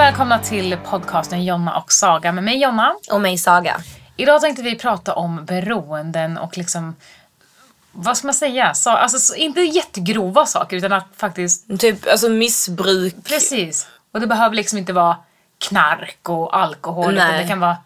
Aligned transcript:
välkomna 0.00 0.38
till 0.38 0.76
podcasten 0.84 1.44
Jonna 1.44 1.76
och 1.76 1.92
Saga 1.92 2.32
med 2.32 2.44
mig 2.44 2.62
Jonna. 2.62 2.94
Och 3.10 3.20
mig 3.20 3.38
Saga. 3.38 3.80
Idag 4.16 4.40
tänkte 4.40 4.62
vi 4.62 4.78
prata 4.78 5.14
om 5.14 5.44
beroenden 5.44 6.38
och 6.38 6.58
liksom 6.58 6.96
vad 7.92 8.16
ska 8.16 8.26
man 8.26 8.34
säga? 8.34 8.74
Så, 8.74 8.90
alltså, 8.90 9.18
så, 9.18 9.34
inte 9.34 9.60
jättegrova 9.60 10.46
saker 10.46 10.76
utan 10.76 10.92
att 10.92 11.06
faktiskt... 11.16 11.80
Typ 11.80 12.08
alltså 12.08 12.28
missbruk. 12.28 13.14
Precis. 13.24 13.88
Och 14.12 14.20
det 14.20 14.26
behöver 14.26 14.56
liksom 14.56 14.78
inte 14.78 14.92
vara 14.92 15.16
knark 15.68 16.28
och 16.28 16.56
alkohol. 16.56 17.14
Nej. 17.14 17.42
det 17.42 17.48
kan 17.48 17.60
vara 17.60 17.76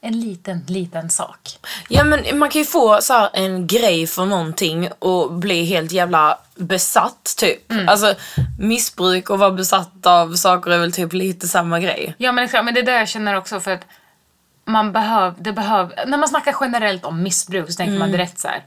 en 0.00 0.20
liten, 0.20 0.64
liten 0.66 1.10
sak. 1.10 1.40
Ja 1.88 2.04
men 2.04 2.38
man 2.38 2.50
kan 2.50 2.60
ju 2.60 2.66
få 2.66 2.98
så 3.00 3.12
här, 3.12 3.30
en 3.32 3.66
grej 3.66 4.06
för 4.06 4.24
någonting 4.24 4.88
och 4.98 5.32
bli 5.32 5.64
helt 5.64 5.92
jävla 5.92 6.38
besatt 6.54 7.34
typ. 7.38 7.72
Mm. 7.72 7.88
Alltså 7.88 8.14
missbruk 8.58 9.30
och 9.30 9.38
vara 9.38 9.50
besatt 9.50 10.06
av 10.06 10.34
saker 10.34 10.70
är 10.70 10.78
väl 10.78 10.92
typ 10.92 11.12
lite 11.12 11.48
samma 11.48 11.80
grej. 11.80 12.14
Ja 12.18 12.32
men, 12.32 12.44
exakt, 12.44 12.64
men 12.64 12.74
det 12.74 12.80
är 12.80 12.84
det 12.84 12.98
jag 12.98 13.08
känner 13.08 13.34
också 13.34 13.60
för 13.60 13.70
att 13.70 13.86
man 14.64 14.92
behöver, 14.92 15.34
det 15.38 15.52
behöver, 15.52 16.06
när 16.06 16.18
man 16.18 16.28
snackar 16.28 16.56
generellt 16.60 17.04
om 17.04 17.22
missbruk 17.22 17.70
så 17.70 17.76
tänker 17.76 17.98
man 17.98 18.12
direkt 18.12 18.38
så 18.38 18.48
här. 18.48 18.62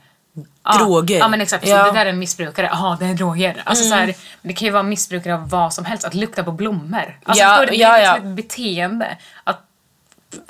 Ja, 0.63 0.77
Droger. 0.77 1.20
Ja 1.20 1.27
men 1.27 1.41
exakt. 1.41 1.68
Ja. 1.68 1.85
det 1.85 1.91
där 1.91 2.05
är 2.05 2.09
en 2.09 2.20
missbrukare, 2.20 2.70
jaha 2.71 2.98
det 2.99 3.05
är 3.05 3.13
droger. 3.13 3.62
Alltså, 3.66 3.84
så 3.84 3.95
här, 3.95 4.16
det 4.41 4.54
kan 4.54 4.66
ju 4.66 4.71
vara 4.71 4.84
missbrukare 4.84 5.34
av 5.34 5.49
vad 5.49 5.73
som 5.73 5.85
helst, 5.85 6.05
att 6.05 6.13
lukta 6.13 6.43
på 6.43 6.52
blommor. 6.52 7.20
Alltså, 7.23 7.43
Ja? 7.43 7.66
Det 7.66 7.76
ja, 7.76 7.98
är 7.98 7.99
liksom 7.99 8.26
ja. 8.26 8.29
ett 8.29 8.35
beteende. 8.35 9.18
Att, 9.43 9.62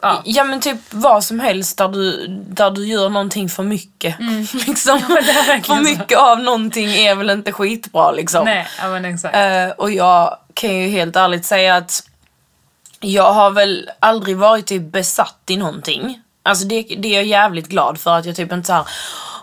ja. 0.01 0.21
Ja 0.25 0.43
men 0.43 0.61
typ 0.61 0.77
vad 0.89 1.23
som 1.23 1.39
helst 1.39 1.77
där 1.77 1.87
du, 1.87 2.27
där 2.27 2.71
du 2.71 2.87
gör 2.87 3.09
någonting 3.09 3.49
för 3.49 3.63
mycket. 3.63 4.15
liksom. 4.67 4.97
Mm. 4.97 5.17
är 5.17 5.47
verkligen 5.47 5.61
för 5.63 5.75
så. 5.75 5.99
mycket 5.99 6.17
av 6.17 6.39
någonting 6.39 6.89
är 6.89 7.15
väl 7.15 7.29
inte 7.29 7.51
skitbra 7.51 8.11
liksom. 8.11 8.45
Nej, 8.45 8.67
ja 8.81 8.89
men 8.89 9.05
exakt. 9.05 9.35
Eh, 9.35 9.69
och 9.69 9.91
jag 9.91 10.37
kan 10.53 10.75
ju 10.75 10.87
helt 10.87 11.15
ärligt 11.15 11.45
säga 11.45 11.75
att 11.75 12.03
jag 12.99 13.33
har 13.33 13.51
väl 13.51 13.89
aldrig 13.99 14.37
varit 14.37 14.65
typ 14.65 14.91
besatt 14.91 15.43
i 15.47 15.57
någonting. 15.57 16.21
Alltså 16.43 16.65
det, 16.65 16.81
det 16.81 17.07
är 17.07 17.13
jag 17.13 17.25
jävligt 17.25 17.67
glad 17.67 17.97
för 17.97 18.17
att 18.17 18.25
jag 18.25 18.35
typ 18.35 18.51
inte 18.51 18.67
såhär 18.67 18.85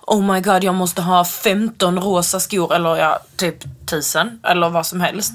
Oh 0.07 0.23
my 0.33 0.41
god 0.41 0.65
jag 0.65 0.75
måste 0.75 1.03
ha 1.03 1.25
15 1.25 1.99
rosa 1.99 2.41
skor 2.41 2.75
eller 2.75 2.97
ja, 2.97 3.19
typ 3.37 3.65
1000 3.85 4.41
eller 4.43 4.69
vad 4.69 4.87
som 4.87 5.01
helst. 5.01 5.35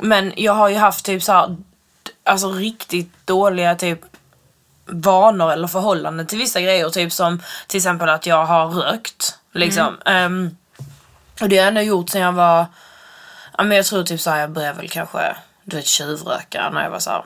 Men 0.00 0.32
jag 0.36 0.52
har 0.52 0.68
ju 0.68 0.76
haft 0.76 1.04
typ 1.04 1.22
så 1.22 1.32
här, 1.32 1.56
alltså 2.24 2.52
riktigt 2.52 3.12
dåliga 3.24 3.74
typ 3.74 4.00
vanor 4.88 5.52
eller 5.52 5.68
förhållanden 5.68 6.26
till 6.26 6.38
vissa 6.38 6.60
grejer. 6.60 6.88
Typ 6.90 7.12
som 7.12 7.42
till 7.66 7.76
exempel 7.76 8.08
att 8.08 8.26
jag 8.26 8.44
har 8.46 8.68
rökt. 8.68 9.38
Liksom. 9.52 9.98
Ehm, 10.04 10.56
och 11.40 11.48
det 11.48 11.56
har 11.56 11.62
jag 11.62 11.68
ändå 11.68 11.80
gjort 11.80 12.10
sen 12.10 12.20
jag 12.20 12.32
var, 12.32 12.66
ja 13.58 13.64
men 13.64 13.76
jag 13.76 13.86
tror 13.86 14.02
typ 14.02 14.20
såhär 14.20 14.40
jag 14.40 14.50
började 14.50 14.76
väl 14.78 14.88
kanske, 14.88 15.36
du 15.64 15.76
vet 15.76 15.86
tjuvröka 15.86 16.70
när 16.70 16.82
jag 16.82 16.90
var 16.90 16.98
såhär 16.98 17.24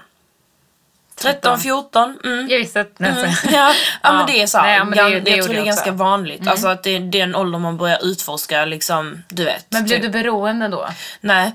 13, 1.17 1.59
14. 1.61 2.19
Mm. 2.25 2.49
jag 2.49 2.59
visste 2.59 2.81
att... 2.81 3.01
Mm. 3.01 3.17
Mm. 3.17 3.31
Ja, 3.53 3.73
ja 4.03 4.13
men 4.13 4.27
det 4.27 4.43
är 4.43 4.47
såhär, 4.47 4.65
Nej, 4.67 4.77
ja, 4.77 4.85
men 4.85 4.99
det- 4.99 5.19
gan- 5.19 5.25
det 5.25 5.31
jag 5.31 5.45
tror 5.45 5.55
det 5.55 5.55
är 5.55 5.59
jag 5.59 5.67
ganska 5.67 5.81
också. 5.83 5.89
Mm. 5.89 5.99
vanligt. 5.99 6.49
Alltså 6.49 6.69
att 6.69 6.83
det 6.83 6.91
är 6.97 7.01
den 7.01 7.35
ålder 7.35 7.59
man 7.59 7.77
börjar 7.77 7.99
utforska 8.03 8.65
liksom, 8.65 9.23
du 9.29 9.45
vet. 9.45 9.67
Men 9.69 9.85
blev 9.85 9.97
typ. 9.97 10.03
du 10.03 10.09
beroende 10.09 10.69
då? 10.69 10.89
Nej. 11.21 11.53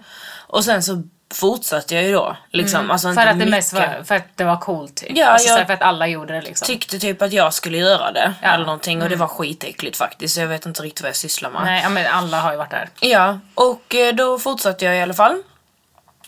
Och 0.48 0.66
sen 0.66 0.84
så 0.84 1.04
fortsatte 1.34 1.96
jag 1.96 2.04
ju 2.04 2.14
då. 2.14 2.38
Liksom. 2.52 2.92
Alltså, 2.92 3.10
inte 3.10 3.22
För 3.22 3.28
att 3.28 3.34
det 3.34 3.46
mycket. 3.46 3.52
mest 3.52 3.74
var, 3.74 4.04
för 4.04 4.16
att 4.16 4.24
det 4.36 4.44
var 4.44 4.58
coolt 4.58 4.96
typ? 4.96 5.12
Ja, 5.18 5.28
alltså, 5.28 5.48
så 5.48 5.60
jag- 5.60 5.68
för 5.68 5.74
att 5.74 5.82
alla 5.82 6.08
gjorde 6.08 6.34
det 6.34 6.42
liksom? 6.42 6.66
tyckte 6.66 7.00
typ 7.00 7.22
att 7.22 7.34
jag 7.34 7.54
skulle 7.54 7.78
göra 7.78 8.12
det. 8.12 8.34
Ja. 8.42 8.48
Mm. 8.48 8.56
Eller 8.56 8.66
någonting. 8.66 9.02
Och 9.02 9.10
det 9.10 9.16
var 9.16 9.28
skitäckligt 9.28 9.98
faktiskt. 9.98 10.34
Så 10.36 10.42
jag 10.42 10.48
vet 10.48 10.66
inte 10.66 10.82
riktigt 10.84 11.02
vad 11.02 11.10
jag 11.10 11.16
sysslar 11.16 11.50
med. 11.50 11.62
Nej, 11.66 11.90
men 11.90 12.08
alla 12.14 12.40
har 12.40 12.52
ju 12.52 12.58
varit 12.58 12.72
där. 12.72 12.90
Ja, 13.00 13.40
och 13.56 13.96
eh, 13.96 14.16
då 14.16 14.40
fortsatte 14.40 14.86
jag 14.86 14.98
i 14.98 15.02
alla 15.02 15.14
fall. 15.14 15.42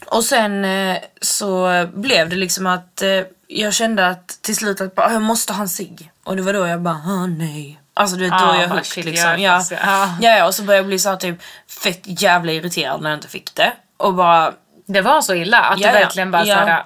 Och 0.06 0.24
sen 0.24 0.66
eh, 0.66 0.98
så 1.22 1.86
blev 1.94 2.30
det 2.30 2.36
liksom 2.36 2.68
att 2.68 3.02
eh, 3.02 3.10
jag 3.48 3.74
kände 3.74 4.08
att 4.08 4.28
till 4.42 4.56
slut 4.56 4.82
att 4.82 4.96
bara, 4.96 5.14
jag 5.14 5.22
måste 5.22 5.54
ha 5.54 5.62
en 5.62 5.70
cigg. 5.70 6.12
Och 6.24 6.36
det 6.36 6.42
var 6.42 6.54
då 6.54 6.68
jag 6.68 6.82
bara, 6.82 6.94
ah, 7.08 7.26
nej. 7.28 7.80
Alltså 7.94 8.16
du 8.16 8.24
vet, 8.30 8.40
då 8.40 8.46
är 8.52 8.60
jag 8.62 8.70
bara, 8.70 8.76
hooked 8.76 8.86
shit, 8.86 9.06
liksom. 9.06 9.30
jag 9.30 9.40
Ja. 9.40 9.62
ja. 9.72 10.10
Ja, 10.22 10.38
ja, 10.38 10.46
och 10.48 10.56
så 10.56 10.64
började 10.64 10.80
jag 10.80 10.88
bli 10.88 11.00
så 11.00 11.10
här, 11.10 11.16
typ 11.18 11.36
fett 11.84 12.00
jävla 12.04 12.52
irriterad 12.52 13.02
när 13.02 13.10
jag 13.10 13.18
inte 13.18 13.28
fick 13.28 13.56
det. 13.56 13.72
Och 13.98 14.14
bara, 14.14 14.54
Det 14.92 15.02
var 15.02 15.22
så 15.22 15.34
illa 15.34 15.60
att 15.62 15.80
Ja, 15.80 15.88
du 15.88 15.94
verkligen 16.00 16.32
bara 16.32 16.46
Ja. 16.46 16.56
såhär... 16.56 16.84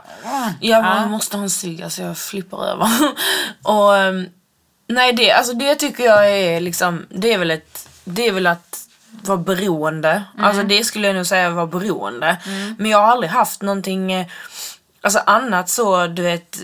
jag 0.59 0.83
bara, 0.83 0.97
jag 1.01 1.09
måste 1.09 1.37
ha 1.37 1.43
en 1.43 1.49
cigg, 1.49 1.81
alltså 1.83 2.01
jag 2.01 2.17
flippar 2.17 2.65
över. 2.65 2.87
och 3.63 3.97
ehm, 3.97 4.29
nej, 4.87 5.13
det, 5.13 5.31
alltså 5.31 5.53
det 5.53 5.75
tycker 5.75 6.03
jag 6.03 6.29
är 6.31 6.59
liksom, 6.59 7.05
det 7.09 7.33
är 7.33 7.37
väl 7.37 7.51
ett, 7.51 7.89
det 8.03 8.27
är 8.27 8.31
väl 8.31 8.47
att 8.47 8.79
vara 9.21 9.37
beroende. 9.37 10.23
Alltså 10.39 10.63
det 10.63 10.83
skulle 10.83 11.07
jag 11.07 11.15
nog 11.15 11.25
säga 11.25 11.49
vara 11.49 11.67
beroende. 11.67 12.37
Men 12.77 12.91
jag 12.91 12.97
har 12.97 13.07
aldrig 13.07 13.31
haft 13.31 13.61
någonting, 13.61 14.11
eh, 14.11 14.27
alltså 15.01 15.19
annat 15.25 15.69
så, 15.69 16.07
du 16.07 16.21
vet, 16.21 16.57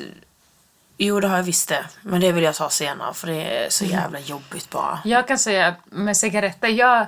jo 0.97 1.19
det 1.19 1.27
har 1.27 1.35
jag 1.37 1.43
visst 1.43 1.69
det. 1.69 1.85
Men 2.01 2.21
det 2.21 2.31
vill 2.31 2.43
jag 2.43 2.55
ta 2.55 2.69
senare 2.69 3.13
för 3.13 3.27
det 3.27 3.65
är 3.65 3.69
så 3.69 3.85
jävla 3.85 4.19
jobbigt 4.19 4.69
bara. 4.69 4.99
Jag 5.03 5.27
kan 5.27 5.39
säga 5.39 5.75
med 5.85 6.17
cigaretter, 6.17 6.67
jag 6.67 7.05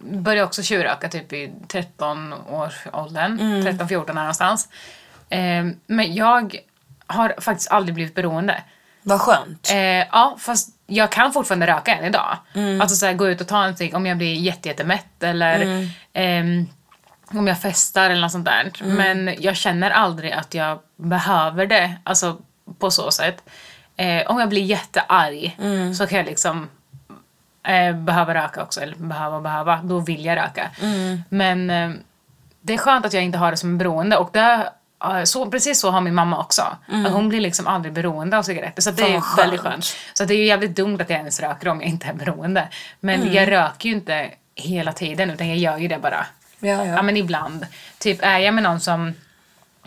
började 0.00 0.46
också 0.46 0.62
tjuvröka 0.62 1.08
typ 1.08 1.32
i 1.32 1.52
13 1.68 2.32
års 2.32 2.86
åldern, 2.92 3.40
13-14 3.40 4.06
där 4.06 4.14
någonstans. 4.14 4.68
Eh, 5.28 5.64
men 5.86 6.14
jag 6.14 6.56
har 7.06 7.34
faktiskt 7.40 7.70
aldrig 7.70 7.94
blivit 7.94 8.14
beroende. 8.14 8.62
Vad 9.02 9.20
skönt. 9.20 9.70
Eh, 9.70 9.78
ja, 9.78 10.36
fast 10.38 10.68
jag 10.86 11.12
kan 11.12 11.32
fortfarande 11.32 11.66
röka 11.66 11.94
än 11.94 12.04
idag. 12.04 12.36
Alltså 12.80 12.96
så 12.96 13.06
här, 13.06 13.12
gå 13.12 13.28
ut 13.28 13.40
och 13.40 13.48
ta 13.48 13.64
en 13.64 13.76
cigg 13.76 13.94
om 13.94 14.06
jag 14.06 14.16
blir 14.18 14.34
jätte, 14.34 14.68
jättemätt 14.68 15.22
eller 15.22 15.88
ehm, 16.12 16.66
om 17.32 17.46
jag 17.46 17.60
festar 17.60 18.10
eller 18.10 18.20
något 18.20 18.32
sånt 18.32 18.44
där. 18.44 18.72
Men 18.96 19.34
jag 19.38 19.56
känner 19.56 19.90
aldrig 19.90 20.32
att 20.32 20.54
jag 20.54 20.78
behöver 20.96 21.66
det, 21.66 21.96
alltså 22.04 22.36
på 22.78 22.90
så 22.90 23.10
sätt. 23.10 23.42
Eh, 23.96 24.26
om 24.26 24.38
jag 24.40 24.48
blir 24.48 24.62
jättearg 24.62 25.56
så 25.94 26.06
kan 26.06 26.18
jag 26.18 26.26
liksom 26.26 26.68
eh, 27.66 27.92
behöva 27.96 28.34
röka 28.34 28.62
också, 28.62 28.80
eller 28.80 28.96
behöva 28.96 29.36
och 29.36 29.42
behöva, 29.42 29.80
då 29.84 29.98
vill 29.98 30.24
jag 30.24 30.36
röka. 30.36 30.70
Men 31.28 31.70
eh, 31.70 31.90
det 32.60 32.74
är 32.74 32.78
skönt 32.78 33.06
att 33.06 33.12
jag 33.12 33.22
inte 33.22 33.38
har 33.38 33.50
det 33.50 33.56
som 33.56 33.70
en 33.70 33.78
beroende 33.78 34.16
och 34.16 34.30
det, 34.32 34.70
eh, 35.04 35.22
så, 35.24 35.50
precis 35.50 35.80
så 35.80 35.90
har 35.90 36.00
min 36.00 36.14
mamma 36.14 36.38
också. 36.38 36.62
Att 37.06 37.12
hon 37.12 37.28
blir 37.28 37.40
liksom 37.40 37.66
aldrig 37.66 37.94
beroende 37.94 38.38
av 38.38 38.42
cigaretter. 38.42 38.82
Så 38.82 38.90
det 38.90 39.02
Fan, 39.02 39.10
är 39.12 39.20
vad 39.20 39.36
väldigt 39.36 39.60
skönt. 39.60 39.72
skönt. 39.74 39.96
Så 40.14 40.24
det 40.24 40.34
är 40.34 40.38
ju 40.38 40.44
jävligt 40.46 40.76
dumt 40.76 40.98
att 41.00 41.10
jag 41.10 41.18
ens 41.18 41.40
röker 41.40 41.68
om 41.68 41.80
jag 41.80 41.90
inte 41.90 42.06
är 42.06 42.12
beroende. 42.14 42.68
Men 43.00 43.20
Mm. 43.20 43.32
jag 43.34 43.50
röker 43.50 43.88
ju 43.88 43.94
inte 43.94 44.30
hela 44.54 44.92
tiden 44.92 45.30
utan 45.30 45.48
jag 45.48 45.56
gör 45.56 45.76
ju 45.78 45.88
det 45.88 45.98
bara. 45.98 46.26
Ja, 46.60 46.84
Ja 46.84 47.02
men 47.02 47.16
ibland. 47.16 47.66
Typ 47.98 48.18
är 48.22 48.38
jag 48.38 48.54
med 48.54 48.62
någon 48.64 48.80
som 48.80 49.14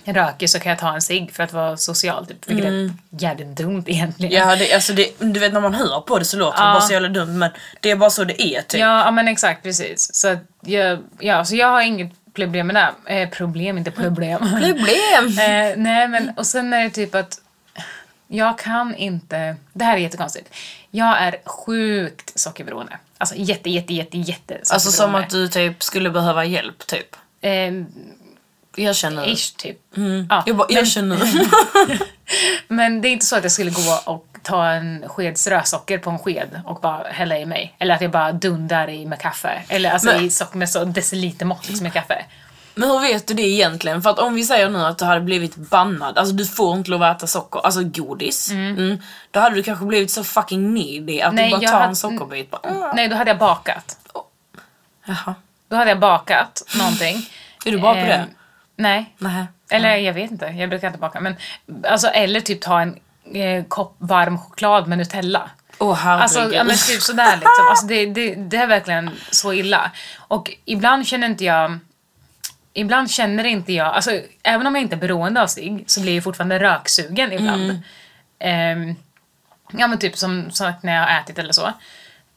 röker 0.05 0.47
så 0.47 0.59
kan 0.59 0.69
jag 0.69 0.79
ta 0.79 0.93
en 0.93 1.01
cigg 1.01 1.31
för 1.31 1.43
att 1.43 1.53
vara 1.53 1.77
social 1.77 2.25
typ. 2.25 2.47
Vilket 2.49 2.65
är 2.65 2.93
jävligt 3.09 3.47
dumt 3.47 3.83
egentligen. 3.87 4.41
Mm. 4.41 4.49
Ja, 4.49 4.55
det, 4.55 4.73
alltså 4.73 4.93
det, 4.93 5.19
du 5.19 5.39
vet 5.39 5.53
när 5.53 5.61
man 5.61 5.73
hör 5.73 6.01
på 6.01 6.19
det 6.19 6.25
så 6.25 6.37
låter 6.37 6.57
det 6.57 6.63
Ja. 6.67 6.73
bara 6.73 6.81
så 6.81 6.93
jävla 6.93 7.09
dumt 7.09 7.37
men 7.37 7.51
det 7.79 7.91
är 7.91 7.95
bara 7.95 8.09
så 8.09 8.23
det 8.23 8.41
är 8.41 8.61
typ. 8.61 8.79
Ja, 8.79 9.05
ja 9.05 9.11
men 9.11 9.27
exakt 9.27 9.63
precis. 9.63 10.15
Så 10.15 10.37
jag, 10.61 10.99
ja, 11.19 11.45
så 11.45 11.55
jag 11.55 11.67
har 11.67 11.81
inget 11.81 12.11
problem 12.33 12.67
med 12.67 12.75
det. 12.75 13.13
Eh, 13.13 13.29
problem, 13.29 13.77
inte 13.77 13.91
problem. 13.91 14.39
Problem! 14.61 15.25
eh, 15.39 15.77
nej 15.77 16.07
men 16.07 16.31
och 16.37 16.47
sen 16.47 16.73
är 16.73 16.83
det 16.83 16.89
typ 16.89 17.15
att 17.15 17.39
jag 18.27 18.57
kan 18.57 18.95
inte, 18.95 19.55
det 19.73 19.85
här 19.85 19.93
är 19.93 19.97
jättekonstigt. 20.01 20.49
Jag 20.91 21.21
är 21.21 21.35
sjukt 21.45 22.39
sockerberoende. 22.39 22.97
Alltså 23.17 23.35
jätte, 23.37 23.69
jätte, 23.69 23.93
jätte, 23.93 24.17
jätte 24.17 24.59
Alltså 24.69 24.91
som 24.91 25.15
att 25.15 25.29
du 25.29 25.47
typ 25.47 25.83
skulle 25.83 26.09
behöva 26.09 26.45
hjälp 26.45 26.87
typ. 26.87 27.15
Eh, 27.41 27.71
Jag 28.75 28.95
känner. 28.95 29.27
ish 29.33 29.55
typ. 29.57 29.77
Mm. 29.97 30.27
Ja, 30.29 30.43
jag 30.45 30.55
bara, 30.55 30.67
jag 30.69 30.75
men- 30.75 30.85
känner. 30.85 31.19
Men 32.67 33.01
det 33.01 33.07
är 33.07 33.11
inte 33.11 33.25
så 33.25 33.35
att 33.37 33.43
jag 33.43 33.51
skulle 33.51 33.71
gå 33.71 33.99
och 34.05 34.27
ta 34.43 34.67
en 34.67 35.03
sked 35.09 35.37
strösocker 35.37 35.97
på 35.97 36.09
en 36.09 36.19
sked 36.19 36.61
och 36.65 36.79
bara 36.81 37.03
hälla 37.07 37.37
i 37.37 37.45
mig. 37.45 37.75
Eller 37.79 37.95
att 37.95 38.01
jag 38.01 38.11
bara 38.11 38.31
dundar 38.31 38.89
i 38.89 39.05
med 39.05 39.19
kaffe. 39.19 39.61
Eller 39.67 39.91
alltså 39.91 40.07
Men- 40.07 40.25
i 40.25 40.29
socker 40.29 40.57
med 40.57 40.69
så 40.69 40.85
decilitermått 40.85 41.67
liksom 41.69 41.87
i 41.87 41.91
kaffe. 41.91 42.25
Men 42.75 42.89
hur 42.89 42.99
vet 42.99 43.27
du 43.27 43.33
det 43.33 43.41
egentligen? 43.43 44.01
För 44.01 44.09
att 44.09 44.19
om 44.19 44.35
vi 44.35 44.43
säger 44.43 44.69
nu 44.69 44.79
att 44.85 44.97
du 44.97 45.05
hade 45.05 45.21
blivit 45.21 45.55
bannad, 45.55 46.17
alltså 46.17 46.33
du 46.35 46.45
får 46.45 46.77
inte 46.77 46.91
lov 46.91 47.03
att 47.03 47.17
äta 47.17 47.27
socker, 47.27 47.59
alltså 47.65 47.83
godis. 47.83 48.51
Mm. 48.51 49.01
Då 49.31 49.39
hade 49.39 49.55
du 49.55 49.63
kanske 49.63 49.85
blivit 49.85 50.11
så 50.11 50.23
fucking 50.23 50.73
needy 50.73 51.21
att 51.21 51.33
Nej, 51.33 51.45
du 51.45 51.57
bara 51.57 51.61
tar 51.67 51.73
hade- 51.73 51.85
en 51.85 51.95
sockerbit. 51.95 52.51
Bara, 52.51 52.61
mm. 52.69 52.89
Nej, 52.95 53.07
då 53.07 53.15
hade 53.15 53.29
jag 53.29 53.37
bakat. 53.37 53.97
Jaha. 55.05 55.35
Då 55.69 55.75
hade 55.75 55.91
jag 55.91 55.99
bakat 55.99 56.63
någonting. 56.77 57.29
Är 57.65 57.71
du 57.71 57.79
bra 57.79 57.93
på 57.93 57.99
det? 57.99 58.25
Nej. 58.83 59.15
Nej. 59.17 59.45
Eller 59.69 59.95
jag 59.95 60.13
vet 60.13 60.31
inte, 60.31 60.45
jag 60.45 60.69
brukar 60.69 60.87
inte 60.87 60.99
baka. 60.99 61.19
Men, 61.19 61.35
alltså, 61.87 62.07
eller 62.07 62.39
typ 62.39 62.61
ta 62.61 62.81
en 62.81 62.99
eh, 63.33 63.63
kopp 63.63 63.95
varm 63.97 64.37
choklad 64.37 64.87
med 64.87 64.97
Nutella. 64.97 65.49
Åh 65.77 65.95
herregud. 65.95 66.21
Alltså, 66.21 66.53
ja, 66.53 66.63
men 66.63 66.77
typ 66.77 67.01
sådär 67.01 67.35
liksom. 67.35 67.65
Alltså, 67.69 67.85
det, 67.85 68.05
det, 68.05 68.35
det 68.35 68.57
är 68.57 68.67
verkligen 68.67 69.09
så 69.31 69.53
illa. 69.53 69.91
Och 70.17 70.51
ibland 70.65 71.07
känner 71.07 71.27
inte 71.27 71.43
jag... 71.43 71.79
Ibland 72.73 73.11
känner 73.11 73.43
inte 73.43 73.73
jag... 73.73 73.87
Alltså, 73.87 74.19
även 74.43 74.67
om 74.67 74.75
jag 74.75 74.81
inte 74.81 74.95
är 74.95 74.99
beroende 74.99 75.41
av 75.41 75.47
cigg 75.47 75.83
så 75.87 76.01
blir 76.01 76.15
jag 76.15 76.23
fortfarande 76.23 76.59
röksugen 76.59 77.31
ibland. 77.33 77.81
Ehm, 78.39 78.95
ja 79.71 79.87
men 79.87 79.99
typ 79.99 80.17
som 80.17 80.51
sagt 80.51 80.83
när 80.83 80.95
jag 80.95 81.01
har 81.01 81.19
ätit 81.19 81.39
eller 81.39 81.53
så. 81.53 81.73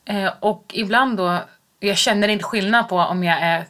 Eh, 0.05 0.33
och 0.41 0.65
ibland 0.75 1.17
då, 1.17 1.45
jag 1.81 1.97
känner 1.97 2.29
inte 2.29 2.45
skillnad 2.45 2.89
på 2.89 2.99
om 2.99 3.25
jag 3.25 3.39
är 3.41 3.65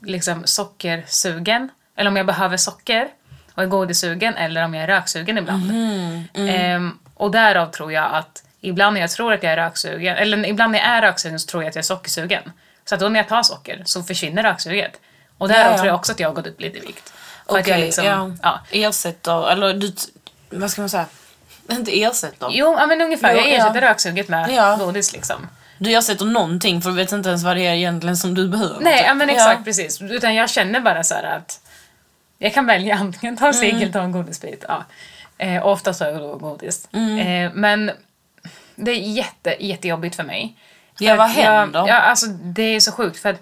liksom 0.00 0.42
sockersugen 0.44 1.68
eller 2.00 2.10
om 2.10 2.16
jag 2.16 2.26
behöver 2.26 2.56
socker. 2.56 3.08
och 3.54 3.62
är 3.62 3.66
godissugen 3.66 4.36
eller 4.36 4.64
om 4.64 4.74
jag 4.74 4.82
är 4.84 4.86
röksugen 4.86 5.38
ibland. 5.38 5.66
Mhm, 5.66 6.24
mm. 6.34 6.48
Ehm, 6.48 6.98
och 7.14 7.30
därav 7.30 7.66
tror 7.70 7.92
jag 7.92 8.14
att 8.14 8.42
ibland 8.60 8.94
när 8.94 9.00
jag 9.00 9.10
tror 9.10 9.32
att 9.32 9.42
jag 9.42 9.52
är 9.52 9.56
röksugen, 9.56 10.16
eller 10.16 10.46
ibland 10.46 10.72
när 10.72 10.78
jag 10.78 10.88
är 10.88 11.02
röksugen 11.02 11.40
så 11.40 11.46
tror 11.46 11.62
jag 11.62 11.68
att 11.68 11.74
jag 11.74 11.82
är 11.82 11.86
sockersugen. 11.86 12.52
Så 12.84 12.94
att 12.94 13.00
då 13.00 13.08
när 13.08 13.20
jag 13.20 13.28
tar 13.28 13.42
socker 13.42 13.82
så 13.84 14.02
försvinner 14.02 14.42
röksuget. 14.42 15.00
Och 15.38 15.48
därav 15.48 15.64
Ja, 15.64 15.70
ja. 15.70 15.76
tror 15.76 15.86
jag 15.86 15.94
också 15.96 16.12
att 16.12 16.20
jag 16.20 16.28
har 16.28 16.34
gått 16.34 16.46
upp 16.46 16.60
lite 16.60 16.78
i 16.78 16.80
vikt. 16.80 17.12
För 17.48 17.58
att 17.58 17.66
jag 17.66 17.80
liksom, 17.80 18.04
ja. 18.04 18.30
ja. 18.42 18.60
Ersätter, 18.70 19.50
eller 19.52 19.74
du, 19.74 19.92
vad 20.50 20.70
ska 20.70 20.82
man 20.82 20.88
säga? 20.88 21.06
Inte 21.70 22.02
ersätter. 22.02 22.48
Jo, 22.50 22.76
ja, 22.78 22.86
men 22.86 23.00
ungefär. 23.00 23.32
Jo, 23.32 23.38
jag 23.38 23.48
ersätter 23.48 23.82
ja. 23.82 23.90
röksuget 23.90 24.28
med 24.28 24.50
Ja. 24.50 24.76
godis 24.76 25.12
liksom. 25.12 25.48
Du 25.78 25.90
ersätter 25.96 26.24
någonting 26.24 26.82
för 26.82 26.90
du 26.90 26.96
vet 26.96 27.12
inte 27.12 27.28
ens 27.28 27.44
vad 27.44 27.56
det 27.56 27.66
är 27.66 27.74
egentligen 27.74 28.16
som 28.16 28.34
du 28.34 28.48
behöver. 28.48 28.80
Nej, 28.80 29.04
ja, 29.06 29.14
men 29.14 29.30
exakt 29.30 29.64
precis. 29.64 30.02
Utan 30.02 30.34
jag 30.34 30.50
känner 30.50 30.80
bara 30.80 31.04
så 31.04 31.14
här 31.14 31.22
att 31.36 31.60
jag 32.42 32.54
kan 32.54 32.66
välja 32.66 32.94
antingen 32.94 33.36
ta 33.36 33.46
en 33.46 33.54
Mm. 33.54 33.60
cigg 33.60 33.82
eller 33.82 33.92
ta 33.92 34.00
en 34.00 34.12
godisbit. 34.12 34.64
Ja. 34.68 34.84
Eh, 35.38 35.66
oftast 35.66 35.98
tar 36.00 36.06
jag 36.08 36.20
då 36.20 36.36
godis. 36.36 36.88
Mm. 36.92 37.18
Eh, 37.46 37.52
men 37.54 37.90
det 38.76 38.90
är 38.90 38.94
jätte, 38.96 39.56
jättejobbigt 39.60 40.16
för 40.16 40.22
mig. 40.24 40.54
Ja, 40.98 41.16
vad 41.16 41.26
att 41.30 41.36
jag- 41.36 41.44
händer? 41.44 41.84
Ja, 41.88 41.94
alltså 41.94 42.26
det 42.26 42.62
är 42.62 42.80
så 42.80 42.92
sjukt 42.92 43.18
för 43.18 43.28
att 43.30 43.40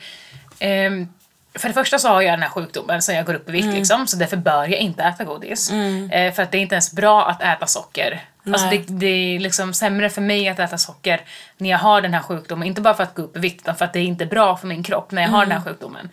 ehm, 0.58 1.08
för 1.54 1.68
det 1.68 1.74
första 1.74 1.98
så 1.98 2.08
har 2.08 2.22
jag 2.22 2.32
den 2.32 2.42
här 2.42 2.48
sjukdomen 2.50 3.02
så 3.02 3.12
jag 3.12 3.26
går 3.26 3.34
upp 3.34 3.48
i 3.48 3.52
vikt 3.52 3.64
Mm. 3.64 3.76
liksom, 3.76 4.06
så 4.06 4.16
därför 4.16 4.36
bör 4.36 4.62
jag 4.68 4.80
inte 4.80 5.02
äta 5.02 5.24
godis. 5.24 5.70
Eh, 5.70 6.32
för 6.34 6.42
att 6.42 6.50
det 6.52 6.58
är 6.58 6.62
inte 6.62 6.74
ens 6.74 6.92
bra 6.92 7.26
att 7.28 7.42
äta 7.42 7.66
socker. 7.66 8.24
Alltså 8.46 8.66
det, 8.70 8.78
det 8.88 9.06
är 9.06 9.38
liksom 9.38 9.74
sämre 9.74 10.10
för 10.10 10.20
mig 10.20 10.48
att 10.48 10.58
äta 10.58 10.78
socker 10.78 11.20
när 11.56 11.70
jag 11.70 11.78
har 11.78 12.00
den 12.00 12.14
här 12.14 12.22
sjukdomen. 12.22 12.68
Inte 12.68 12.80
bara 12.80 12.94
för 12.94 13.02
att 13.02 13.14
gå 13.14 13.22
upp 13.22 13.36
i 13.36 13.40
vikt 13.40 13.60
utan 13.62 13.76
för 13.76 13.84
att 13.84 13.92
det 13.92 13.98
är 13.98 14.04
inte 14.04 14.26
bra 14.26 14.56
för 14.56 14.66
min 14.66 14.82
kropp 14.82 15.10
när 15.10 15.22
jag 15.22 15.28
har 15.28 15.46
den 15.46 15.52
här 15.52 15.60
sjukdomen. 15.64 16.08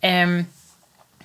Ehm, 0.00 0.46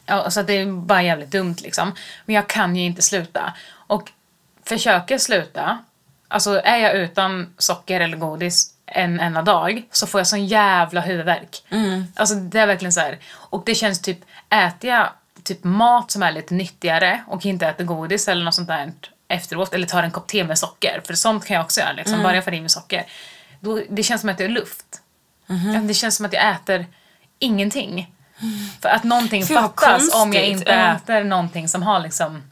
ja, 0.07 0.29
så 0.29 0.39
att 0.39 0.47
det 0.47 0.53
är 0.53 0.65
bara 0.65 1.03
jävligt 1.03 1.31
dumt 1.31 1.55
liksom. 1.63 1.95
Men 2.25 2.35
jag 2.35 2.49
kan 2.49 2.75
ju 2.75 2.85
inte 2.85 3.01
sluta. 3.01 3.53
Och 3.69 4.11
försöker 4.65 5.17
sluta, 5.17 5.77
alltså 6.27 6.61
är 6.63 6.77
jag 6.77 6.93
utan 6.95 7.53
socker 7.57 7.99
eller 8.01 8.17
godis 8.17 8.73
en 8.85 9.19
enda 9.19 9.41
dag 9.41 9.83
så 9.91 10.07
får 10.07 10.19
jag 10.19 10.27
sån 10.27 10.45
jävla 10.45 11.01
huvudvärk. 11.01 11.63
Alltså 12.15 12.35
det 12.35 12.59
är 12.59 12.67
verkligen 12.67 12.93
så 12.93 12.99
här. 12.99 13.19
Och 13.33 13.63
det 13.65 13.75
känns 13.75 14.01
typ, 14.01 14.19
äter 14.49 14.89
jag 14.89 15.09
typ 15.43 15.63
mat 15.63 16.11
som 16.11 16.23
är 16.23 16.31
lite 16.31 16.53
nyttigare 16.53 17.23
och 17.27 17.45
inte 17.45 17.67
äter 17.67 17.83
godis 17.85 18.27
eller 18.27 18.45
något 18.45 18.55
sånt 18.55 18.67
där 18.67 18.91
efteråt 19.27 19.73
eller 19.73 19.87
tar 19.87 20.03
en 20.03 20.11
kopp 20.11 20.27
te 20.27 20.43
med 20.43 20.59
socker, 20.59 21.01
för 21.05 21.13
sånt 21.13 21.45
kan 21.45 21.55
jag 21.55 21.63
också 21.63 21.79
göra 21.79 21.91
liksom, 21.93 22.23
bara 22.23 22.35
jag 22.35 22.43
får 22.43 22.53
i 22.53 22.59
mig 22.61 22.69
socker. 22.69 23.05
Då, 23.59 23.81
det 23.89 24.03
känns 24.03 24.21
som 24.21 24.29
att 24.29 24.37
det 24.37 24.43
är 24.45 24.49
luft. 24.49 25.01
Ja, 25.47 25.79
Det 25.81 25.93
känns 25.93 26.15
som 26.15 26.25
att 26.25 26.33
jag 26.33 26.51
äter 26.51 26.85
ingenting. 27.39 28.13
För 28.81 28.89
att 28.89 29.03
någonting 29.03 29.45
vad 29.49 29.63
fattas 29.63 30.15
om 30.15 30.33
jag 30.33 30.45
inte 30.45 30.71
Ja. 30.71 30.95
äter 30.95 31.23
någonting 31.23 31.67
som 31.67 31.83
har 31.83 31.99
liksom, 31.99 32.43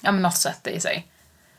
ja 0.00 0.12
men 0.12 0.22
något 0.22 0.36
sött 0.36 0.66
i 0.66 0.80
sig. 0.80 1.06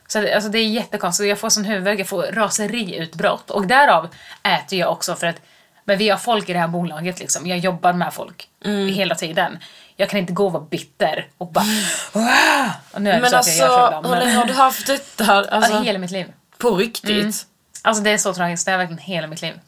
Så 0.07 0.21
det, 0.21 0.33
alltså 0.33 0.49
det 0.49 0.59
är 0.59 0.67
jättekonstigt, 0.67 1.29
jag 1.29 1.39
får 1.39 1.49
sån 1.49 1.65
huvudvärk, 1.65 1.99
jag 1.99 2.07
får 2.07 2.23
raseriutbrott. 2.23 3.49
Och 3.51 3.67
därav 3.67 4.07
äter 4.43 4.79
jag 4.79 4.91
också 4.91 5.15
för 5.15 5.27
att 5.27 5.41
men 5.85 5.97
vi 5.97 6.09
har 6.09 6.17
folk 6.17 6.49
i 6.49 6.53
det 6.53 6.59
här 6.59 6.67
bolaget 6.67 7.19
liksom, 7.19 7.47
jag 7.47 7.57
jobbar 7.57 7.93
med 7.93 8.13
folk 8.13 8.49
Mm. 8.65 8.87
hela 8.87 9.15
tiden. 9.15 9.59
Jag 9.95 10.09
kan 10.09 10.19
inte 10.19 10.33
gå 10.33 10.45
och 10.45 10.51
vara 10.51 10.63
bitter 10.63 11.27
och 11.37 11.51
bara 11.51 11.65
och 12.91 13.01
nu 13.01 13.09
är 13.09 13.13
det 13.15 13.21
Men 13.21 13.29
så 13.29 13.35
att 13.37 13.47
jag 13.47 13.55
gör 13.57 13.67
så 13.67 13.73
alltså, 13.73 13.87
ibland, 13.87 14.09
men, 14.09 14.19
länge 14.19 14.37
har 14.37 14.45
du 14.45 14.53
haft 14.53 14.87
detta? 14.87 15.33
Alltså, 15.33 15.55
alltså, 15.55 15.81
hela 15.81 15.99
mitt 15.99 16.11
liv. 16.11 16.25
på 16.57 16.75
riktigt? 16.75 17.45
Alltså 17.81 18.03
det 18.03 18.09
är 18.09 18.17
så 18.17 18.33
tragiskt, 18.33 18.65
det 18.65 18.71
är 18.71 18.77
verkligen 18.77 18.97
hela 19.03 19.27
mitt 19.27 19.41
liv. 19.41 19.59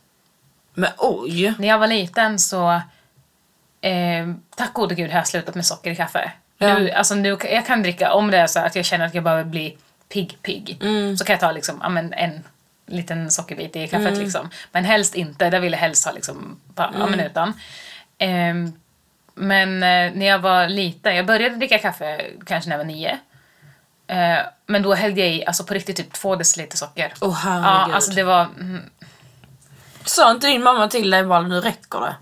Men 0.73 0.89
oj! 0.97 1.53
När 1.59 1.67
jag 1.67 1.79
var 1.79 1.87
liten 1.87 2.39
så, 2.39 2.81
eh, 3.81 4.27
tack 4.55 4.73
gode 4.73 4.95
gud 4.95 5.09
har 5.11 5.17
jag 5.17 5.27
slutat 5.27 5.55
med 5.55 5.65
socker 5.65 5.91
i 5.91 5.95
kaffe. 5.95 6.31
Ja. 6.57 6.79
Nu, 6.79 6.91
alltså 6.91 7.15
nu, 7.15 7.37
jag 7.51 7.65
kan 7.65 7.81
dricka, 7.83 8.13
om 8.13 8.31
det 8.31 8.37
är 8.37 8.47
så 8.47 8.59
att 8.59 8.75
jag 8.75 8.85
känner 8.85 9.05
att 9.05 9.13
jag 9.15 9.23
behöver 9.23 9.43
bli 9.43 9.77
pigg-pigg, 10.13 10.77
Mm. 10.81 11.17
så 11.17 11.25
kan 11.25 11.33
jag 11.33 11.39
ta 11.39 11.51
liksom, 11.51 11.79
ja, 11.83 11.89
men 11.89 12.13
en 12.13 12.43
liten 12.87 13.31
sockerbit 13.31 13.75
i 13.75 13.87
kaffet 13.87 14.07
Mm. 14.07 14.19
liksom. 14.19 14.49
Men 14.71 14.85
helst 14.85 15.15
inte, 15.15 15.49
där 15.49 15.59
vill 15.59 15.71
jag 15.71 15.79
helst 15.79 16.05
ha 16.05 16.11
liksom, 16.11 16.59
bara, 16.75 16.91
ja 16.99 17.07
Mm. 17.07 17.19
utan. 17.19 17.53
Ehm, 18.17 18.73
men 19.35 19.73
eh, 19.83 20.11
när 20.17 20.25
jag 20.25 20.39
var 20.39 20.67
liten, 20.67 21.15
jag 21.15 21.25
började 21.25 21.55
dricka 21.55 21.77
kaffe 21.79 22.21
kanske 22.45 22.69
när 22.69 22.75
jag 22.77 22.83
var 22.85 22.91
nio. 22.91 23.17
Eh, 24.07 24.37
men 24.65 24.81
då 24.81 24.93
hällde 24.93 25.19
jag 25.21 25.29
i, 25.29 25.45
alltså 25.45 25.63
på 25.63 25.73
riktigt, 25.73 25.95
typ 25.97 26.13
två 26.13 26.35
deciliter 26.35 26.77
socker. 26.77 27.13
Åh 27.21 27.41
ja, 27.45 27.49
herregud. 27.51 27.95
alltså 27.95 28.11
det 28.11 28.23
var, 28.23 28.41
mm, 28.59 28.81
Sa 30.05 30.31
inte 30.31 30.47
din 30.47 30.63
mamma 30.63 30.87
till 30.87 31.09
dig 31.09 31.23
bara 31.23 31.41
nu 31.41 31.59
räcker 31.59 31.99
det? 31.99 32.15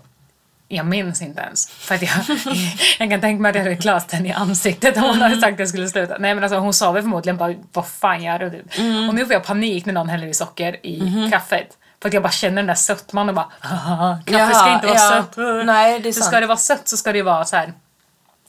Jag 0.72 0.86
minns 0.86 1.22
inte 1.22 1.40
ens. 1.40 1.70
För 1.70 1.94
att 1.94 2.02
jag, 2.02 2.10
jag 2.98 3.10
kan 3.10 3.20
tänka 3.20 3.42
mig 3.42 3.50
att 3.50 3.56
jag 3.56 3.62
hade 3.62 3.74
glas 3.74 4.06
den 4.06 4.26
i 4.26 4.32
ansiktet 4.32 4.96
om 4.96 5.02
hon 5.02 5.22
hade 5.22 5.40
sagt 5.40 5.52
att 5.52 5.58
jag 5.58 5.68
skulle 5.68 5.88
sluta. 5.88 6.16
Nej 6.18 6.34
men 6.34 6.44
alltså 6.44 6.58
hon 6.58 6.74
sa 6.74 6.92
väl 6.92 7.02
förmodligen 7.02 7.36
bara 7.36 7.54
vad 7.72 7.86
fan 7.88 8.22
gör 8.22 8.38
du? 8.38 8.50
Typ. 8.50 8.64
Och 9.08 9.14
nu 9.14 9.24
får 9.26 9.32
jag 9.32 9.44
panik 9.44 9.86
när 9.86 9.92
någon 9.92 10.08
häller 10.08 10.26
i 10.26 10.34
socker 10.34 10.86
i 10.86 11.28
kaffet. 11.32 11.76
För 12.02 12.08
att 12.08 12.12
jag 12.14 12.22
bara 12.22 12.32
känner 12.32 12.56
den 12.56 12.66
där 12.66 12.74
sötman 12.74 13.28
och 13.28 13.34
bara 13.34 13.48
"Haha, 13.60 14.18
kaffe 14.26 14.54
ska 14.54 14.74
inte 14.74 14.86
vara 14.86 14.98
ja. 14.98 15.10
sött. 15.10 15.66
Nej, 15.66 16.00
det 16.00 16.08
är 16.08 16.12
så 16.12 16.20
sant. 16.20 16.26
ska 16.32 16.40
det 16.40 16.46
vara 16.46 16.58
sött 16.58 16.88
så 16.88 16.96
ska 16.96 17.12
det 17.12 17.22
vara 17.22 17.44
så 17.44 17.56
här 17.56 17.72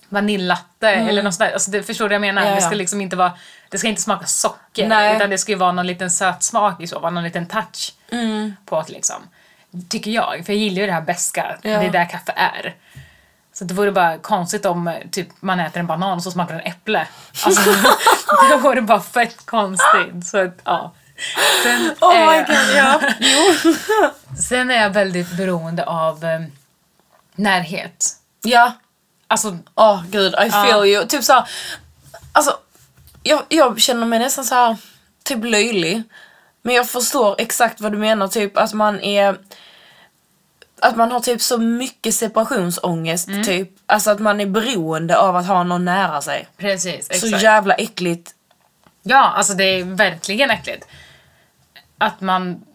vanillatte 0.09 0.89
eller 0.89 1.23
något 1.23 1.33
sånt 1.33 1.47
där. 1.49 1.53
Alltså 1.53 1.71
det, 1.71 1.83
förstår 1.83 2.05
du 2.05 2.09
vad 2.09 2.27
jag 2.27 2.35
menar? 2.35 2.49
Ja, 2.49 2.55
Det 2.55 2.61
ska 2.61 2.71
ja. 2.71 2.77
liksom 2.77 3.01
inte 3.01 3.15
vara, 3.15 3.31
det 3.69 3.77
ska 3.77 3.87
inte 3.87 4.01
smaka 4.01 4.25
socker. 4.25 4.87
Nej. 4.87 5.15
Utan 5.15 5.29
det 5.29 5.37
ska 5.37 5.51
ju 5.51 5.57
vara 5.57 5.71
någon 5.71 5.87
liten 5.87 6.11
söt 6.11 6.43
smak 6.43 6.81
i 6.81 6.87
så 6.87 6.99
fall, 7.01 7.13
någon 7.13 7.23
liten 7.23 7.45
touch 7.45 7.93
Mm. 8.11 8.55
på 8.65 8.81
det 8.87 8.93
liksom. 8.93 9.15
Tycker 9.89 10.11
jag, 10.11 10.45
för 10.45 10.53
jag 10.53 10.59
gillar 10.59 10.81
ju 10.81 10.85
det 10.85 10.93
här 10.93 11.01
beska 11.01 11.57
Ja. 11.61 11.79
det 11.79 11.85
är 11.85 11.89
där 11.89 12.09
kaffe 12.09 12.33
är. 12.35 12.75
Så 13.53 13.63
det 13.63 13.73
vore 13.73 13.91
bara 13.91 14.17
konstigt 14.17 14.65
om 14.65 14.93
typ, 15.11 15.27
man 15.39 15.59
äter 15.59 15.79
en 15.79 15.87
banan 15.87 16.17
och 16.17 16.23
så 16.23 16.31
smakar 16.31 16.55
den 16.55 16.63
äpple. 16.65 17.07
Alltså, 17.45 17.71
det 18.49 18.57
vore 18.57 18.81
bara 18.81 19.01
fett 19.01 19.45
konstigt. 19.45 20.25
Så 20.25 20.37
att, 20.37 20.59
ja. 20.63 20.93
Sen, 21.63 21.95
Oh 22.01 22.31
my 22.31 22.37
eh, 22.37 22.47
god, 22.47 22.75
ja. 22.75 23.01
Jo. 23.19 23.73
sen 24.41 24.71
är 24.71 24.81
jag 24.81 24.89
väldigt 24.89 25.37
beroende 25.37 25.85
av 25.85 26.23
eh, 26.23 26.41
närhet. 27.35 28.05
ja. 28.41 28.73
Alltså, 29.27 29.57
Åh 29.75 30.03
gud, 30.09 30.33
I 30.47 30.51
feel 30.51 30.85
you. 30.85 31.07
Typ 31.07 31.23
såhär, 31.23 31.49
alltså 32.31 32.57
jag, 33.23 33.41
jag 33.49 33.79
känner 33.79 34.05
mig 34.05 34.19
nästan 34.19 34.45
så 34.45 34.55
här 34.55 34.77
typ 35.23 35.43
löjlig. 35.43 36.03
Men 36.61 36.75
jag 36.75 36.89
förstår 36.89 37.35
exakt 37.37 37.81
vad 37.81 37.91
du 37.91 37.97
menar, 37.97 38.27
typ 38.27 38.57
att 38.57 38.73
man 38.73 38.99
är 38.99 39.37
att 40.83 40.95
man 40.95 41.11
har 41.11 41.19
typ 41.19 41.41
så 41.41 41.57
mycket 41.57 42.15
separationsångest, 42.15 43.27
Mm. 43.27 43.43
typ. 43.43 43.69
Alltså 43.85 44.11
att 44.11 44.19
man 44.19 44.41
är 44.41 44.45
beroende 44.45 45.17
av 45.17 45.35
att 45.35 45.47
ha 45.47 45.63
någon 45.63 45.85
nära 45.85 46.21
sig. 46.21 46.47
precis. 46.57 47.05
Så 47.07 47.25
Exakt. 47.25 47.43
jävla 47.43 47.73
äckligt. 47.73 48.31
Ja, 49.03 49.33
alltså 49.37 49.53
det 49.53 49.63
är 49.63 49.83
verkligen 49.83 50.51
äckligt. 50.51 50.87
Att 51.97 52.21
man 52.21 52.65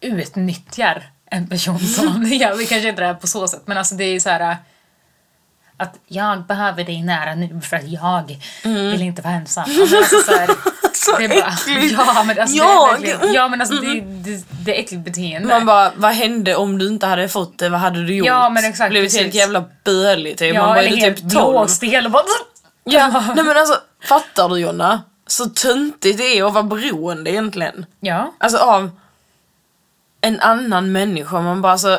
utnyttjar 0.00 1.02
en 1.26 1.48
person 1.48 1.78
som, 1.78 2.24
ja, 2.32 2.54
vi 2.54 2.66
kanske 2.66 2.88
inte 2.88 3.04
är 3.04 3.14
på 3.14 3.26
så 3.26 3.48
sätt, 3.48 3.62
men 3.66 3.78
alltså 3.78 3.94
det 3.94 4.04
är 4.04 4.20
så 4.20 4.30
här 4.30 4.56
att 5.82 5.94
jag 6.06 6.42
behöver 6.46 6.84
dig 6.84 7.02
nära 7.02 7.34
nu 7.34 7.60
för 7.60 7.76
att 7.76 7.88
jag 7.88 8.38
vill 8.64 9.02
inte 9.02 9.22
vara 9.22 9.34
ensam. 9.34 9.64
Alltså, 9.80 9.96
alltså, 9.96 10.16
så 10.26 10.32
här, 10.32 10.44
Mm. 10.44 10.56
Så 10.94 11.16
det 11.18 11.24
är 11.24 11.28
bara, 11.28 11.52
äckligt. 11.52 11.94
ja 11.98 12.22
men 12.26 12.38
alltså, 12.38 12.56
Jag? 12.56 13.00
det 13.00 13.10
är 13.10 13.12
verkligen, 13.16 13.34
ja 13.34 13.48
men 13.48 13.60
alltså 13.60 13.74
det, 13.76 14.00
det, 14.00 14.44
det 14.64 14.76
är 14.76 14.80
äckligt 14.80 15.04
beteende. 15.04 15.48
Man 15.48 15.66
bara, 15.66 15.92
vad 15.96 16.12
hände 16.12 16.54
om 16.56 16.78
du 16.78 16.86
inte 16.88 17.06
hade 17.06 17.28
fått 17.28 17.58
det? 17.58 17.68
Vad 17.68 17.80
hade 17.80 18.06
du 18.06 18.14
gjort? 18.14 18.26
Ja, 18.26 18.48
men 18.48 18.64
exakt, 18.64 18.90
Blivit 18.90 19.16
helt 19.16 19.34
jävla 19.34 19.64
bölig 19.84 20.38
typ. 20.38 20.54
ja, 20.54 20.60
Man 20.62 20.68
bara, 20.70 20.82
eller 20.82 20.96
helt 20.96 21.16
typ 21.16 21.32
12? 21.32 21.50
blåstel 21.52 22.06
och 22.06 22.12
bara 22.12 22.22
Ja, 22.84 23.22
nej 23.34 23.44
men 23.44 23.56
alltså, 23.56 23.74
fattar 24.04 24.48
du 24.48 24.56
Jonna? 24.58 25.02
Så 25.26 25.46
töntigt 25.46 26.18
det 26.18 26.38
är 26.38 26.44
att 26.44 26.52
vara 26.52 26.64
beroende 26.64 27.30
egentligen. 27.30 27.86
Ja, 28.00 28.32
Alltså 28.38 28.58
av 28.58 28.90
en 30.20 30.40
annan 30.40 30.92
människa. 30.92 31.40
Man 31.40 31.62
bara 31.62 31.78
så, 31.78 31.98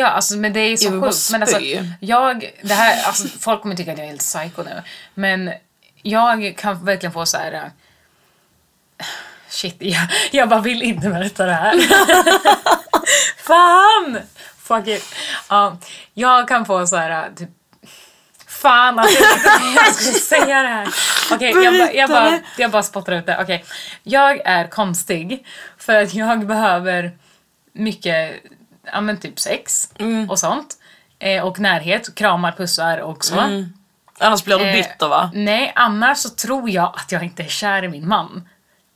Ja, 0.00 0.06
alltså 0.06 0.36
men 0.36 0.52
det 0.52 0.60
är 0.60 0.76
så 0.76 0.84
Jag 0.86 1.02
sjukt. 1.02 1.30
Men 1.32 1.42
alltså, 1.42 1.60
jag, 2.00 2.50
det 2.62 2.74
här, 2.74 3.02
alltså, 3.06 3.28
folk 3.40 3.62
kommer 3.62 3.76
tycka 3.76 3.92
att 3.92 3.98
jag 3.98 4.04
är 4.04 4.10
helt 4.10 4.20
psycho 4.20 4.62
nu. 4.62 4.82
Men 5.14 5.52
jag 6.02 6.54
kan 6.58 6.84
verkligen 6.84 7.12
få 7.12 7.26
så 7.26 7.36
här. 7.38 7.52
äh, 7.52 7.62
Shit, 9.48 9.76
jag, 9.78 10.08
jag 10.30 10.48
bara 10.48 10.60
vill 10.60 10.82
inte 10.82 11.08
berätta 11.08 11.46
det 11.46 11.52
här. 11.52 11.74
Fan! 13.38 14.18
Fuck 14.62 14.86
it. 14.88 15.14
Ja, 15.48 15.76
jag 16.14 16.48
kan 16.48 16.66
få 16.66 16.86
så 16.86 16.96
här 16.96 17.10
äh, 17.10 17.34
typ 17.36 17.48
Fan 18.46 18.98
att 18.98 19.10
jag 19.12 19.32
inte 19.32 19.80
jag 19.84 19.94
ska 19.94 20.12
säga 20.36 20.62
det 20.62 20.68
här. 20.68 20.88
Okej, 21.32 21.50
jag, 21.50 21.74
bara- 21.78 21.92
jag, 21.92 22.10
bara, 22.10 22.40
jag 22.58 22.70
bara 22.70 22.82
spottar 22.82 23.12
ut 23.12 23.26
det. 23.26 23.38
Okej. 23.40 23.64
Jag 24.02 24.40
är 24.44 24.66
konstig 24.66 25.46
för 25.78 25.94
att 26.02 26.14
jag 26.14 26.46
behöver 26.46 27.12
mycket, 27.72 28.42
ja 28.92 29.00
men 29.00 29.16
typ 29.20 29.40
sex 29.40 29.88
och 30.28 30.38
sånt. 30.38 30.74
Eh, 31.18 31.42
och 31.44 31.60
närhet, 31.60 32.14
kramar, 32.14 32.52
pussar 32.52 32.98
och 32.98 33.24
så. 33.24 33.64
annars 34.18 34.44
blir 34.44 34.58
du 34.58 34.64
Eh, 34.64 34.72
bitter 34.72 35.08
va? 35.08 35.30
Nej, 35.34 35.72
annars 35.76 36.18
så 36.18 36.28
tror 36.28 36.70
jag 36.70 36.92
att 36.96 37.12
jag 37.12 37.22
inte 37.24 37.42
är 37.42 37.48
kär 37.48 37.82
i 37.84 37.88
min 37.88 38.08
man. 38.08 38.48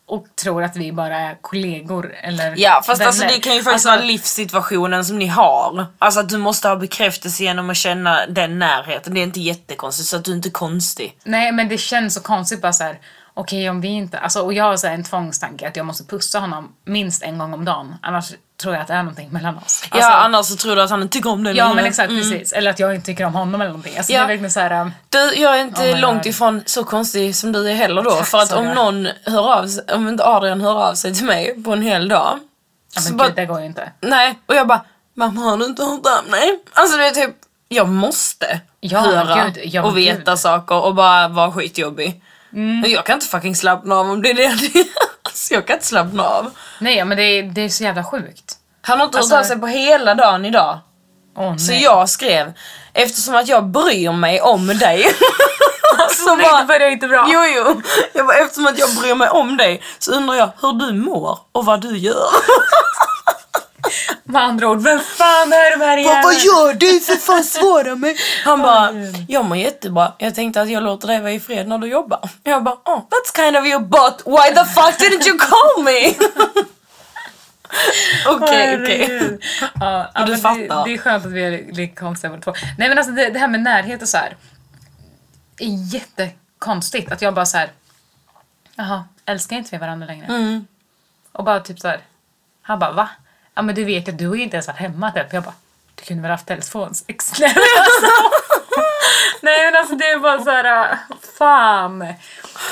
och 0.06 0.26
tror 0.42 0.62
att 0.62 0.76
vi 0.76 0.92
bara 0.92 1.16
är 1.18 1.34
kollegor 1.40 2.14
eller 2.22 2.54
Ja 2.56 2.82
fast 2.86 3.02
alltså 3.02 3.20
vänner. 3.20 3.34
det 3.34 3.40
kan 3.40 3.54
ju 3.54 3.62
faktiskt 3.62 3.86
Alltså, 3.86 3.88
vara 3.88 4.00
livssituationen 4.00 5.04
som 5.04 5.18
ni 5.18 5.26
har. 5.26 5.86
Alltså 5.98 6.20
att 6.20 6.28
du 6.28 6.38
måste 6.38 6.68
ha 6.68 6.76
bekräftelse 6.76 7.42
genom 7.42 7.70
att 7.70 7.76
känna 7.76 8.26
den 8.26 8.58
närheten. 8.58 9.14
Det 9.14 9.20
är 9.20 9.22
inte 9.22 9.40
jättekonstigt 9.40 10.08
så 10.08 10.16
att 10.16 10.24
du 10.24 10.32
inte 10.32 10.48
är 10.48 10.50
konstig. 10.50 11.18
Nej 11.24 11.52
men 11.52 11.68
det 11.68 11.78
känns 11.78 12.14
så 12.14 12.20
konstigt 12.20 12.62
bara 12.62 12.72
så 12.72 12.84
här. 12.84 12.98
Okej 13.34 13.70
om 13.70 13.80
vi 13.80 13.88
inte, 13.88 14.18
alltså 14.18 14.40
och 14.40 14.52
jag 14.52 14.64
har 14.64 14.76
så 14.76 14.86
en 14.86 15.04
tvångstanke 15.04 15.68
att 15.68 15.76
jag 15.76 15.86
måste 15.86 16.04
pussa 16.04 16.38
honom 16.38 16.72
minst 16.84 17.22
en 17.22 17.38
gång 17.38 17.54
om 17.54 17.64
dagen. 17.64 17.94
Annars 18.02 18.32
tror 18.62 18.74
jag 18.74 18.82
att 18.82 18.88
det 18.88 18.94
är 18.94 19.02
någonting 19.02 19.28
mellan 19.30 19.56
oss. 19.56 19.82
Alltså, 19.90 20.08
ja 20.10 20.14
annars 20.14 20.46
så 20.46 20.56
tror 20.56 20.76
du 20.76 20.82
att 20.82 20.90
han 20.90 21.02
inte 21.02 21.12
tycker 21.12 21.30
om 21.30 21.44
dig 21.44 21.56
ja 21.56 21.74
men 21.74 21.84
exakt 21.84 22.08
precis. 22.08 22.52
Eller 22.52 22.70
att 22.70 22.78
jag 22.78 22.94
inte 22.94 23.06
tycker 23.06 23.24
om 23.24 23.34
honom 23.34 23.54
eller 23.60 23.70
någonting. 23.70 23.96
Alltså 23.96 24.12
Ja. 24.12 24.18
det 24.18 24.24
är 24.24 24.28
verkligen 24.28 24.50
så 24.50 24.60
här. 24.60 24.80
um, 24.80 24.92
Du, 25.08 25.18
jag 25.34 25.58
är 25.58 25.62
inte 25.62 25.92
Oh 25.94 26.00
långt 26.00 26.22
God. 26.22 26.26
ifrån 26.26 26.62
så 26.66 26.84
konstig 26.84 27.36
som 27.36 27.52
du 27.52 27.70
är 27.70 27.74
heller 27.74 28.02
då. 28.02 28.10
Tack, 28.10 28.26
för 28.26 28.38
att 28.38 28.52
om 28.52 28.66
någon 28.70 29.08
hör 29.26 29.52
av 29.58 29.66
sig, 29.66 29.84
om 29.94 30.08
inte 30.08 30.24
Adrian 30.24 30.60
hör 30.60 30.82
av 30.88 30.94
sig 30.94 31.14
till 31.14 31.24
mig 31.26 31.62
på 31.64 31.72
en 31.72 31.82
hel 31.82 32.08
dag. 32.08 32.38
Ja, 32.94 33.00
så 33.00 33.08
men 33.08 33.16
bara, 33.16 33.28
gud 33.28 33.36
det 33.36 33.46
går 33.46 33.60
ju 33.60 33.66
inte. 33.66 33.92
nej, 34.00 34.38
och 34.46 34.54
jag 34.54 34.66
bara, 34.66 34.84
mamma 35.16 35.40
har 35.40 35.56
du 35.56 35.64
inte 35.64 35.82
hört 35.84 36.06
av 36.24 36.30
mig? 36.30 36.58
Alltså 36.72 36.96
det 36.96 37.06
är 37.06 37.10
typ, 37.10 37.34
jag 37.68 37.88
måste 37.88 38.60
Ja, 38.80 38.98
höra 39.00 39.44
gud, 39.54 39.60
ja, 39.64 39.82
och 39.82 39.98
veta 39.98 40.30
gud. 40.32 40.38
saker 40.38 40.84
och 40.84 40.94
bara 40.94 41.28
vara 41.28 41.52
skitjobbig. 41.52 42.22
Men 42.54 42.90
Jag 42.90 43.06
kan 43.06 43.14
inte 43.14 43.26
fucking 43.26 43.56
slappna 43.56 43.94
av 43.94 44.11
om 44.11 44.23
det 44.23 44.30
är 44.30 44.34
det 44.34 44.46
alltså, 45.23 45.54
jag 45.54 45.66
kan 45.66 45.75
inte 45.76 45.87
slappna 45.87 46.23
av. 46.23 46.50
Nej 46.80 47.04
men 47.04 47.16
det 47.16 47.23
är, 47.23 47.42
det 47.42 47.61
är 47.61 47.68
så 47.68 47.82
jävla 47.84 48.04
sjukt. 48.04 48.54
Han 48.82 48.99
har 49.00 49.06
inte 49.06 49.18
Alltså- 49.18 49.34
hört 49.34 49.44
av 49.44 49.49
sig 49.49 49.58
på 49.58 49.66
hela 49.66 50.14
dagen 50.14 50.44
idag. 50.44 50.78
Nej. 51.37 51.58
Så 51.58 51.73
jag 51.73 52.08
skrev, 52.08 52.52
eftersom 52.92 53.34
att 53.34 53.49
jag 53.49 53.64
bryr 53.64 54.12
mig 54.12 54.40
om 54.40 54.66
dig. 54.66 55.02
så 56.11 56.37
nej 56.37 56.46
det 56.61 56.64
börjar 56.66 56.90
inte 56.90 57.08
bra. 57.08 57.26
Jo, 57.28 57.40
jo. 57.56 57.82
Jag 58.12 58.26
bara, 58.26 58.37
eftersom 58.37 58.66
att 58.66 58.78
jag 58.78 58.94
bryr 58.94 59.14
mig 59.14 59.28
om 59.28 59.56
dig 59.56 59.82
så 59.99 60.12
undrar 60.12 60.34
jag 60.34 60.50
hur 60.62 60.73
du 60.73 60.92
mår 60.92 61.38
och 61.52 61.64
vad 61.64 61.80
du 61.80 61.99
gör. 61.99 62.28
Med 64.24 64.42
andra 64.42 64.68
ord, 64.68 64.82
vem 64.82 65.00
fan 65.00 65.52
är 65.52 65.78
de 65.78 65.84
här 65.84 65.96
igen? 65.96 66.22
gör 66.22 66.74
du 66.74 67.00
för 67.00 67.16
fan 67.16 67.44
svara 67.44 67.94
mig? 67.94 68.16
Han 68.44 68.62
bara, 68.62 68.90
jag 69.28 69.44
mår 69.44 69.56
jättebra. 69.56 70.12
Jag 70.18 70.34
tänkte 70.34 70.60
att 70.60 70.70
jag 70.70 70.82
låter 70.82 71.08
dig 71.08 71.20
vara 71.20 71.32
i 71.32 71.40
fred 71.40 71.68
när 71.68 71.78
du 71.78 71.86
jobbar. 71.86 72.30
Jag 72.42 72.64
bara, 72.64 72.74
oh, 72.74 72.98
that's 72.98 73.36
kind 73.36 73.56
of 73.56 73.66
you 73.66 73.80
but 73.80 74.22
why 74.26 74.54
the 74.54 74.64
fuck 74.64 74.98
didn't 74.98 75.28
you 75.28 75.38
call 75.38 75.84
me? 75.84 76.14
Okej, 78.26 78.82
okej. 78.82 79.38
Ja, 79.80 80.10
ja, 80.14 80.24
du 80.24 80.32
men 80.32 80.40
fattar. 80.40 80.58
Det, 80.58 80.82
det 80.84 80.94
är 80.94 80.98
skönt 80.98 81.26
att 81.26 81.32
vi 81.32 81.44
är 81.44 81.72
lika 81.72 82.00
konstiga 82.00 82.30
båda 82.30 82.42
två. 82.42 82.54
Nej 82.78 82.88
men 82.88 82.98
alltså 82.98 83.12
det, 83.12 83.30
det 83.30 83.38
här 83.38 83.48
med 83.48 83.60
närhet 83.60 84.02
och 84.02 84.08
så 84.08 84.16
här. 84.16 84.36
är 85.58 85.94
jättekonstigt 85.94 87.12
att 87.12 87.22
jag 87.22 87.34
bara 87.34 87.46
så 87.46 87.56
här. 87.58 87.70
Jaha, 88.76 89.04
älskar 89.26 89.56
inte 89.56 89.70
vi 89.72 89.78
varandra 89.78 90.06
längre? 90.06 90.26
Mm. 90.26 90.66
Och 91.32 91.44
bara 91.44 91.60
typ 91.60 91.80
så 91.80 91.88
här. 91.88 92.00
Han 92.62 92.78
bara 92.78 92.92
va? 92.92 93.08
Ja 93.54 93.62
men 93.62 93.75
du 93.75 93.84
vet 93.84 94.08
att 94.08 94.18
du 94.18 94.40
inte 94.42 94.56
ens 94.56 94.66
varit 94.66 94.76
hemma 94.80 95.11
typ. 95.11 95.32
Jag 95.32 95.42
bara, 95.42 95.54
du 95.94 96.04
kunde 96.04 96.23
väl 96.23 96.30
haft 96.30 96.46
telefonsex? 96.46 97.32
Nej 97.40 97.52
men 97.54 97.82
alltså. 97.82 98.06
Nej 99.42 99.64
men 99.64 99.76
alltså 99.80 99.94
det 99.96 100.04
är 100.04 100.18
bara 100.18 100.44
så 100.44 100.50
här. 100.50 100.99
fan. 101.38 101.99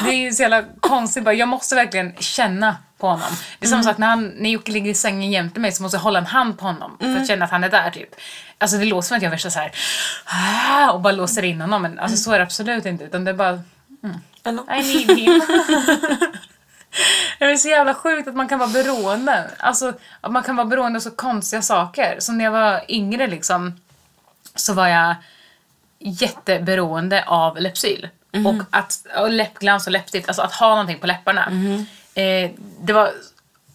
Det 0.05 0.11
är 0.11 0.15
ju 0.17 0.33
så 0.33 0.43
jävla 0.43 0.65
konstigt 0.81 1.25
bara. 1.25 1.35
Jag 1.35 1.49
måste 1.49 1.75
verkligen 1.75 2.15
känna 2.19 2.77
på 2.99 3.07
honom. 3.09 3.29
Det 3.59 3.67
är 3.67 3.71
samma 3.71 3.83
sak 3.83 3.99
när, 3.99 4.07
han, 4.07 4.27
när 4.37 4.51
Jocke 4.51 4.73
ligger 4.73 4.91
i 4.91 4.95
sängen 4.95 5.31
jämte 5.31 5.61
mig 5.61 5.73
så 5.73 5.83
måste 5.83 5.97
jag 5.97 6.03
hålla 6.03 6.19
en 6.19 6.27
hand 6.27 6.59
på 6.59 6.65
honom 6.65 6.97
för 7.01 7.17
att 7.17 7.27
känna 7.29 7.45
att 7.45 7.51
han 7.51 7.65
är 7.65 7.71
där 7.71 7.91
typ. 7.91 8.09
Alltså 8.59 8.77
det 8.77 8.85
låter 8.85 9.09
som 9.09 9.17
att 9.17 9.23
jag 9.23 9.29
är 9.29 9.35
värsta 9.35 9.51
så 9.51 9.59
här 9.59 9.73
"Ah", 10.25 10.91
och 10.93 11.01
bara 11.01 11.12
låser 11.12 11.43
in 11.43 11.61
honom 11.61 11.83
men 11.83 11.99
alltså 11.99 12.17
så 12.17 12.33
är 12.33 12.39
det 12.39 12.45
absolut 12.45 12.87
inte 12.87 13.05
utan 13.05 13.25
det 13.25 13.31
är 13.31 13.35
bara 13.35 13.61
Eller? 14.45 14.75
I 14.81 15.05
need 15.07 15.19
him. 15.19 15.43
Det 17.43 17.53
är 17.53 17.57
så 17.57 17.69
jävla 17.69 17.95
sjukt 17.95 18.29
att 18.29 18.35
man 18.35 18.49
kan 18.49 18.59
vara 18.59 18.71
beroende. 18.71 19.51
Alltså, 19.59 19.93
att 20.21 20.33
man 20.33 20.43
kan 20.43 20.57
vara 20.57 20.67
beroende 20.67 20.97
av 20.97 21.01
så 21.01 21.11
konstiga 21.11 21.63
saker. 21.63 22.17
Som 22.21 22.39
när 22.39 22.45
jag 22.45 22.53
var 22.53 22.85
yngre 22.89 23.27
liksom, 23.27 23.81
så 24.55 24.75
var 24.75 24.89
jag 24.89 25.15
jätteberoende 25.99 27.25
av 27.27 27.57
Lypsyl. 27.61 28.09
Och, 28.47 28.55
att, 28.71 29.07
och 29.19 29.31
läppglans 29.31 29.87
och 29.87 29.93
läppstift, 29.93 30.29
alltså 30.29 30.43
att 30.43 30.53
ha 30.55 30.69
någonting 30.69 30.99
på 30.99 31.07
läpparna. 31.07 31.49
Eh, 32.15 32.51
det 32.81 32.93
var, 32.93 33.11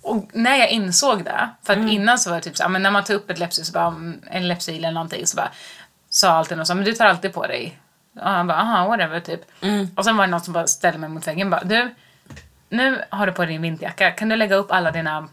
och 0.01 0.29
när 0.33 0.55
jag 0.55 0.69
insåg 0.69 1.23
det, 1.23 1.49
för 1.63 1.73
att 1.73 1.79
innan 1.91 2.19
så 2.19 2.29
var 2.29 2.37
det 2.37 2.43
typ 2.43 2.57
så, 2.57 2.63
ja, 2.63 2.67
men 2.67 2.83
när 2.83 2.91
man 2.91 3.03
tar 3.03 3.13
upp 3.13 3.29
ett 3.29 3.39
läppstift, 3.39 3.67
så 3.67 3.73
bara, 3.73 3.87
mm, 3.87 4.21
en 4.31 4.47
läppsyl 4.47 4.75
eller 4.77 4.91
någonting, 4.91 5.27
så 5.27 5.35
bara 5.35 5.51
sa 6.09 6.29
alltid 6.29 6.57
någon 6.57 6.65
så, 6.65 6.75
men 6.75 6.85
du 6.85 6.93
tar 6.93 7.05
alltid 7.05 7.33
på 7.33 7.47
dig. 7.47 7.79
Och 8.15 8.29
han 8.29 8.47
bara, 8.47 8.57
aha, 8.57 8.87
whatever, 8.87 9.19
typ. 9.19 9.41
Och 9.95 10.05
sen 10.05 10.17
var 10.17 10.25
det 10.25 10.31
någon 10.31 10.41
som 10.41 10.53
bara 10.53 10.67
ställde 10.67 10.99
mig 10.99 11.09
mot 11.09 11.27
väggen 11.27 11.49
bara, 11.49 11.63
du, 11.63 11.95
nu 12.69 13.01
har 13.09 13.27
du 13.27 13.31
på 13.33 13.41
dig 13.45 13.51
din 13.53 13.61
vinterjacka, 13.61 14.11
kan 14.11 14.29
du 14.29 14.35
lägga 14.35 14.55
upp 14.55 14.71
alla 14.71 14.91
dina, 14.91 15.27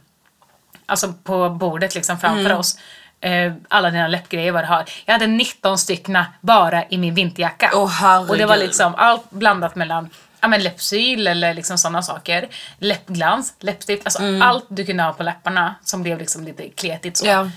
alltså 0.86 1.12
på 1.12 1.48
bordet 1.50 1.94
liksom 1.94 2.18
framför 2.18 2.44
Mm. 2.44 2.58
oss, 2.58 2.78
eh, 3.20 3.52
alla 3.68 3.90
dina 3.90 4.08
läppgrejer 4.08 4.52
vad 4.52 4.62
du 4.62 4.68
har. 4.68 4.84
Jag 5.04 5.12
hade 5.12 5.26
19 5.26 5.78
styckna 5.78 6.26
bara 6.40 6.84
i 6.88 6.98
min 6.98 7.14
vinterjacka. 7.14 7.70
Herregud. 8.00 8.30
och 8.30 8.36
det 8.38 8.46
var 8.46 8.56
liksom 8.56 8.94
allt 8.94 9.30
blandat 9.30 9.74
mellan 9.74 10.10
ja, 10.40 10.48
men 10.48 10.62
läppsyl 10.62 11.26
eller 11.26 11.54
liksom 11.54 11.78
sådana 11.78 12.02
saker. 12.02 12.48
Läppglans, 12.78 13.54
läppstift, 13.60 14.06
alltså 14.06 14.22
allt 14.42 14.66
du 14.68 14.84
kunde 14.84 15.02
ha 15.02 15.12
på 15.12 15.22
läpparna 15.22 15.74
som 15.82 16.02
blev 16.02 16.18
liksom 16.18 16.44
lite 16.44 16.68
kletigt 16.68 17.16
så. 17.16 17.26
Mm. 17.26 17.36
Ja. 17.44 17.50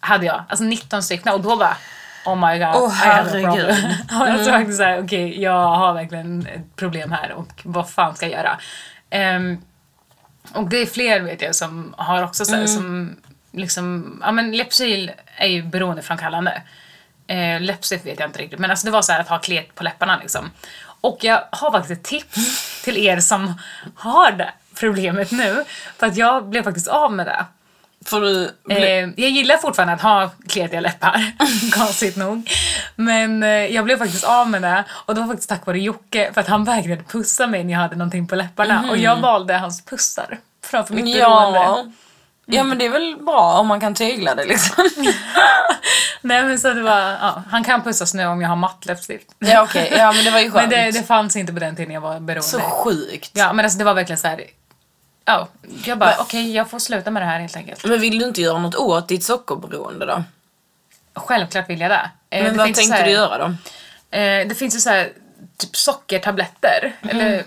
Hade 0.00 0.26
jag. 0.26 0.44
Alltså 0.48 0.64
19 0.64 1.02
stycken 1.02 1.32
och 1.32 1.40
då 1.40 1.56
bara 1.56 1.76
Oh 2.26 2.48
my 2.50 2.58
god, 2.58 2.74
Åh, 2.74 3.04
I 3.04 3.08
have 3.08 3.28
a 3.28 3.52
problem. 3.52 3.76
alltså 4.10 4.50
faktiskt 4.50 4.78
såhär, 4.78 5.04
okej 5.04 5.42
jag 5.42 5.66
har 5.76 5.92
verkligen 5.94 6.46
ett 6.46 6.76
problem 6.76 7.12
här 7.12 7.32
och 7.32 7.48
vad 7.62 7.90
fan 7.90 8.16
ska 8.16 8.26
jag 8.26 8.32
göra? 8.32 8.58
Ehm, 9.10 9.58
och 10.52 10.68
det 10.68 10.76
är 10.76 10.86
fler 10.86 11.20
vet 11.20 11.42
jag 11.42 11.54
som 11.54 11.94
har 11.96 12.22
också 12.22 12.44
såhär 12.44 12.66
som 12.66 13.16
liksom, 13.52 14.18
ja 14.24 14.32
men 14.32 14.56
Lypsyl 14.56 15.10
är 15.36 15.46
ju 15.46 15.62
beroendeframkallande. 15.62 16.62
Eh, 17.26 17.60
läppstift 17.60 18.06
vet 18.06 18.20
jag 18.20 18.28
inte 18.28 18.38
riktigt 18.38 18.58
men 18.58 18.70
alltså 18.70 18.86
det 18.86 18.90
var 18.92 19.02
så 19.02 19.12
här 19.12 19.20
att 19.20 19.28
ha 19.28 19.38
klet 19.38 19.74
på 19.74 19.84
läpparna 19.84 20.18
liksom. 20.22 20.50
Och 21.00 21.18
jag 21.20 21.44
har 21.52 21.70
faktiskt 21.70 22.00
ett 22.00 22.04
tips 22.04 22.82
till 22.84 22.96
er 22.96 23.20
som 23.20 23.54
har 23.94 24.32
det 24.32 24.52
problemet 24.74 25.30
nu. 25.30 25.64
För 25.98 26.06
att 26.06 26.16
jag 26.16 26.48
blev 26.48 26.62
faktiskt 26.62 26.88
av 26.88 27.12
med 27.12 27.26
det. 27.26 27.44
Du... 28.10 28.50
Eh, 28.70 29.08
jag 29.16 29.30
gillar 29.30 29.56
fortfarande 29.56 29.94
att 29.94 30.02
ha 30.02 30.30
kletiga 30.48 30.80
läppar, 30.80 31.32
konstigt 31.72 32.16
nog. 32.16 32.50
Men 32.96 33.42
eh, 33.42 33.48
jag 33.48 33.84
blev 33.84 33.98
faktiskt 33.98 34.24
av 34.24 34.50
med 34.50 34.62
det 34.62 34.84
och 34.90 35.14
det 35.14 35.20
var 35.20 35.28
faktiskt 35.28 35.48
tack 35.48 35.66
vare 35.66 35.78
Jocke 35.80 36.30
för 36.34 36.40
att 36.40 36.48
han 36.48 36.64
vägrade 36.64 37.02
pussa 37.02 37.46
mig 37.46 37.64
när 37.64 37.72
jag 37.72 37.80
hade 37.80 37.96
någonting 37.96 38.26
på 38.26 38.34
läpparna 38.34 38.84
och 38.90 38.96
jag 38.96 39.16
valde 39.16 39.54
hans 39.54 39.84
pussar 39.84 40.38
framför 40.64 40.94
mitt 40.94 41.04
beroende. 41.04 41.58
ja. 41.58 41.86
Ja 42.50 42.64
men 42.64 42.78
det 42.78 42.84
är 42.84 42.90
väl 42.90 43.16
bra 43.20 43.58
om 43.58 43.66
man 43.66 43.80
kan 43.80 43.94
tygla 43.94 44.34
det 44.34 44.44
liksom. 44.44 44.88
Nej 46.22 46.42
men 46.42 46.58
så 46.58 46.72
det 46.74 46.82
var, 46.82 47.00
ja, 47.00 47.42
han 47.50 47.64
kan 47.64 47.82
pussas 47.82 48.14
nu 48.14 48.26
om 48.26 48.40
jag 48.42 48.48
har 48.48 48.56
matt 48.56 48.86
läppstift. 48.86 49.26
ja 49.38 49.62
okej, 49.62 49.92
ja 49.96 50.12
men 50.12 50.24
det 50.24 50.30
var 50.30 50.38
ju 50.38 50.44
Men 50.50 50.60
skönt. 50.60 50.70
det, 50.70 50.90
det 50.90 51.02
fanns 51.02 51.36
inte 51.36 51.52
på 51.52 51.58
den 51.60 51.76
tiden 51.76 51.94
jag 51.94 52.00
var 52.00 52.20
beroende. 52.20 52.42
Så 52.42 52.60
sjukt. 52.60 53.30
Ja 53.34 53.52
men 53.52 53.64
alltså 53.64 53.78
det 53.78 53.84
var 53.84 53.94
verkligen 53.94 54.18
så 54.18 54.28
här. 54.28 54.40
Ja, 55.28 55.48
jag 55.84 55.98
bara 55.98 56.14
okej 56.18 56.54
jag 56.54 56.70
får 56.70 56.78
sluta 56.78 57.10
med 57.10 57.22
det 57.22 57.26
här 57.26 57.40
helt 57.40 57.56
enkelt. 57.56 57.84
Men 57.84 58.00
vill 58.00 58.18
du 58.18 58.24
inte 58.24 58.40
göra 58.40 58.58
något 58.58 58.74
åt 58.74 59.08
ditt 59.08 59.24
sockerberoende 59.24 60.06
då? 60.06 60.24
Självklart 61.14 61.70
vill 61.70 61.80
jag 61.80 61.90
det. 61.90 62.10
Eh, 62.30 62.42
Men 62.44 62.52
det 62.52 62.58
vad 62.58 62.74
tänkte 62.74 62.96
här- 62.96 63.04
du 63.04 63.10
göra 63.10 63.38
då? 63.38 63.44
Eh, 64.18 64.48
det 64.48 64.54
finns 64.58 64.76
ju 64.76 64.80
så 64.80 64.90
här 64.90 65.12
typ 65.56 65.76
sockertabletter. 65.76 66.96
Mhm. 67.00 67.10
Eller 67.10 67.44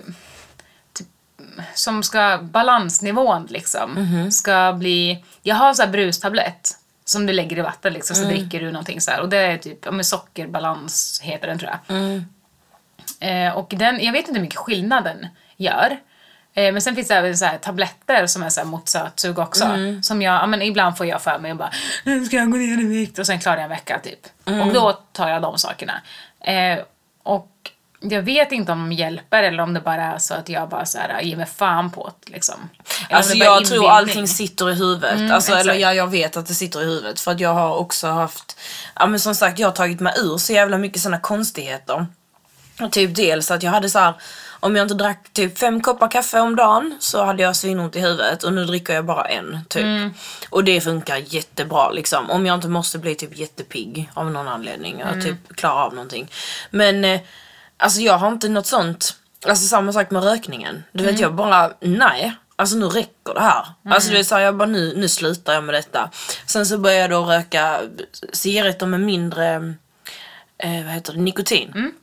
typ, 0.92 1.06
som 1.74 2.02
ska, 2.02 2.38
balansnivån 2.42 3.46
liksom, 3.50 3.90
Mhm. 3.92 4.30
ska 4.32 4.72
bli... 4.78 5.24
Jag 5.42 5.56
har 5.56 5.74
så 5.74 5.82
här 5.82 5.90
brustablett 5.90 6.78
som 7.04 7.26
du 7.26 7.32
lägger 7.32 7.58
i 7.58 7.60
vatten 7.62 7.92
liksom, 7.92 8.16
Mm. 8.16 8.28
så 8.30 8.34
dricker 8.36 8.60
du 8.60 8.72
någonting 8.72 9.00
så 9.00 9.10
här. 9.10 9.20
Och 9.20 9.28
det 9.28 9.36
är 9.38 9.58
typ, 9.58 9.78
ja 9.84 9.90
men 9.90 10.04
sockerbalans 10.04 11.20
heter 11.22 11.46
den 11.48 11.58
tror 11.58 11.70
jag. 11.70 11.96
Mm. 11.96 12.24
Eh, 13.20 13.56
och 13.56 13.72
den, 13.76 14.04
jag 14.04 14.12
vet 14.12 14.20
inte 14.28 14.32
hur 14.38 14.40
mycket 14.46 14.58
skillnad 14.58 15.04
den 15.04 15.26
gör. 15.56 15.98
Eh, 16.54 16.72
men 16.72 16.82
sen 16.82 16.94
finns 16.94 17.08
det 17.08 17.14
även 17.14 17.36
så 17.36 17.44
här 17.44 17.58
tabletter 17.58 18.26
som 18.26 18.42
är 18.42 18.48
så 18.48 18.60
här 18.60 18.66
mot 18.66 18.88
sötsug 18.88 19.38
också. 19.38 19.64
Mm. 19.64 20.02
Som 20.02 20.22
jag, 20.22 20.34
ja, 20.34 20.46
men 20.46 20.62
ibland 20.62 20.96
får 20.96 21.06
jag 21.06 21.22
för 21.22 21.38
mig 21.38 21.50
och 21.50 21.56
bara 21.56 21.70
nu 22.04 22.24
ska 22.24 22.36
jag 22.36 22.50
gå 22.50 22.56
ner 22.56 22.80
i 22.80 22.84
vikt 22.84 23.18
och 23.18 23.26
sen 23.26 23.40
klarar 23.40 23.56
jag 23.56 23.64
en 23.64 23.70
vecka 23.70 24.00
typ. 24.02 24.26
Mm. 24.46 24.68
Och 24.68 24.74
då 24.74 24.92
tar 25.12 25.28
jag 25.28 25.42
de 25.42 25.58
sakerna. 25.58 26.00
Eh, 26.40 26.78
och 27.22 27.48
jag 28.00 28.22
vet 28.22 28.52
inte 28.52 28.72
om 28.72 28.78
de 28.78 28.92
hjälper 28.92 29.42
eller 29.42 29.62
om 29.62 29.74
det 29.74 29.80
bara 29.80 30.02
är 30.02 30.18
så 30.18 30.34
att 30.34 30.48
jag 30.48 30.68
bara 30.68 30.86
så 30.86 30.98
här, 30.98 31.20
ger 31.20 31.36
mig 31.36 31.46
fan 31.46 31.90
på 31.90 32.12
det 32.24 32.32
liksom. 32.32 32.68
Eller 33.08 33.16
Alltså 33.16 33.34
jag 33.34 33.66
tror 33.66 33.90
allting 33.90 34.28
sitter 34.28 34.70
i 34.70 34.74
huvudet. 34.74 35.30
alltså, 35.30 35.52
eller 35.54 35.74
ja, 35.74 35.94
jag 35.94 36.06
vet 36.06 36.36
att 36.36 36.46
det 36.46 36.54
sitter 36.54 36.82
i 36.82 36.84
huvudet. 36.84 37.20
För 37.20 37.30
att 37.30 37.40
jag 37.40 37.54
har 37.54 37.76
också 37.76 38.06
haft, 38.08 38.56
ja 38.94 39.06
men 39.06 39.20
som 39.20 39.34
sagt 39.34 39.58
jag 39.58 39.68
har 39.68 39.72
tagit 39.72 40.00
mig 40.00 40.14
ur 40.16 40.38
så 40.38 40.52
jävla 40.52 40.78
mycket 40.78 41.02
såna 41.02 41.18
konstigheter. 41.18 42.06
Och 42.80 42.92
typ 42.92 43.14
dels 43.16 43.50
att 43.50 43.62
jag 43.62 43.70
hade 43.70 43.90
så 43.90 43.98
här, 43.98 44.14
om 44.62 44.76
jag 44.76 44.84
inte 44.84 44.94
drack 44.94 45.32
typ 45.32 45.58
fem 45.58 45.80
koppar 45.80 46.10
kaffe 46.10 46.40
om 46.40 46.56
dagen 46.56 46.96
så 47.00 47.24
hade 47.24 47.42
jag 47.42 47.56
svinont 47.56 47.96
i 47.96 48.00
huvudet 48.00 48.42
och 48.42 48.52
nu 48.52 48.64
dricker 48.64 48.94
jag 48.94 49.04
bara 49.04 49.24
en 49.24 49.58
typ. 49.68 49.84
Och 50.50 50.64
det 50.64 50.80
funkar 50.80 51.16
jättebra 51.16 51.90
liksom. 51.90 52.30
Om 52.30 52.46
jag 52.46 52.54
inte 52.54 52.68
måste 52.68 52.98
bli 52.98 53.14
typ 53.14 53.36
jättepigg 53.38 54.10
av 54.14 54.30
någon 54.30 54.48
anledning. 54.48 54.98
Jag 54.98 55.22
typ 55.22 55.56
klarar 55.56 55.82
av 55.84 55.94
någonting. 55.94 56.30
Men 56.70 57.04
eh, 57.04 57.20
alltså 57.76 58.00
jag 58.00 58.18
har 58.18 58.28
inte 58.28 58.48
något 58.48 58.66
sånt. 58.66 59.16
Alltså 59.46 59.66
samma 59.66 59.92
sak 59.92 60.10
med 60.10 60.24
rökningen. 60.24 60.84
Du 60.92 61.04
vet 61.04 61.20
jag 61.20 61.34
bara, 61.34 61.72
nej. 61.80 62.32
Alltså 62.56 62.76
nu 62.76 62.86
räcker 62.86 63.34
det 63.34 63.40
här. 63.40 63.66
Alltså 63.84 64.10
det 64.10 64.32
är 64.32 64.40
jag 64.40 64.56
bara 64.56 64.68
nu, 64.68 64.94
nu 64.96 65.08
slutar 65.08 65.52
jag 65.52 65.64
med 65.64 65.74
detta. 65.74 66.10
Sen 66.46 66.66
så 66.66 66.78
började 66.78 67.00
jag 67.00 67.10
då 67.10 67.24
röka 67.24 67.80
cigaretter 68.32 68.86
med 68.86 69.00
mindre, 69.00 69.54
eh, 70.58 70.84
vad 70.84 70.92
heter 70.92 71.12
det, 71.12 71.20
nikotin. 71.20 71.72
Eh, 71.76 72.01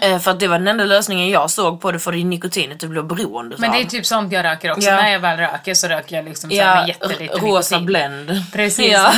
för 0.00 0.30
att 0.30 0.40
det 0.40 0.48
var 0.48 0.58
den 0.58 0.68
enda 0.68 0.84
lösningen 0.84 1.30
jag 1.30 1.50
såg 1.50 1.80
på 1.80 1.92
det 1.92 1.98
för 1.98 2.12
det 2.12 2.18
är 2.18 2.24
nikotinet 2.24 2.80
du 2.80 2.88
blir 2.88 3.02
beroende 3.02 3.56
Men 3.58 3.72
det 3.72 3.78
är 3.80 3.84
typ 3.84 4.06
sånt 4.06 4.32
jag 4.32 4.44
röker 4.44 4.70
också. 4.72 4.88
Ja. 4.88 4.96
När 4.96 5.12
jag 5.12 5.20
väl 5.20 5.36
röker 5.36 5.74
så 5.74 5.88
röker 5.88 6.16
jag 6.16 6.24
liksom 6.24 6.50
Ja, 6.50 6.74
med 6.74 6.88
jättelite 6.88 7.34
rosa 7.34 7.74
nikotin. 7.78 7.86
Blend. 7.86 8.44
Precis. 8.52 8.92
Ja. 8.92 9.12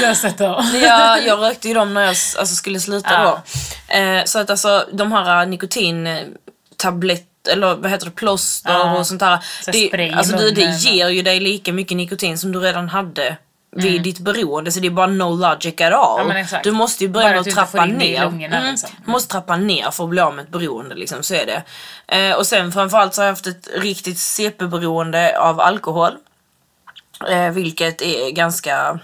du 0.00 0.06
har 0.06 0.14
sett 0.14 0.38
dem. 0.38 0.64
ja, 0.82 1.18
jag 1.18 1.38
rökte 1.38 1.68
ju 1.68 1.74
dem 1.74 1.94
när 1.94 2.00
jag 2.00 2.08
alltså, 2.08 2.46
skulle 2.46 2.80
sluta 2.80 3.12
Ja. 3.12 3.42
då. 3.88 3.94
Eh, 3.94 4.24
så 4.24 4.38
att 4.38 4.50
alltså 4.50 4.86
de 4.92 5.12
här 5.12 5.46
nikotintablett 5.46 7.22
eller 7.52 7.74
vad 7.74 7.90
heter 7.90 8.06
det, 8.06 8.12
plåster 8.12 8.72
Ja. 8.72 8.98
och 8.98 9.06
sånt 9.06 9.20
där. 9.20 9.38
Så 9.64 9.70
Det, 9.70 10.12
alltså, 10.16 10.36
det, 10.36 10.50
det 10.50 10.62
ger 10.76 11.08
ju 11.08 11.22
dig 11.22 11.40
lika 11.40 11.72
mycket 11.72 11.96
nikotin 11.96 12.38
som 12.38 12.52
du 12.52 12.58
redan 12.60 12.88
hade 12.88 13.36
vid 13.76 13.90
Mm. 13.92 14.02
ditt 14.02 14.18
beroende 14.18 14.72
så 14.72 14.80
det 14.80 14.86
är 14.86 14.90
bara 14.90 15.06
no 15.06 15.36
logic 15.36 15.80
at 15.80 15.92
all. 15.92 16.30
exakt. 16.30 16.64
Du 16.64 16.72
måste 16.72 17.04
ju 17.04 17.10
börja 17.10 17.28
med 17.30 17.38
att 17.40 17.50
trappa 17.50 17.84
ner. 17.84 18.20
lungorna, 18.24 18.60
liksom. 18.70 18.90
Du 19.04 19.10
måste 19.10 19.32
trappa 19.32 19.56
ner 19.56 19.90
för 19.90 20.04
att 20.04 20.10
bli 20.10 20.20
av 20.20 20.34
med 20.34 20.42
ett 20.44 20.50
beroende 20.50 20.94
liksom, 20.94 21.22
så 21.22 21.34
är 21.34 21.46
det. 21.46 21.62
Eh, 22.16 22.36
och 22.36 22.46
sen 22.46 22.72
framförallt 22.72 23.14
så 23.14 23.20
har 23.22 23.26
jag 23.26 23.32
haft 23.32 23.46
ett 23.46 23.68
riktigt 23.74 24.18
CP-beroende 24.18 25.38
av 25.38 25.60
alkohol. 25.60 26.12
Eh, 27.30 27.50
vilket 27.50 28.02
är 28.02 28.30
ganska 28.30 28.98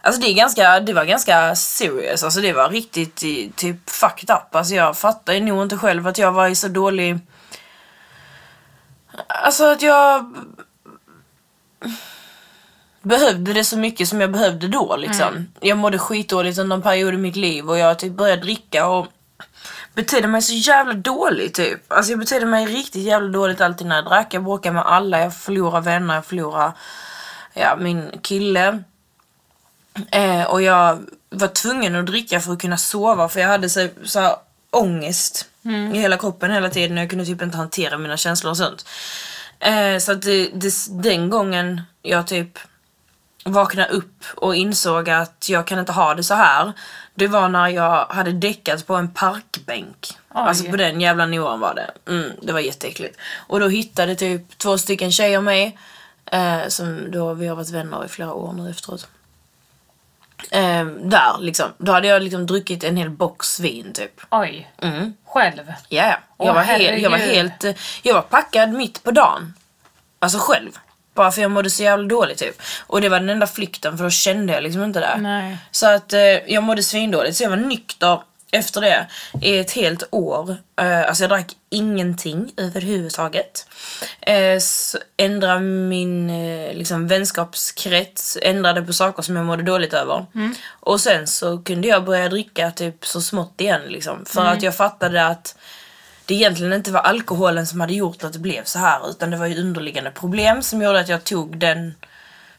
Alltså 0.00 0.20
det 0.20 0.26
är 0.28 0.34
ganska, 0.34 0.80
det 0.80 0.92
var 0.92 1.04
ganska 1.04 1.54
serious, 1.54 2.22
alltså 2.24 2.40
det 2.40 2.52
var 2.52 2.68
riktigt 2.68 3.22
i- 3.22 3.52
typ 3.56 3.90
fucked 3.90 4.30
up. 4.36 4.54
Alltså 4.54 4.74
jag 4.74 4.96
fattar 4.98 5.40
nog 5.40 5.62
inte 5.62 5.76
själv 5.78 6.06
att 6.06 6.18
jag 6.18 6.32
var 6.32 6.48
i 6.48 6.54
så 6.54 6.68
dålig... 6.68 7.18
Alltså 9.26 9.64
att 9.72 9.82
jag 9.82 10.34
behövde 13.04 13.52
det 13.52 13.64
så 13.64 13.78
mycket 13.78 14.08
som 14.08 14.20
jag 14.20 14.32
behövde 14.32 14.68
då 14.68 14.96
liksom. 14.96 15.46
Jag 15.60 15.78
mådde 15.78 15.98
skitdåligt 15.98 16.58
under 16.58 16.76
en 16.76 16.82
period 16.82 17.14
i 17.14 17.16
mitt 17.16 17.36
liv 17.36 17.70
och 17.70 17.78
jag 17.78 17.98
typ 17.98 18.12
började 18.12 18.42
dricka 18.42 18.86
och 18.86 19.06
betedde 19.94 20.28
mig 20.28 20.42
så 20.42 20.54
jävla 20.54 20.92
dåligt 20.94 21.54
typ. 21.54 21.92
Alltså 21.92 22.12
jag 22.12 22.18
betedde 22.18 22.46
mig 22.46 22.66
riktigt 22.66 23.02
jävla 23.02 23.28
dåligt 23.28 23.60
alltid 23.60 23.86
när 23.86 23.96
jag 23.96 24.04
drack. 24.04 24.34
Jag 24.34 24.44
bråkade 24.44 24.74
med 24.74 24.86
alla, 24.86 25.20
jag 25.20 25.34
förlorade 25.34 25.84
vänner, 25.84 26.14
jag 26.14 26.26
förlorade 26.26 26.72
ja, 27.54 27.76
min 27.76 28.10
kille. 28.22 28.82
Eh, 30.10 30.42
och 30.44 30.62
jag 30.62 30.98
var 31.30 31.48
tvungen 31.48 31.96
att 31.96 32.06
dricka 32.06 32.40
för 32.40 32.52
att 32.52 32.60
kunna 32.60 32.76
sova 32.76 33.28
för 33.28 33.40
jag 33.40 33.48
hade 33.48 33.68
så, 33.68 33.88
så 34.04 34.20
här, 34.20 34.36
ångest 34.70 35.48
i 35.94 35.98
hela 35.98 36.16
kroppen 36.16 36.50
hela 36.50 36.70
tiden. 36.70 36.96
Jag 36.96 37.10
kunde 37.10 37.24
typ 37.24 37.42
inte 37.42 37.56
hantera 37.56 37.98
mina 37.98 38.16
känslor 38.16 38.50
och 38.50 38.56
sånt. 38.56 38.86
Eh, 39.60 39.98
så 39.98 40.12
att 40.12 40.22
det, 40.22 40.50
det, 40.54 40.74
den 40.90 41.30
gången 41.30 41.82
jag 42.02 42.26
typ 42.26 42.58
vaknade 43.44 43.88
upp 43.88 44.24
och 44.36 44.56
insåg 44.56 45.10
att 45.10 45.48
jag 45.48 45.66
kan 45.66 45.78
inte 45.78 45.92
ha 45.92 46.14
det 46.14 46.22
så 46.22 46.34
här. 46.34 46.72
Det 47.14 47.26
var 47.26 47.48
när 47.48 47.68
jag 47.68 48.06
hade 48.06 48.32
däckat 48.32 48.86
på 48.86 48.94
en 48.94 49.10
parkbänk. 49.14 50.08
Alltså 50.28 50.64
på 50.64 50.76
den 50.76 51.00
jävla 51.00 51.26
nivån 51.26 51.60
var 51.60 51.74
det. 51.74 52.10
Mm, 52.10 52.32
det 52.42 52.52
var 52.52 52.60
jätteäckligt. 52.60 53.18
Och 53.46 53.60
då 53.60 53.68
hittade 53.68 54.16
typ 54.16 54.58
två 54.58 54.78
stycken 54.78 55.12
tjejer 55.12 55.40
mig. 55.40 55.78
Eh, 56.26 56.68
som 56.68 57.10
då 57.10 57.34
vi 57.34 57.46
har 57.46 57.56
varit 57.56 57.70
vänner 57.70 58.04
i 58.04 58.08
flera 58.08 58.32
år 58.32 58.52
nu 58.52 58.70
efteråt. 58.70 59.08
Eh, 60.50 60.84
där 60.86 61.38
liksom. 61.40 61.72
Då 61.78 61.92
hade 61.92 62.08
jag 62.08 62.22
liksom 62.22 62.46
druckit 62.46 62.84
en 62.84 62.96
hel 62.96 63.10
box 63.10 63.60
vin 63.60 63.92
typ. 63.92 64.20
Oj. 64.30 64.70
Mm. 64.78 65.14
Själv. 65.24 65.72
Ja, 65.88 66.06
ja. 66.06 66.16
Åh, 66.36 66.46
jag, 66.46 66.54
var 66.54 66.62
jag 66.98 67.10
var 67.10 67.18
helt... 67.18 67.64
Jag 68.02 68.14
var 68.14 68.22
packad 68.22 68.72
mitt 68.72 69.02
på 69.02 69.10
dagen. 69.10 69.54
Alltså 70.18 70.38
själv. 70.38 70.70
Bara 71.14 71.30
för 71.30 71.42
jag 71.42 71.50
mådde 71.50 71.70
så 71.70 71.82
jävla 71.82 72.08
dåligt 72.08 72.38
typ. 72.38 72.62
Och 72.86 73.00
det 73.00 73.08
var 73.08 73.20
den 73.20 73.30
enda 73.30 73.46
flykten 73.46 73.96
för 73.96 74.04
då 74.04 74.10
kände 74.10 74.52
jag 74.52 74.62
liksom 74.62 74.82
inte 74.82 75.00
det. 75.00 75.16
Nej. 75.20 75.58
Så 75.70 75.86
att 75.86 76.12
eh, 76.12 76.20
jag 76.20 76.62
mådde 76.62 76.82
svindåligt. 76.82 77.36
Så 77.36 77.42
jag 77.42 77.50
var 77.50 77.56
nykter 77.56 78.20
efter 78.54 78.80
det 78.80 79.06
i 79.42 79.58
ett 79.58 79.72
helt 79.72 80.02
år. 80.10 80.56
Eh, 80.80 81.08
alltså 81.08 81.22
jag 81.22 81.30
drack 81.30 81.52
ingenting 81.70 82.52
överhuvudtaget. 82.56 83.66
Eh, 84.20 84.60
ändrade 85.16 85.60
min 85.60 86.30
eh, 86.30 86.74
liksom, 86.74 87.08
vänskapskrets, 87.08 88.38
ändrade 88.42 88.82
på 88.82 88.92
saker 88.92 89.22
som 89.22 89.36
jag 89.36 89.46
mådde 89.46 89.62
dåligt 89.62 89.94
över. 89.94 90.26
Och 90.80 91.00
sen 91.00 91.26
så 91.26 91.58
kunde 91.58 91.88
jag 91.88 92.04
börja 92.04 92.28
dricka 92.28 92.70
typ 92.70 93.06
så 93.06 93.20
smått 93.20 93.60
igen 93.60 93.82
liksom. 93.88 94.24
För 94.26 94.44
att 94.44 94.62
jag 94.62 94.76
fattade 94.76 95.26
att 95.26 95.56
det 96.26 96.34
egentligen 96.34 96.72
inte 96.72 96.92
var 96.92 97.00
alkoholen 97.00 97.66
som 97.66 97.80
hade 97.80 97.94
gjort 97.94 98.24
att 98.24 98.32
det 98.32 98.38
blev 98.38 98.64
så 98.64 98.78
här 98.78 99.10
utan 99.10 99.30
det 99.30 99.36
var 99.36 99.46
ju 99.46 99.60
underliggande 99.60 100.10
problem 100.10 100.62
som 100.62 100.82
gjorde 100.82 101.00
att 101.00 101.08
jag 101.08 101.24
tog 101.24 101.58
den 101.58 101.94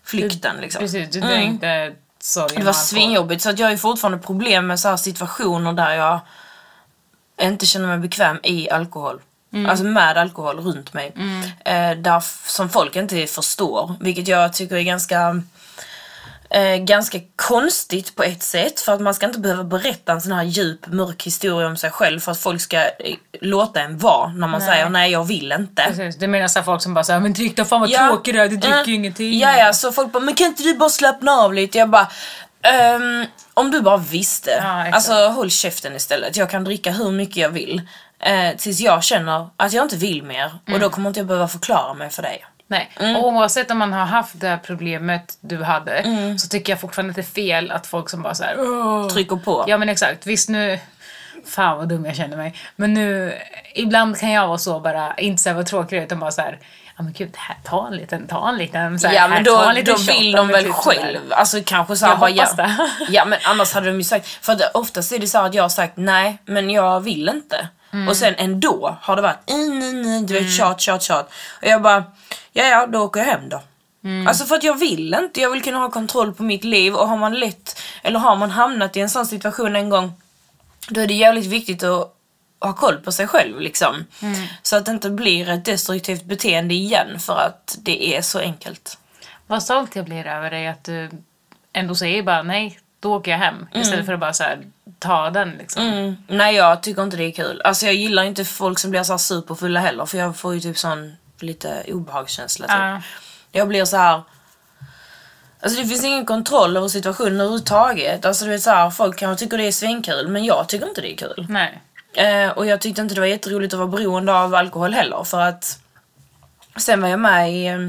flykten 0.03 0.55
liksom. 0.61 0.79
Precis, 0.79 1.09
du 1.09 1.19
dränkte 1.19 1.93
sorgen 2.19 2.59
Det 2.59 2.65
var 2.65 2.73
svinjobbigt 2.73 3.41
så 3.41 3.49
att 3.49 3.59
jag 3.59 3.65
har 3.67 3.71
ju 3.71 3.77
fortfarande 3.77 4.17
problem 4.17 4.67
med 4.67 4.79
så 4.79 4.89
här 4.89 4.97
situationer 4.97 5.73
där 5.73 5.93
jag 5.93 6.19
inte 7.41 7.65
känner 7.65 7.87
mig 7.87 7.97
bekväm 7.97 8.39
i 8.43 8.69
alkohol. 8.69 9.21
Alltså 9.67 9.85
med 9.85 10.17
alkohol 10.17 10.59
runt 10.59 10.93
mig. 10.93 11.13
Eh, 11.65 11.91
där 11.91 12.23
som 12.49 12.69
folk 12.69 12.95
inte 12.95 13.27
förstår. 13.27 13.95
Vilket 13.99 14.27
jag 14.27 14.53
tycker 14.53 14.75
är 14.75 14.81
ganska 14.81 15.41
eh, 16.49 16.75
ganska 16.77 17.19
konstigt 17.35 18.15
på 18.15 18.23
ett 18.23 18.43
sätt. 18.43 18.79
För 18.81 18.93
att 18.93 19.01
man 19.01 19.13
ska 19.13 19.25
inte 19.25 19.39
behöva 19.39 19.63
berätta 19.63 20.11
en 20.11 20.21
sån 20.21 20.31
här 20.31 20.43
djup, 20.43 20.87
mörk 20.87 21.23
historia 21.23 21.67
om 21.67 21.77
sig 21.77 21.91
själv 21.91 22.19
för 22.19 22.31
att 22.31 22.39
folk 22.39 22.61
ska 22.61 22.77
eh, 22.77 22.91
låta 23.41 23.81
en 23.81 23.97
vara 23.97 24.27
när 24.33 24.47
man 24.47 24.61
säger 24.61 24.89
nej 24.89 25.11
jag 25.11 25.23
vill 25.23 25.51
inte. 25.51 25.83
Precis, 25.87 26.15
det 26.17 26.27
menar 26.27 26.47
så 26.47 26.63
folk 26.63 26.81
som 26.81 26.93
bara 26.93 27.03
säger 27.03 27.19
men 27.19 27.33
drick 27.33 27.57
då, 27.57 27.65
fan 27.65 27.79
vad 27.79 27.91
tråkig 27.91 28.33
du 28.33 28.41
är, 28.41 28.49
du 28.49 28.57
dricker 28.57 28.85
ju 28.85 28.93
ingenting. 28.95 29.39
Ja, 29.39 29.57
ja, 29.57 29.73
så 29.73 29.91
folk 29.91 30.11
bara, 30.11 30.19
men 30.23 30.35
kan 30.35 30.47
inte 30.47 30.63
du 30.63 30.73
bara 30.77 30.89
slappna 30.89 31.31
av 31.31 31.53
lite? 31.53 31.77
Jag 31.77 31.89
bara, 31.89 32.07
ehm, 32.61 33.25
om 33.53 33.71
du 33.71 33.81
bara 33.81 33.97
visste. 33.97 34.51
Ja, 34.63 34.91
alltså 34.91 35.13
håll 35.13 35.51
käften 35.51 35.95
istället. 35.95 36.37
Jag 36.37 36.49
kan 36.49 36.63
dricka 36.63 36.91
hur 36.91 37.11
mycket 37.11 37.37
jag 37.37 37.49
vill. 37.49 37.81
Eh, 38.19 38.57
tills 38.57 38.79
jag 38.79 39.03
känner 39.03 39.49
att 39.57 39.73
jag 39.73 39.85
inte 39.85 39.95
vill 39.95 40.23
mer. 40.23 40.45
Och 40.63 40.69
Mm. 40.69 40.81
då 40.81 40.89
kommer 40.89 41.09
inte 41.09 41.19
jag 41.19 41.27
behöva 41.27 41.47
förklara 41.47 41.93
mig 41.93 42.09
för 42.09 42.21
dig. 42.21 42.45
Nej. 42.67 42.89
Mm. 42.99 43.15
Och 43.15 43.27
oavsett 43.27 43.71
om 43.71 43.77
man 43.77 43.93
har 43.93 44.05
haft 44.05 44.39
det 44.39 44.47
här 44.47 44.57
problemet 44.57 45.37
du 45.41 45.63
hade 45.63 46.03
så 46.39 46.47
tycker 46.47 46.73
jag 46.73 46.79
fortfarande 46.79 47.09
att 47.09 47.15
det 47.15 47.21
är 47.21 47.23
fel 47.23 47.71
att 47.71 47.87
folk 47.87 48.09
som 48.09 48.21
bara 48.21 48.35
såhär 48.35 48.55
Åh. 48.59 49.07
Trycker 49.07 49.35
på. 49.35 49.65
Ja 49.67 49.77
men 49.77 49.89
exakt, 49.89 50.27
visst 50.27 50.49
nu 50.49 50.79
Fan 51.45 51.77
vad 51.77 51.89
dum 51.89 52.05
jag 52.05 52.15
känner 52.15 52.37
mig. 52.37 52.53
Men 52.75 52.93
nu, 52.93 53.33
ibland 53.73 54.19
kan 54.19 54.31
jag 54.31 54.47
vara 54.47 54.57
så 54.57 54.79
bara, 54.79 55.15
inte 55.15 55.43
såhär 55.43 55.55
vad 55.55 55.65
tråkig 55.65 56.03
utan 56.03 56.19
bara 56.19 56.31
såhär 56.31 56.59
Ja 56.97 57.03
men 57.03 57.13
gud, 57.13 57.33
här, 57.37 57.57
ta 57.63 57.87
en 57.87 57.97
liten, 57.97 58.27
ta 58.27 58.49
en 58.49 58.57
liten 58.57 58.99
så 58.99 59.07
här, 59.07 59.15
Ja 59.15 59.21
här, 59.21 59.29
men 59.29 59.43
då, 59.43 59.71
liten 59.75 59.95
då 59.95 60.13
vill 60.13 60.31
de 60.31 60.47
väl 60.47 60.63
typ 60.63 60.73
själv. 60.73 61.19
Alltså 61.29 61.57
kanske 61.65 61.95
såhär 61.95 62.11
Jag 62.11 62.19
bara, 62.19 62.31
hoppas 62.31 62.53
ja, 62.57 62.63
det. 62.63 62.89
ja 63.09 63.25
men 63.25 63.39
annars 63.43 63.73
hade 63.73 63.87
de 63.87 63.97
ju 63.97 64.03
sagt, 64.03 64.27
för 64.27 64.53
att 64.53 64.75
oftast 64.75 65.11
är 65.11 65.19
det 65.19 65.27
så 65.27 65.37
här 65.37 65.45
att 65.45 65.53
jag 65.53 65.63
har 65.63 65.69
sagt 65.69 65.93
nej 65.97 66.37
men 66.45 66.69
jag 66.69 66.99
vill 66.99 67.29
inte. 67.29 67.67
Mm. 67.95 68.07
Och 68.07 68.17
sen 68.17 68.35
ändå 68.37 68.97
har 69.01 69.15
det 69.15 69.21
varit 69.21 69.37
du 70.27 70.33
vet 70.33 70.51
tjat 70.51 70.81
tjat 70.81 71.03
tjat. 71.03 71.31
Och 71.61 71.67
jag 71.67 71.81
bara, 71.81 72.03
ja 72.53 72.63
ja 72.63 72.87
då 72.87 72.99
åker 72.99 73.19
jag 73.19 73.27
hem 73.27 73.49
då. 73.49 73.61
Mm. 74.03 74.27
Alltså 74.27 74.45
för 74.45 74.55
att 74.55 74.63
jag 74.63 74.79
vill 74.79 75.13
inte, 75.13 75.41
jag 75.41 75.51
vill 75.51 75.63
kunna 75.63 75.77
ha 75.77 75.91
kontroll 75.91 76.33
på 76.33 76.43
mitt 76.43 76.63
liv 76.63 76.95
och 76.95 77.07
har 77.07 77.17
man 77.17 77.33
lätt, 77.33 77.81
eller 78.03 78.19
har 78.19 78.35
man 78.35 78.51
hamnat 78.51 78.97
i 78.97 78.99
en 78.99 79.09
sån 79.09 79.25
situation 79.25 79.75
en 79.75 79.89
gång 79.89 80.11
då 80.89 81.01
är 81.01 81.07
det 81.07 81.13
jävligt 81.13 81.45
viktigt 81.45 81.83
att 81.83 82.15
ha 82.59 82.73
koll 82.73 82.97
på 82.97 83.11
sig 83.11 83.27
själv 83.27 83.59
liksom. 83.59 84.05
Mm. 84.21 84.47
Så 84.61 84.75
att 84.75 84.85
det 84.85 84.91
inte 84.91 85.09
blir 85.09 85.49
ett 85.49 85.65
destruktivt 85.65 86.23
beteende 86.23 86.73
igen 86.73 87.19
för 87.19 87.37
att 87.37 87.77
det 87.81 88.15
är 88.15 88.21
så 88.21 88.39
enkelt. 88.39 88.97
Vad 89.47 89.63
stolt 89.63 89.95
jag 89.95 90.05
blir 90.05 90.27
över 90.27 90.51
dig 90.51 90.67
att 90.67 90.83
du 90.83 91.09
ändå 91.73 91.95
säger 91.95 92.23
bara 92.23 92.43
nej, 92.43 92.79
då 93.05 93.15
åker 93.15 93.31
jag 93.31 93.37
hem. 93.37 93.67
Istället 93.73 94.05
för 94.05 94.13
att 94.13 94.19
bara 94.19 94.33
så 94.33 94.43
här, 94.43 94.59
ta 94.99 95.29
den 95.29 95.51
liksom. 95.51 95.83
Mm. 95.83 96.15
Nej 96.27 96.55
jag 96.55 96.83
tycker 96.83 97.03
inte 97.03 97.17
det 97.17 97.23
är 97.23 97.31
kul. 97.31 97.61
Alltså 97.61 97.85
jag 97.85 97.95
gillar 97.95 98.23
inte 98.23 98.45
folk 98.45 98.79
som 98.79 98.91
blir 98.91 99.03
så 99.03 99.13
här 99.13 99.17
superfulla 99.17 99.79
heller 99.79 100.05
för 100.05 100.17
jag 100.17 100.37
får 100.37 100.53
ju 100.53 100.59
typ 100.59 100.77
sån 100.77 101.15
lite 101.39 101.83
obehagskänsla 101.87 102.67
typ. 102.67 102.75
Ja. 102.77 103.01
Jag 103.51 103.67
blir 103.67 103.85
så 103.85 103.97
här. 103.97 104.21
Alltså 105.59 105.81
det 105.81 105.87
finns 105.87 106.03
ingen 106.03 106.25
kontroll 106.25 106.77
över 106.77 106.87
situationen 106.87 107.33
överhuvudtaget. 107.33 108.25
Alltså 108.25 108.45
du 108.45 108.51
vet 108.51 108.61
så 108.61 108.69
här, 108.69 108.89
folk 108.89 109.17
kanske 109.17 109.45
tycker 109.45 109.57
det 109.57 109.67
är 109.67 109.71
svinkul 109.71 110.27
men 110.27 110.45
jag 110.45 110.69
tycker 110.69 110.87
inte 110.87 111.01
det 111.01 111.13
är 111.13 111.17
kul. 111.17 111.45
Nej. 111.49 111.81
Eh, 112.13 112.49
och 112.49 112.65
jag 112.65 112.81
tyckte 112.81 113.01
inte 113.01 113.15
det 113.15 113.21
var 113.21 113.27
jätteroligt 113.27 113.73
att 113.73 113.79
vara 113.79 113.89
beroende 113.89 114.33
av 114.33 114.55
alkohol 114.55 114.93
heller 114.93 115.23
för 115.23 115.41
att 115.41 115.79
sen 116.77 117.01
var 117.01 117.09
jag 117.09 117.19
med 117.19 117.53
i, 117.53 117.65
eh, 117.65 117.79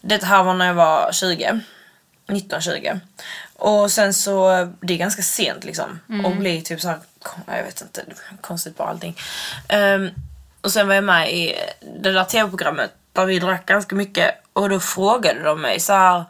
detta 0.00 0.26
här 0.26 0.42
var 0.42 0.54
när 0.54 0.66
jag 0.66 0.74
var 0.74 1.12
20, 1.12 1.60
19-20. 2.28 3.00
Och 3.58 3.90
sen 3.90 4.14
så, 4.14 4.68
det 4.80 4.94
är 4.94 4.98
ganska 4.98 5.22
sent 5.22 5.64
liksom. 5.64 6.00
Och 6.24 6.36
bli 6.36 6.62
typ 6.62 6.80
så 6.80 6.88
här, 6.88 6.98
jag 7.46 7.64
vet 7.64 7.80
inte, 7.80 8.04
konstigt 8.40 8.76
bara 8.76 8.88
allting. 8.88 9.16
Ehm, 9.68 10.10
och 10.60 10.72
sen 10.72 10.88
var 10.88 10.94
jag 10.94 11.04
med 11.04 11.32
i 11.32 11.54
det 12.02 12.12
där 12.12 12.24
tv-programmet 12.24 12.90
där 13.12 13.26
vi 13.26 13.38
drack 13.38 13.66
ganska 13.66 13.96
mycket 13.96 14.34
och 14.52 14.68
då 14.68 14.80
frågade 14.80 15.42
de 15.42 15.60
mig 15.60 15.80
så 15.80 15.92
här. 15.92 16.24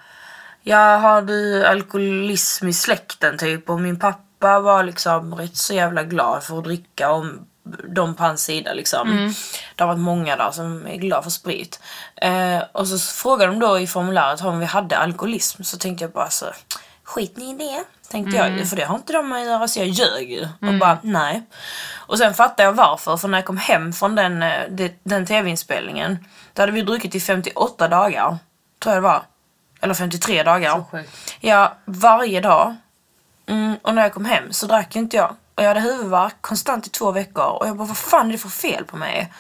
Ja, 0.63 0.97
har 0.97 1.23
du 1.23 1.67
alkoholism 1.67 2.69
i 2.69 2.73
släkten 2.73 3.39
typ? 3.39 3.71
Och 3.71 3.81
min 3.81 3.99
pappa 3.99 4.61
var 4.61 4.83
liksom 4.85 5.35
rätt 5.35 5.57
så 5.57 5.75
jävla 5.75 6.03
glad 6.03 6.45
för 6.45 6.59
att 6.59 6.65
dricka 6.65 7.11
och 7.11 7.25
de 7.89 8.15
på 8.15 8.23
hans 8.23 8.45
sida 8.45 8.73
liksom. 8.73 9.35
Det 9.77 9.85
har 9.85 9.89
varit 9.89 10.01
många 10.01 10.37
där 10.37 10.51
som 10.51 10.87
är 10.87 10.97
glada 10.97 11.23
för 11.23 11.31
sprit. 11.31 11.81
Eh, 12.17 12.63
och 12.73 12.89
så 12.89 12.99
frågade 12.99 13.53
de 13.53 13.61
då 13.61 13.79
i 13.79 13.87
formuläret 13.87 14.41
om 14.41 14.59
vi 14.59 14.67
hade 14.67 14.97
alkoholism. 14.97 15.63
Så 15.63 15.79
tänkte 15.79 16.05
jag 16.05 16.13
bara 16.13 16.31
så, 16.31 16.47
skit 17.17 17.37
ni 17.37 17.51
i 17.51 17.55
det? 17.55 17.85
Tänkte 18.11 18.37
jag 18.37 18.69
för 18.69 18.77
det 18.77 18.85
har 18.85 18.97
inte 18.97 19.13
de 19.13 19.33
att 19.33 19.45
göra 19.45 19.69
så 19.69 19.81
jag 19.81 19.89
ljög 19.89 20.31
ju. 20.31 20.49
Och 20.69 20.75
bara 20.81 20.99
nej. 21.03 21.43
Och 21.97 22.19
sen 22.19 22.35
fattade 22.35 22.63
jag 22.63 22.73
varför, 22.73 23.17
för 23.17 23.29
när 23.29 23.39
jag 23.39 23.45
kom 23.45 23.57
hem 23.57 23.93
från 23.93 24.15
den, 24.15 24.43
eh, 24.43 24.91
den 25.03 25.27
tv-inspelningen, 25.27 26.19
då 26.53 26.63
hade 26.63 26.73
vi 26.73 26.83
druckit 26.83 27.15
i 27.15 27.21
58 27.21 27.89
dagar. 27.89 28.39
Tror 28.79 28.95
jag 28.95 29.03
det 29.03 29.09
var. 29.09 29.23
Eller 29.81 29.95
53 29.95 30.43
dagar. 30.43 30.85
Ja, 31.41 31.77
varje 31.85 32.41
dag. 32.41 32.77
Mm, 33.47 33.77
och 33.83 33.95
när 33.95 34.03
jag 34.03 34.13
kom 34.15 34.25
hem 34.25 34.53
så 34.53 34.67
drack 34.67 34.97
inte 34.97 35.17
jag. 35.17 35.37
Och 35.55 35.63
jag 35.63 35.69
hade 35.69 35.81
huvudvärk 35.81 36.35
konstant 36.41 36.87
i 36.87 36.91
två 36.91 37.11
veckor. 37.11 37.45
Och 37.45 37.69
jag 37.69 37.77
bara, 37.77 37.89
vad 37.89 37.97
fan 37.97 38.29
är 38.29 38.33
det 38.33 38.39
för 38.39 38.49
fel 38.49 38.85
på 38.85 38.97
mig? 38.97 39.33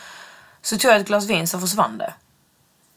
Så 0.62 0.78
tog 0.78 0.90
jag 0.90 1.00
ett 1.00 1.06
glas 1.06 1.26
vin 1.26 1.48
så 1.48 1.60
försvann 1.60 1.98
det. 1.98 2.14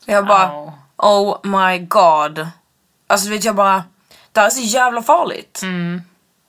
Jag 0.05 0.27
bara, 0.27 0.49
Au. 0.49 0.73
oh 0.95 1.37
my 1.43 1.79
god. 1.79 2.47
Alltså 3.07 3.27
du 3.27 3.33
vet 3.35 3.43
jag 3.43 3.55
bara, 3.55 3.83
det 4.31 4.39
här 4.39 4.47
är 4.47 4.51
så 4.51 4.61
jävla 4.61 5.01
farligt. 5.01 5.61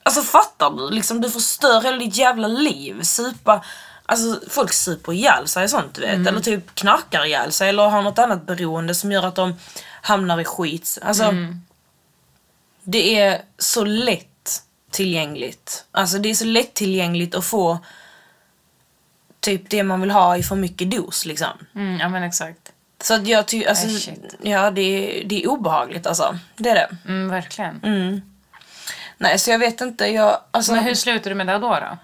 Alltså 0.03 0.21
fattar 0.21 0.69
du? 0.69 0.89
Liksom, 0.89 1.21
du 1.21 1.31
förstör 1.31 1.81
hela 1.81 1.97
ditt 1.97 2.15
jävla 2.17 2.47
liv. 2.47 3.01
Supa, 3.03 3.65
alltså 4.05 4.39
folk 4.49 4.73
super 4.73 5.13
ihjäl 5.13 5.47
sig 5.47 5.63
och 5.63 5.69
sånt 5.69 5.95
du 5.95 6.01
vet. 6.01 6.27
Eller 6.27 6.39
typ 6.41 6.75
knarkar 6.75 7.25
ihjäl 7.25 7.51
sig 7.51 7.69
eller 7.69 7.89
har 7.89 8.01
något 8.01 8.19
annat 8.19 8.45
beroende 8.45 8.95
som 8.95 9.11
gör 9.11 9.23
att 9.23 9.35
de 9.35 9.53
hamnar 10.01 10.39
i 10.39 10.45
skit. 10.45 10.97
Alltså, 11.01 11.23
det 12.83 13.19
är 13.19 13.41
så 13.57 13.83
lätt 13.83 14.63
tillgängligt. 14.91 15.85
Alltså 15.91 16.17
det 16.17 16.29
är 16.29 16.35
så 16.35 16.45
lättillgängligt 16.45 17.35
att 17.35 17.45
få 17.45 17.79
typ 19.39 19.69
det 19.69 19.83
man 19.83 20.01
vill 20.01 20.11
ha 20.11 20.37
i 20.37 20.43
för 20.43 20.55
mycket 20.55 20.91
dos 20.91 21.25
liksom. 21.25 21.47
Mm, 21.75 21.99
ja 21.99 22.09
men 22.09 22.23
exakt. 22.23 22.70
Så 23.01 23.13
att 23.13 23.27
jag 23.27 23.45
tycker, 23.47 23.69
alltså, 23.69 23.87
Äh, 23.87 23.91
shit. 23.93 24.35
ja 24.41 24.71
det 24.71 24.81
är, 24.81 25.25
det 25.25 25.43
är 25.43 25.47
obehagligt 25.47 26.07
alltså. 26.07 26.37
Det 26.57 26.69
är 26.69 26.75
det. 26.75 26.89
Mm, 27.07 27.29
verkligen. 27.29 27.81
Nej 29.17 29.39
så 29.39 29.51
jag 29.51 29.59
vet 29.59 29.81
inte, 29.81 30.05
jag, 30.07 30.37
alltså. 30.51 30.71
Men 30.73 30.83
hur 30.83 30.95
slutar 30.95 31.29
du 31.29 31.35
med 31.35 31.47
det 31.47 31.53
då? 31.53 31.59
då? 31.59 31.97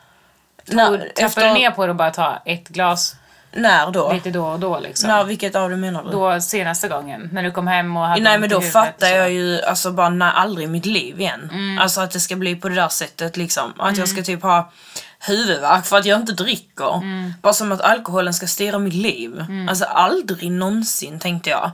när, 0.76 0.98
Trappar 0.98 1.26
efter, 1.26 1.48
du 1.48 1.54
ner 1.54 1.72
på 1.72 1.86
det 1.86 1.90
och 1.90 1.96
bara 1.96 2.12
ta 2.12 2.42
ett 2.46 2.68
glas 2.70 3.16
När 3.54 3.92
då? 3.92 4.14
lite 4.14 4.30
då 4.32 4.46
och 4.46 4.60
då 4.60 4.80
liksom? 4.80 5.10
När, 5.10 5.24
vilket 5.24 5.56
av 5.56 5.70
det 5.70 5.76
menar 5.76 6.04
du? 6.04 6.10
Då 6.12 6.42
senaste 6.42 6.88
gången, 6.88 7.30
när 7.34 7.44
du 7.44 7.52
kom 7.52 7.68
hem 7.68 7.98
och 7.98 8.04
hade 8.04 8.22
Nej 8.22 8.40
men 8.40 8.50
då 8.50 8.56
huvudet 8.56 8.74
fattar 8.74 9.08
så. 9.08 9.16
jag 9.16 9.32
ju 9.32 9.62
alltså 9.62 9.92
bara 9.92 10.10
när, 10.10 10.32
aldrig 10.32 10.68
i 10.68 10.72
mitt 10.72 10.86
liv 10.86 11.22
igen. 11.22 11.50
Mm. 11.54 11.80
Alltså 11.80 12.02
att 12.02 12.12
det 12.12 12.20
ska 12.20 12.36
bli 12.36 12.56
på 12.56 12.70
det 12.70 12.76
där 12.76 12.88
sättet 12.90 13.38
liksom. 13.38 13.74
Att 13.78 13.98
jag 13.98 14.08
ska 14.08 14.22
typ 14.24 14.42
ha 14.42 14.72
huvudvärk 15.20 15.86
för 15.86 15.98
att 15.98 16.06
jag 16.06 16.20
inte 16.20 16.34
dricker. 16.34 16.96
Mm. 16.96 17.34
Bara 17.42 17.54
som 17.54 17.72
att 17.72 17.82
alkoholen 17.82 18.34
ska 18.34 18.48
styra 18.48 18.80
mitt 18.80 18.94
liv. 18.94 19.46
Alltså 19.70 19.86
aldrig 19.86 20.52
någonsin 20.52 21.20
tänkte 21.20 21.50
jag. 21.50 21.72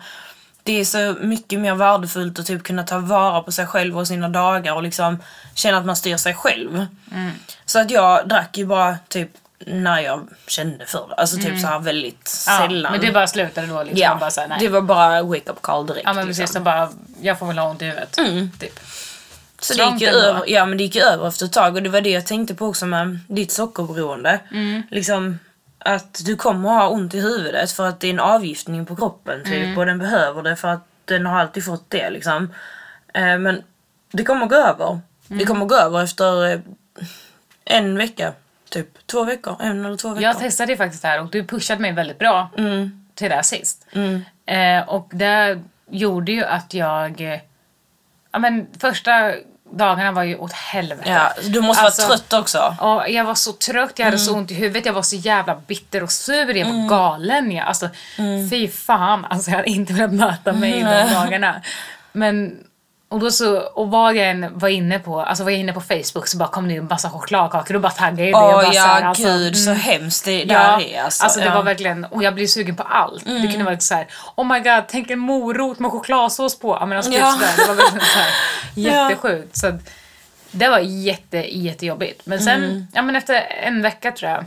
Det 0.63 0.79
är 0.79 0.85
så 0.85 1.15
mycket 1.21 1.59
mer 1.59 1.75
värdefullt 1.75 2.39
att 2.39 2.45
typ 2.45 2.63
kunna 2.63 2.83
ta 2.83 2.97
vara 2.97 3.41
på 3.41 3.51
sig 3.51 3.67
själv 3.67 3.97
och 3.97 4.07
sina 4.07 4.29
dagar 4.29 4.73
och 4.73 4.83
liksom 4.83 5.19
känna 5.53 5.77
att 5.77 5.85
man 5.85 5.95
styr 5.95 6.17
sig 6.17 6.33
själv. 6.33 6.85
Mm. 7.11 7.31
Så 7.65 7.79
att 7.79 7.91
jag 7.91 8.27
drack 8.27 8.57
ju 8.57 8.65
bara 8.65 8.97
typ 9.07 9.29
när 9.67 9.99
jag 9.99 10.27
kände 10.47 10.85
för 10.85 11.07
det. 11.09 11.15
Alltså 11.15 11.37
typ 11.37 11.59
så 11.61 11.67
här 11.67 11.79
väldigt 11.79 12.13
Mm. 12.47 12.61
Ja, 12.61 12.67
sällan. 12.67 12.91
men 12.91 13.01
det 13.01 13.11
bara 13.11 13.27
slutade 13.27 13.67
då 13.67 13.83
liksom? 13.83 13.99
Ja, 14.01 14.17
bara 14.19 14.31
så 14.31 14.41
här, 14.41 14.59
det 14.59 14.67
var 14.67 14.81
bara 14.81 15.23
wake 15.23 15.51
up 15.51 15.61
call 15.61 15.87
direkt. 15.87 16.03
Ja 16.05 16.13
men 16.13 16.27
liksom. 16.27 16.41
precis, 16.43 16.53
så 16.55 16.59
bara, 16.61 16.89
jag 17.21 17.39
får 17.39 17.45
väl 17.47 17.57
ha 17.57 17.69
ont 17.69 17.81
i 17.81 17.85
huvudet. 17.85 18.17
Mm. 18.17 18.51
Typ. 18.59 18.79
Så 19.65 19.73
det 19.73 19.83
gick, 19.91 20.01
ju 20.01 20.07
över, 20.07 20.43
ja, 20.47 20.65
men 20.65 20.77
det 20.77 20.83
gick 20.83 20.95
ju 20.95 21.01
över 21.01 21.27
efter 21.27 21.45
ett 21.45 21.53
tag 21.53 21.75
och 21.75 21.83
det 21.83 21.89
var 21.89 22.01
det 22.01 22.09
jag 22.09 22.25
tänkte 22.27 22.55
på 22.55 22.65
också 22.67 22.85
med 22.85 23.19
ditt 23.27 23.51
sockerberoende. 23.51 24.39
Mm. 24.51 24.83
Liksom 24.91 25.39
att 25.79 26.21
du 26.25 26.35
kommer 26.35 26.69
att 26.69 26.81
ha 26.81 26.89
ont 26.89 27.13
i 27.13 27.19
huvudet 27.19 27.71
för 27.71 27.85
att 27.87 27.99
det 27.99 28.07
är 28.07 28.11
en 28.13 28.19
avgiftning 28.19 28.85
på 28.85 28.95
kroppen 28.95 29.43
typ 29.43 29.53
Mm. 29.63 29.77
och 29.77 29.85
den 29.85 29.99
behöver 29.99 30.43
det 30.43 30.55
för 30.55 30.67
att 30.67 30.87
den 31.05 31.25
har 31.25 31.39
alltid 31.39 31.65
fått 31.65 31.89
det 31.89 32.09
liksom. 32.09 32.53
Eh, 33.13 33.37
men 33.37 33.63
det 34.11 34.23
kommer 34.23 34.45
gå 34.45 34.55
över. 34.55 34.87
Mm. 34.89 35.37
Det 35.39 35.45
kommer 35.45 35.65
gå 35.65 35.75
över 35.75 36.03
efter 36.03 36.51
eh, 36.53 36.59
en 37.65 37.97
vecka. 37.97 38.33
Typ 38.69 39.07
två 39.07 39.23
veckor, 39.23 39.55
en 39.59 39.85
eller 39.85 39.97
två 39.97 40.09
veckor. 40.09 40.23
Jag 40.23 40.39
testade 40.39 40.71
ju 40.71 40.77
faktiskt 40.77 41.01
det 41.01 41.07
här 41.07 41.21
och 41.21 41.29
du 41.31 41.43
pushade 41.45 41.81
mig 41.81 41.91
väldigt 41.91 42.19
bra 42.19 42.49
Mm. 42.57 43.05
till 43.15 43.29
det 43.29 43.35
här 43.35 43.41
sist. 43.41 43.87
Eh, 44.45 44.89
och 44.89 45.09
det 45.13 45.59
gjorde 45.89 46.31
ju 46.31 46.43
att 46.43 46.73
jag... 46.73 47.21
eh, 47.33 47.39
Ja 48.35 48.39
men 48.39 48.67
första 48.79 49.33
dagarna 49.77 50.11
var 50.11 50.23
ju 50.23 50.35
åt 50.37 50.51
helvete. 50.53 51.09
ja, 51.09 51.33
du 51.49 51.61
måste 51.61 51.83
Alltså, 51.83 52.01
vara 52.07 52.17
trött 52.17 52.33
också. 52.33 52.75
Ja, 52.79 53.07
jag 53.07 53.23
var 53.23 53.35
så 53.35 53.51
trött, 53.51 53.91
jag 53.95 54.05
hade 54.05 54.17
Mm. 54.17 54.25
så 54.27 54.33
ont 54.33 54.51
i 54.51 54.53
huvudet, 54.53 54.85
jag 54.85 54.93
var 54.93 55.01
så 55.01 55.15
jävla 55.15 55.55
bitter 55.55 56.03
och 56.03 56.11
sur, 56.11 56.55
jag 56.55 56.65
var 56.65 56.89
galen. 56.89 57.51
Jag, 57.51 57.67
alltså, 57.67 57.89
Mm. 58.17 58.49
Fy 58.49 58.67
fan, 58.67 59.25
alltså, 59.29 59.49
jag 59.51 59.57
hade 59.57 59.69
inte 59.69 59.93
velat 59.93 60.13
möta 60.13 60.53
mig 60.53 60.71
de 60.83 61.13
dagarna. 61.13 61.61
Men, 62.11 62.57
och, 63.13 63.19
då 63.19 63.31
så, 63.31 63.59
och 63.59 63.91
vad 63.91 64.15
jag 64.15 64.29
än 64.29 64.59
var 64.59 64.69
inne 64.69 64.99
på, 64.99 65.21
alltså 65.21 65.43
var 65.43 65.51
jag 65.51 65.59
inne 65.59 65.73
på 65.73 65.81
Facebook 65.81 66.27
så 66.27 66.37
bara 66.37 66.49
kom 66.49 66.67
det 66.67 66.75
en 66.75 66.87
massa 66.87 67.09
chokladkakor 67.09 67.75
och 67.75 67.81
bara 67.81 67.91
taggade 67.91 68.29
jag 68.29 68.43
Åh 68.43 68.49
det. 68.49 68.55
och 68.55 68.61
bara 68.63 68.73
ja, 68.73 68.81
så 68.83 68.87
här, 68.87 69.01
alltså, 69.01 69.23
gud 69.23 69.57
så 69.57 69.69
mm. 69.69 69.81
hemskt 69.81 70.25
det 70.25 70.43
där 70.45 70.55
Ja, 70.55 70.81
är 70.81 71.01
alltså. 71.03 71.23
alltså 71.23 71.39
det 71.39 71.45
ja. 71.45 71.51
Mm. 71.51 71.57
var 71.57 71.63
verkligen, 71.71 72.05
och 72.05 72.23
jag 72.23 72.35
blir 72.35 72.47
sugen 72.47 72.75
på 72.75 72.83
allt. 72.83 73.25
Det 73.25 73.47
kunde 73.47 73.63
vara 73.63 73.79
så 73.79 73.95
här: 73.95 74.07
oh 74.35 74.45
my 74.53 74.59
god, 74.59 74.83
tänk 74.87 75.09
en 75.11 75.19
morot 75.19 75.79
med 75.79 75.91
chokladsås 75.91 76.59
på. 76.59 76.77
Ja, 76.79 76.85
men 76.85 76.97
alltså, 76.97 77.11
typ 77.11 77.21
Ja. 77.21 77.31
sådär. 77.31 77.51
Det 77.57 77.67
var 77.67 77.75
verkligen 77.75 78.05
så 78.05 78.19
här, 78.19 78.29
jättesjukt. 79.09 79.57
Så 79.57 79.67
att, 79.67 79.75
det 80.51 80.69
var 80.69 80.79
jätte, 80.79 81.37
jättejobbigt. 81.57 82.25
Men 82.25 82.39
sen, 82.39 82.63
Mm. 82.63 82.87
ja 82.93 83.01
men 83.01 83.15
efter 83.15 83.33
en 83.63 83.81
vecka 83.81 84.11
tror 84.11 84.31
jag, 84.31 84.45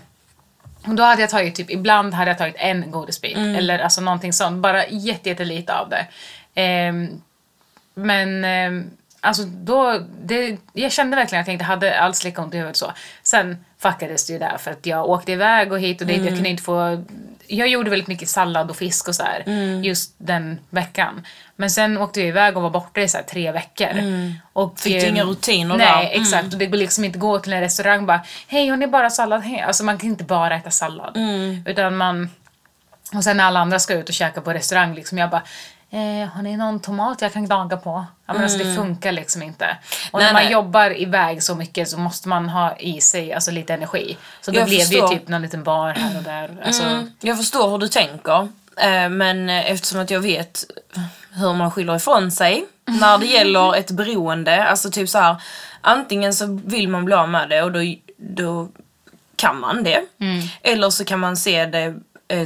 och 0.86 0.94
då 0.94 1.02
hade 1.02 1.20
jag 1.20 1.30
tagit 1.30 1.54
typ, 1.54 1.70
ibland 1.70 2.14
hade 2.14 2.30
jag 2.30 2.38
tagit 2.38 2.56
en 2.58 2.90
godisbit. 2.90 3.36
Mm. 3.36 3.56
Eller 3.56 3.78
alltså 3.78 4.00
någonting 4.00 4.32
sånt, 4.32 4.62
bara 4.62 4.86
jätte, 4.86 5.28
jättelite 5.28 5.74
av 5.74 5.88
det. 5.88 6.06
Ehm, 6.54 7.20
men 7.96 8.44
ehm, 8.44 8.90
alltså 9.20 9.42
då, 9.44 10.00
det, 10.22 10.56
jag 10.72 10.92
kände 10.92 11.16
verkligen 11.16 11.42
att 11.42 11.46
jag 11.48 11.54
inte 11.54 11.64
hade 11.64 12.00
alls 12.00 12.24
lika 12.24 12.42
ont 12.42 12.54
i 12.54 12.56
huvudet 12.56 12.76
så. 12.76 12.92
Sen 13.22 13.64
fuckades 13.78 14.26
det 14.26 14.32
ju 14.32 14.38
där 14.38 14.56
för 14.58 14.70
att 14.70 14.86
jag 14.86 15.08
åkte 15.10 15.32
iväg 15.32 15.72
och 15.72 15.80
hit 15.80 16.00
och 16.00 16.06
dit. 16.06 16.16
Mm. 16.16 16.26
Jag 16.28 16.34
kunde 16.36 16.48
inte 16.48 16.62
få... 16.62 17.04
Jag 17.48 17.68
gjorde 17.68 17.90
väldigt 17.90 18.08
mycket 18.08 18.28
sallad 18.28 18.70
och 18.70 18.76
fisk 18.76 19.08
och 19.08 19.14
så 19.14 19.22
här, 19.22 19.42
Mm. 19.46 19.84
just 19.84 20.14
den 20.18 20.58
veckan. 20.70 21.26
Men 21.56 21.70
sen 21.70 21.98
åkte 21.98 22.20
jag 22.20 22.28
iväg 22.28 22.56
och 22.56 22.62
var 22.62 22.70
borta 22.70 23.00
i 23.00 23.08
så 23.08 23.18
tre 23.30 23.52
veckor. 23.52 23.88
Och, 24.52 24.64
Mm. 24.64 24.76
Fick 24.76 24.92
du 24.92 25.06
eh, 25.06 25.08
inga 25.08 25.24
rutiner 25.24 25.76
Nej, 25.76 25.86
där? 25.86 26.10
Mm. 26.10 26.22
exakt. 26.22 26.52
Och 26.52 26.58
det 26.58 26.66
går 26.66 26.78
liksom 26.78 27.04
inte 27.04 27.18
gå 27.18 27.38
till 27.38 27.52
en 27.52 27.60
restaurang 27.60 28.00
och 28.00 28.06
bara 28.06 28.20
Hej, 28.48 28.68
har 28.68 28.76
ni 28.76 28.86
bara 28.86 29.10
sallad 29.10 29.42
här? 29.42 29.62
Alltså 29.64 29.84
man 29.84 29.98
kan 29.98 30.08
inte 30.10 30.24
bara 30.24 30.56
äta 30.56 30.70
sallad. 30.70 31.16
Mm. 31.16 31.62
Utan 31.66 31.96
man... 31.96 32.30
Och 33.14 33.24
sen 33.24 33.36
när 33.36 33.44
alla 33.44 33.60
andra 33.60 33.78
ska 33.78 33.94
ut 33.94 34.08
och 34.08 34.14
käka 34.14 34.40
på 34.40 34.52
restaurang, 34.52 34.94
liksom 34.94 35.18
jag 35.18 35.30
bara 35.30 35.42
Eh, 35.96 36.28
har 36.28 36.42
ni 36.42 36.56
någon 36.56 36.80
tomat 36.80 37.22
jag 37.22 37.32
kan 37.32 37.44
gnaga 37.46 37.76
på? 37.76 38.04
Ja, 38.26 38.32
men 38.32 38.42
alltså, 38.42 38.58
det 38.58 38.74
funkar 38.74 39.12
liksom 39.12 39.42
inte. 39.42 39.76
Och 40.10 40.20
Mm. 40.20 40.24
Nej, 40.24 40.26
när 40.26 40.32
man 40.32 40.42
nej. 40.42 40.52
jobbar 40.52 41.00
iväg 41.00 41.42
så 41.42 41.54
mycket 41.54 41.88
så 41.88 41.98
måste 41.98 42.28
man 42.28 42.48
ha 42.48 42.76
i 42.76 43.00
sig 43.00 43.32
alltså, 43.32 43.50
lite 43.50 43.74
energi. 43.74 44.16
Så 44.40 44.50
då 44.50 44.58
Jag 44.60 44.68
blev 44.68 44.88
det 44.88 44.94
ju 44.94 45.08
typ 45.08 45.28
någon 45.28 45.42
liten 45.42 45.62
bar 45.62 45.88
här 45.88 46.16
och 46.16 46.22
där. 46.22 46.56
Alltså, 46.66 46.82
Mm, 46.82 47.10
jag 47.20 47.36
förstår 47.36 47.70
hur 47.70 47.78
du 47.78 47.88
tänker. 47.88 48.48
Eh, 48.76 49.08
men 49.08 49.50
eh, 49.50 49.70
eftersom 49.70 50.00
att 50.00 50.10
jag 50.10 50.20
vet 50.20 50.64
hur 51.32 51.52
man 51.54 51.70
skyller 51.70 51.96
ifrån 51.96 52.30
sig 52.30 52.64
när 52.84 53.18
det 53.18 53.26
gäller 53.36 53.76
ett 53.76 53.90
beroende. 53.90 54.64
Alltså 54.66 54.90
typ 54.90 55.08
så 55.08 55.18
här. 55.18 55.36
Antingen 55.80 56.34
så 56.34 56.60
vill 56.64 56.88
man 56.88 57.04
bli 57.04 57.14
av 57.14 57.28
med 57.28 57.48
det 57.48 57.62
och 57.62 57.72
då, 57.72 57.80
då 58.16 58.68
kan 59.36 59.60
man 59.60 59.82
det. 59.84 60.00
Eller 60.62 60.90
så 60.90 61.04
kan 61.04 61.20
man 61.20 61.36
se 61.36 61.66
det 61.66 61.94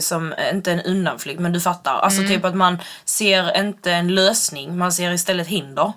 som, 0.00 0.32
eh, 0.32 0.54
inte 0.54 0.72
en 0.72 0.80
undanflykt, 0.80 1.40
men 1.40 1.52
du 1.52 1.60
fattar. 1.60 1.98
Alltså 1.98 2.22
typ 2.22 2.44
att 2.44 2.54
man 2.54 2.78
ser 3.04 3.58
inte 3.58 3.92
en 3.92 4.14
lösning, 4.14 4.78
man 4.78 4.92
ser 4.92 5.10
istället 5.10 5.46
hinder. 5.46 5.92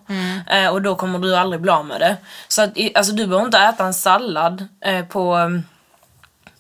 Eh, 0.50 0.68
och 0.68 0.82
då 0.82 0.96
kommer 0.96 1.20
du 1.20 1.36
aldrig 1.36 1.62
bli 1.62 1.72
av 1.72 1.86
med 1.86 2.00
det. 2.00 2.18
Så 2.48 2.62
att, 2.62 2.78
alltså 2.96 3.14
du 3.14 3.28
behöver 3.28 3.46
inte 3.46 3.58
äta 3.58 3.86
en 3.86 3.94
sallad 3.94 4.68
eh, 4.86 5.06
på 5.06 5.38
eh, 5.38 5.50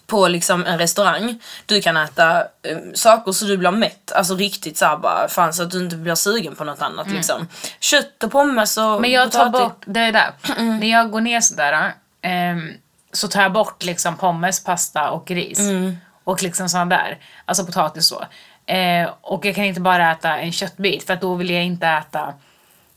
på 0.07 0.27
liksom 0.27 0.65
en 0.65 0.77
restaurang. 0.77 1.39
Du 1.65 1.81
kan 1.81 1.97
äta 1.97 2.39
eh, 2.39 2.77
saker 2.93 3.31
så 3.31 3.45
du 3.45 3.57
blir 3.57 3.71
mätt. 3.71 4.11
Alltså 4.11 4.35
riktigt 4.35 4.77
såhär 4.77 4.97
bara, 4.97 5.27
fan 5.27 5.53
så 5.53 5.63
att 5.63 5.71
du 5.71 5.83
inte 5.83 5.95
blir 5.95 6.15
sugen 6.15 6.55
på 6.55 6.63
något 6.63 6.81
annat 6.81 7.11
liksom. 7.11 7.47
Kött 7.79 8.23
och 8.23 8.31
pommes 8.31 8.77
och 8.77 8.83
Mm. 8.83 9.01
Men 9.01 9.11
jag 9.11 9.31
tar 9.31 9.49
bort, 9.49 9.83
det 9.85 9.99
är 9.99 10.11
där. 10.11 10.31
När 10.57 10.91
jag 10.91 11.11
går 11.11 11.21
ner 11.21 11.41
sådär 11.41 11.93
ehm, 12.21 12.73
så 13.13 13.27
tar 13.27 13.41
jag 13.41 13.53
bort 13.53 13.83
liksom 13.83 14.17
pommes, 14.17 14.63
pasta 14.63 15.11
och 15.11 15.31
ris. 15.31 15.59
Mm. 15.59 15.97
Och 16.23 16.43
liksom 16.43 16.69
sådana 16.69 16.95
där. 16.95 17.17
Alltså 17.45 17.65
potatis 17.65 18.07
så. 18.07 18.25
Eh, 18.65 19.09
och 19.21 19.45
jag 19.45 19.55
kan 19.55 19.63
inte 19.63 19.81
bara 19.81 20.11
äta 20.11 20.37
en 20.37 20.51
köttbit 20.51 21.03
för 21.03 21.15
då 21.15 21.35
vill 21.35 21.49
jag 21.49 21.63
inte 21.63 21.87
äta 21.87 22.33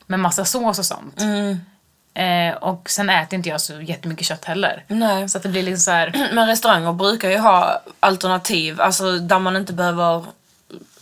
med 0.06 0.20
massa 0.20 0.44
sås 0.44 0.78
och 0.78 0.86
sånt. 0.86 1.20
Mm. 1.20 1.60
Eh, 2.14 2.56
och 2.56 2.90
sen 2.90 3.10
äter 3.10 3.36
inte 3.36 3.48
jag 3.48 3.60
så 3.60 3.80
jättemycket 3.80 4.26
kött 4.26 4.44
heller. 4.44 4.84
Nej. 4.88 5.28
Så 5.28 5.38
att 5.38 5.42
det 5.42 5.48
blir 5.48 5.62
liksom 5.62 5.82
så 5.82 5.90
här. 5.90 6.28
Men 6.34 6.48
restauranger 6.48 6.92
brukar 6.92 7.30
ju 7.30 7.38
ha 7.38 7.82
alternativ, 8.00 8.80
alltså 8.80 9.18
där 9.18 9.38
man 9.38 9.56
inte 9.56 9.72
behöver 9.72 10.24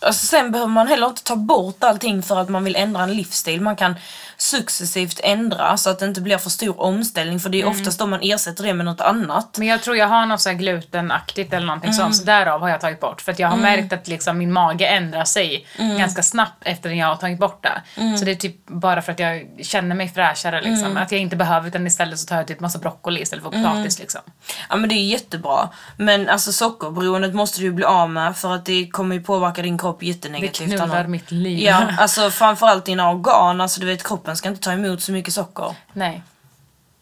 alltså, 0.05 0.25
sen 0.25 0.51
behöver 0.51 0.71
man 0.71 0.87
heller 0.87 1.07
inte 1.07 1.23
ta 1.23 1.35
bort 1.35 1.83
allting 1.83 2.23
för 2.23 2.39
att 2.41 2.49
man 2.49 2.63
vill 2.63 2.75
ändra 2.75 3.03
en 3.03 3.13
livsstil. 3.13 3.61
Man 3.61 3.75
kan 3.75 3.95
successivt 4.37 5.19
ändra 5.23 5.77
så 5.77 5.89
att 5.89 5.99
det 5.99 6.05
inte 6.05 6.21
blir 6.21 6.37
för 6.37 6.49
stor 6.49 6.81
omställning 6.81 7.39
för 7.39 7.49
det 7.49 7.57
är 7.61 7.65
Mm. 7.65 7.79
oftast 7.79 7.99
då 7.99 8.05
man 8.05 8.19
ersätter 8.23 8.63
det 8.63 8.73
med 8.73 8.85
något 8.85 9.01
annat. 9.01 9.57
Men 9.57 9.67
jag 9.67 9.81
tror 9.83 9.97
jag 9.97 10.07
har 10.07 10.25
något 10.25 10.41
så 10.41 10.51
glutenaktigt 10.53 11.53
eller 11.53 11.65
någonting 11.67 11.89
Mm. 11.89 11.97
sånt, 12.01 12.15
så 12.15 12.23
därav 12.23 12.61
har 12.61 12.69
jag 12.69 12.81
tagit 12.81 12.99
bort. 12.99 13.21
För 13.21 13.31
att 13.31 13.39
jag 13.39 13.47
har 13.47 13.57
märkt 13.57 13.93
att 13.93 14.07
liksom 14.07 14.37
min 14.37 14.51
mage 14.51 14.87
ändrar 14.87 15.25
sig 15.25 15.67
Mm. 15.77 15.97
ganska 15.97 16.23
snabbt 16.23 16.61
efter 16.65 16.89
att 16.89 16.97
jag 16.97 17.07
har 17.07 17.15
tagit 17.15 17.39
bort 17.39 17.63
det. 17.63 17.81
Så 18.17 18.25
det 18.25 18.31
är 18.31 18.35
typ 18.35 18.67
bara 18.67 19.01
för 19.01 19.11
att 19.11 19.19
jag 19.19 19.47
känner 19.61 19.95
mig 19.95 20.09
fräschare 20.09 20.61
liksom. 20.61 20.85
Mm. 20.91 20.97
Att 21.03 21.11
jag 21.11 21.21
inte 21.21 21.35
behöver 21.35 21.67
utan 21.67 21.87
istället 21.87 22.19
så 22.19 22.25
tar 22.27 22.35
jag 22.35 22.47
typ 22.47 22.59
massa 22.59 22.79
broccoli 22.79 23.21
istället 23.21 23.43
för 23.43 23.51
potatis 23.51 23.99
liksom. 23.99 24.21
Ja 24.69 24.75
men 24.75 24.89
det 24.89 24.95
är 24.95 25.05
jättebra. 25.05 25.69
Men 25.97 26.29
alltså 26.29 26.51
sockerberoendet 26.51 27.33
måste 27.35 27.59
du 27.59 27.65
ju 27.65 27.71
bli 27.73 27.85
av 27.85 28.09
med 28.09 28.37
för 28.37 28.55
att 28.55 28.65
det 28.65 28.87
kommer 28.87 29.15
ju 29.15 29.21
påverka 29.23 29.61
din 29.61 29.77
kropp 29.77 29.94
Det 29.99 30.05
jättenegativt. 30.05 30.67
knullar 30.69 30.83
annars. 30.95 31.07
mitt 31.07 31.31
liv. 31.31 31.59
Ja, 31.59 31.87
alltså 31.99 32.29
framförallt 32.31 32.85
dina 32.85 33.09
organ. 33.11 33.61
Alltså 33.61 33.79
du 33.81 33.85
vet 33.85 34.03
kroppen 34.07 34.37
ska 34.37 34.49
inte 34.49 34.61
ta 34.61 34.71
emot 34.71 35.01
så 35.01 35.11
mycket 35.11 35.33
socker. 35.33 35.75
Nej. 35.93 36.23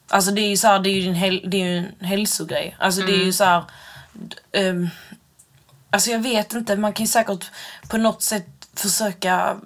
Alltså 0.10 0.32
det 0.32 0.42
är 0.42 0.50
ju 0.50 0.58
så 0.58 0.68
här, 0.68 0.80
det 0.80 0.90
är 0.90 0.94
ju 1.02 1.10
en, 1.10 1.16
hel, 1.16 1.42
det 1.48 1.58
är 1.62 1.66
ju 1.66 1.78
en 1.78 2.06
hälsogrej. 2.08 2.76
Alltså 2.80 3.02
det 3.02 3.12
är 3.12 3.16
Mm. 3.16 3.26
ju 3.26 3.34
så 3.34 3.44
här. 3.44 3.64
ehm, 4.52 4.90
alltså 5.90 6.10
jag 6.12 6.20
vet 6.20 6.54
inte, 6.54 6.76
man 6.76 6.94
kan 6.94 7.04
ju 7.04 7.08
säkert 7.12 7.52
på 7.90 7.98
något 7.98 8.22
sätt 8.22 8.48
försöka 8.76 9.58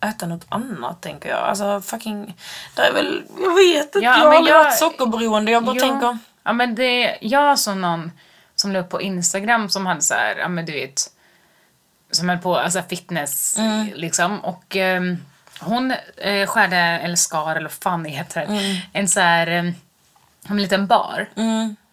äta 0.00 0.26
något 0.26 0.46
annat 0.48 1.00
tänker 1.02 1.28
jag. 1.28 1.38
Alltså 1.38 1.80
fucking, 1.80 2.36
det 2.76 2.82
är 2.82 2.92
väl, 2.92 3.22
jag 3.42 3.54
vet 3.54 3.84
inte, 3.94 3.98
Ja, 3.98 4.18
jag 4.18 4.24
har 4.26 4.34
aldrig 4.36 4.54
jag- 4.54 4.64
varit 4.64 4.78
sockerberoende. 4.78 5.52
Jag 5.52 5.64
bara 5.64 5.76
Jo. 5.76 5.80
tänker, 5.80 6.18
Ja 6.44 6.52
men 6.52 6.74
det, 6.74 7.18
jag 7.20 7.58
såg 7.58 7.76
någon 7.76 8.12
som 8.54 8.72
la 8.72 8.78
upp 8.78 8.88
på 8.88 9.00
Instagram 9.02 9.68
som 9.68 9.86
hade 9.86 10.00
så 10.00 10.14
här, 10.14 10.36
ja 10.36 10.48
men 10.48 10.66
du 10.66 10.72
vet, 10.72 11.02
som 12.10 12.28
höll 12.28 12.38
på, 12.38 12.56
alltså 12.56 12.82
fitness 12.82 13.56
liksom 13.94 14.40
och 14.40 14.76
ehm, 14.76 15.18
hon 15.60 15.94
eh, 16.16 16.46
skärde, 16.46 16.76
eller 16.76 17.16
skar 17.16 17.56
eller 17.56 17.68
fan 17.68 18.02
det 18.02 18.10
heter, 18.10 18.46
en 18.92 19.08
så 19.08 19.20
här, 19.20 19.46
eh, 19.46 19.72
en 20.48 20.56
liten 20.62 20.86
bar. 20.86 21.28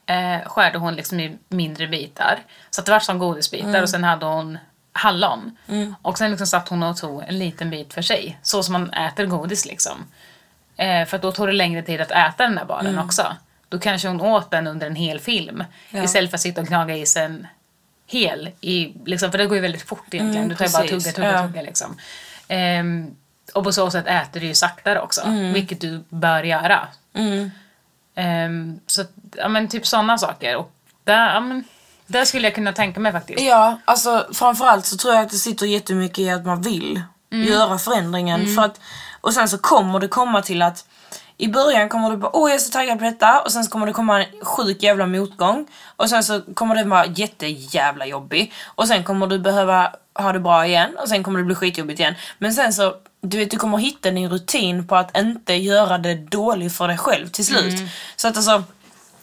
Eh, 0.05 0.49
skärde 0.49 0.77
hon 0.77 0.95
liksom 0.95 1.19
i 1.19 1.37
mindre 1.49 1.87
bitar. 1.87 2.39
Så 2.69 2.81
att 2.81 2.85
det 2.85 2.91
var 2.91 2.99
som 2.99 3.19
godisbitar 3.19 3.81
och 3.81 3.89
sen 3.89 4.03
hade 4.03 4.25
hon 4.25 4.57
hallon. 4.93 5.57
Och 6.01 6.17
sen 6.17 6.29
liksom 6.31 6.47
satt 6.47 6.69
hon 6.69 6.83
och 6.83 6.97
tog 6.97 7.23
en 7.27 7.39
liten 7.39 7.69
bit 7.69 7.93
för 7.93 8.01
sig. 8.01 8.39
Så 8.41 8.63
som 8.63 8.73
man 8.73 8.93
äter 8.93 9.25
godis 9.25 9.65
liksom. 9.65 10.05
Eh, 10.77 11.05
för 11.05 11.17
då 11.17 11.31
tog 11.31 11.47
det 11.47 11.53
längre 11.53 11.81
tid 11.81 12.01
att 12.01 12.11
äta 12.11 12.43
den 12.43 12.55
där 12.55 12.65
baren 12.65 12.99
också. 12.99 13.35
Då 13.69 13.79
kanske 13.79 14.07
hon 14.07 14.21
åt 14.21 14.51
den 14.51 14.67
under 14.67 14.87
en 14.87 14.95
hel 14.95 15.19
film. 15.19 15.63
Ja. 15.89 16.03
Istället 16.03 16.29
för 16.29 16.37
att 16.37 16.41
sitta 16.41 16.61
och 16.61 16.67
gnaga 16.67 16.95
i 16.95 17.05
sig 17.05 17.23
en 17.23 17.47
hel. 18.07 18.49
I, 18.61 18.93
liksom, 19.05 19.31
för 19.31 19.37
det 19.37 19.45
går 19.45 19.55
ju 19.55 19.61
väldigt 19.61 19.81
fort 19.89 20.13
egentligen. 20.13 20.45
Mm, 20.45 20.49
du 20.49 20.55
tar 20.55 20.65
ju 20.65 20.71
bara 20.71 20.87
tugga, 20.87 21.11
tugga, 21.11 21.31
Ja. 21.31 21.47
tugga 21.47 21.61
liksom. 21.61 21.97
Ehm, 22.47 23.15
och 23.53 23.63
på 23.63 23.71
så 23.71 23.91
sätt 23.91 24.07
äter 24.07 24.39
du 24.39 24.45
ju 24.47 24.53
saktare 24.53 25.01
också. 25.01 25.21
Mm. 25.21 25.53
Vilket 25.53 25.81
du 25.81 26.03
bör 26.09 26.43
göra. 26.43 26.87
Ehm, 28.15 28.79
så 28.87 29.03
ja 29.37 29.47
men 29.47 29.67
typ 29.67 29.87
sådana 29.87 30.17
saker. 30.17 30.55
Och 30.55 30.71
där, 31.03 31.33
ja, 31.33 31.39
men, 31.39 31.63
där 32.07 32.25
skulle 32.25 32.47
jag 32.47 32.55
kunna 32.55 32.73
tänka 32.73 32.99
mig 32.99 33.11
faktiskt. 33.11 33.41
Ja, 33.41 33.79
alltså 33.85 34.27
framförallt 34.33 34.85
så 34.85 34.97
tror 34.97 35.13
jag 35.13 35.23
att 35.23 35.29
det 35.31 35.37
sitter 35.37 35.65
jättemycket 35.65 36.19
i 36.19 36.29
att 36.29 36.45
man 36.45 36.61
vill 36.61 37.01
göra 37.29 37.77
förändringen. 37.77 38.55
För 38.55 38.61
att, 38.61 38.79
och 39.21 39.33
sen 39.33 39.49
så 39.49 39.57
kommer 39.57 39.99
det 39.99 40.07
komma 40.07 40.41
till 40.41 40.61
att 40.61 40.85
i 41.37 41.47
början 41.47 41.89
kommer 41.89 42.09
du 42.09 42.17
bara 42.17 42.35
åh 42.35 42.49
jag 42.49 42.55
är 42.55 42.59
så 42.59 42.71
taggad 42.71 42.99
på 42.99 43.05
detta 43.05 43.41
och 43.41 43.51
sen 43.51 43.63
så 43.63 43.71
kommer 43.71 43.85
det 43.85 43.93
komma 43.93 44.23
en 44.23 44.45
sjuk 44.45 44.83
jävla 44.83 45.05
motgång 45.05 45.67
och 45.95 46.09
sen 46.09 46.23
så 46.23 46.41
kommer 46.53 46.75
det 46.75 46.83
vara 46.83 47.05
jättejävla 47.05 48.05
jobbig 48.05 48.53
och 48.65 48.87
sen 48.87 49.03
kommer 49.03 49.27
du 49.27 49.39
behöva 49.39 49.91
ha 50.13 50.33
det 50.33 50.39
bra 50.39 50.65
igen 50.65 50.97
och 51.01 51.09
sen 51.09 51.23
kommer 51.23 51.39
det 51.39 51.45
bli 51.45 51.55
skitjobbigt 51.55 51.99
igen. 51.99 52.15
Men 52.37 52.53
sen 52.53 52.73
så, 52.73 52.95
du 53.21 53.37
vet 53.37 53.51
du 53.51 53.57
kommer 53.57 53.77
hitta 53.77 54.11
din 54.11 54.29
rutin 54.29 54.87
på 54.87 54.95
att 54.95 55.17
inte 55.17 55.53
göra 55.53 55.97
det 55.97 56.15
dåligt 56.15 56.73
för 56.73 56.87
dig 56.87 56.97
själv 56.97 57.27
till 57.27 57.45
slut. 57.45 57.73
Så 58.15 58.27
att 58.27 58.37
alltså, 58.37 58.63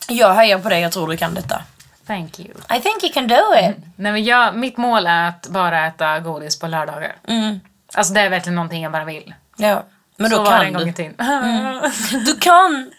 jag 0.09 0.35
hejar 0.35 0.59
på 0.59 0.69
dig, 0.69 0.81
jag 0.81 0.93
tror 0.93 1.09
du 1.09 1.17
kan 1.17 1.35
detta. 1.35 1.63
Thank 2.07 2.41
you. 2.41 2.51
I 2.77 2.81
think 2.81 3.03
you 3.03 3.13
can 3.13 3.29
do 3.29 3.35
it. 3.35 3.77
Nej, 3.97 4.13
men 4.13 4.25
jag, 4.25 4.57
mitt 4.57 4.77
mål 4.77 5.07
är 5.07 5.29
att 5.29 5.49
bara 5.49 5.87
äta 5.87 6.21
godis 6.21 6.59
på 6.59 6.67
lördagar. 6.67 7.17
Mm. 7.29 7.61
Alltså 7.95 8.15
det 8.15 8.21
är 8.21 8.31
verkligen 8.31 8.55
någonting 8.55 8.83
jag 8.83 8.93
bara 8.93 9.05
vill. 9.05 9.35
Ja, 9.57 9.85
men 10.17 10.31
så 10.31 10.37
då 10.37 10.43
var 10.43 10.59
det 10.59 10.65
en 10.65 10.73
kan 10.73 10.81
gång 10.81 10.89
i 10.89 10.93
du. 10.93 10.97
tiden. 10.97 11.15
Du 12.27 12.37
kan! 12.37 12.93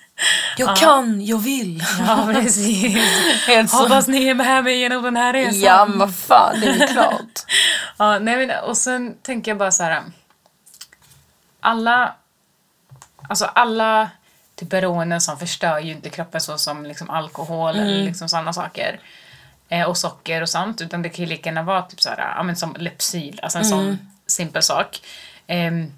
Jag 0.57 0.77
kan, 0.77 1.25
jag 1.25 1.37
vill. 1.37 1.83
ja, 2.07 2.29
precis. 2.33 2.95
Helt 3.47 3.69
så. 3.69 3.77
Hoppas 3.77 4.07
ni 4.07 4.27
är 4.27 4.33
med 4.33 4.63
mig 4.63 4.79
genom 4.79 5.03
den 5.03 5.17
här 5.17 5.33
resan. 5.33 5.59
Ja, 5.59 5.85
men 5.85 5.99
vad 5.99 6.15
fan, 6.15 6.59
det 6.59 6.67
är 6.67 6.87
klart. 6.87 7.45
Ja, 7.97 8.19
nej, 8.19 8.47
men, 8.47 8.59
och 8.63 8.77
sen 8.77 9.15
tänker 9.21 9.51
jag 9.51 9.57
bara 9.57 9.71
så 9.71 9.83
här. 9.83 10.03
Alla, 11.59 12.15
alltså 13.29 13.45
alla 13.45 14.09
typ 14.55 14.69
beroenden 14.69 15.21
som 15.21 15.39
förstör 15.39 15.79
ju 15.79 15.91
inte 15.91 16.09
kroppen 16.09 16.41
så 16.41 16.57
som 16.57 16.85
liksom 16.85 17.09
alkohol 17.09 17.75
eller 17.75 18.03
liksom 18.03 18.29
sådana 18.29 18.53
saker. 18.53 18.99
Eh, 19.69 19.83
och 19.83 19.97
socker 19.97 20.41
och 20.41 20.49
sånt. 20.49 20.81
Utan 20.81 21.01
det 21.01 21.09
kan 21.09 21.25
ju 21.25 21.29
lika 21.29 21.49
gärna 21.49 21.63
vara 21.63 21.81
typ 21.81 22.01
så 22.01 22.09
här, 22.09 22.33
ja, 22.37 22.43
men 22.43 22.55
som 22.55 22.75
Lypsyl, 22.79 23.39
alltså 23.43 23.57
en 23.57 23.65
sån 23.65 23.99
simpel 24.27 24.63
sak. 24.63 25.01
Ehm, 25.47 25.91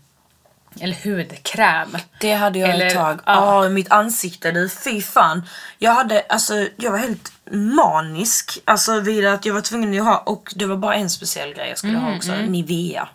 eller 0.82 0.96
hudkräm. 1.04 1.98
Det 2.20 2.34
hade 2.34 2.60
jag 2.60 2.70
Eller- 2.70 2.88
ett 2.88 2.94
tag. 2.94 3.20
ja. 3.26 3.64
Ja, 3.64 3.70
mitt 3.70 3.92
ansikte 3.92 4.52
du, 4.52 4.70
fy 4.70 5.02
fan. 5.02 5.46
Jag 5.78 5.92
hade, 5.92 6.24
alltså, 6.30 6.54
jag 6.78 6.92
var 6.92 6.98
helt 6.98 7.32
manisk. 7.52 8.60
Alltså 8.66 9.00
vid 9.00 9.26
att 9.26 9.46
jag 9.46 9.54
var 9.54 9.62
tvungen 9.62 10.00
att 10.00 10.06
ha, 10.06 10.18
och 10.18 10.54
det 10.56 10.66
var 10.66 10.76
bara 10.78 10.96
en 10.96 11.10
speciell 11.10 11.54
grej 11.54 11.70
jag 11.70 11.78
skulle 11.78 11.98
ha 11.98 12.16
också. 12.16 12.32
Nivea. 12.32 13.08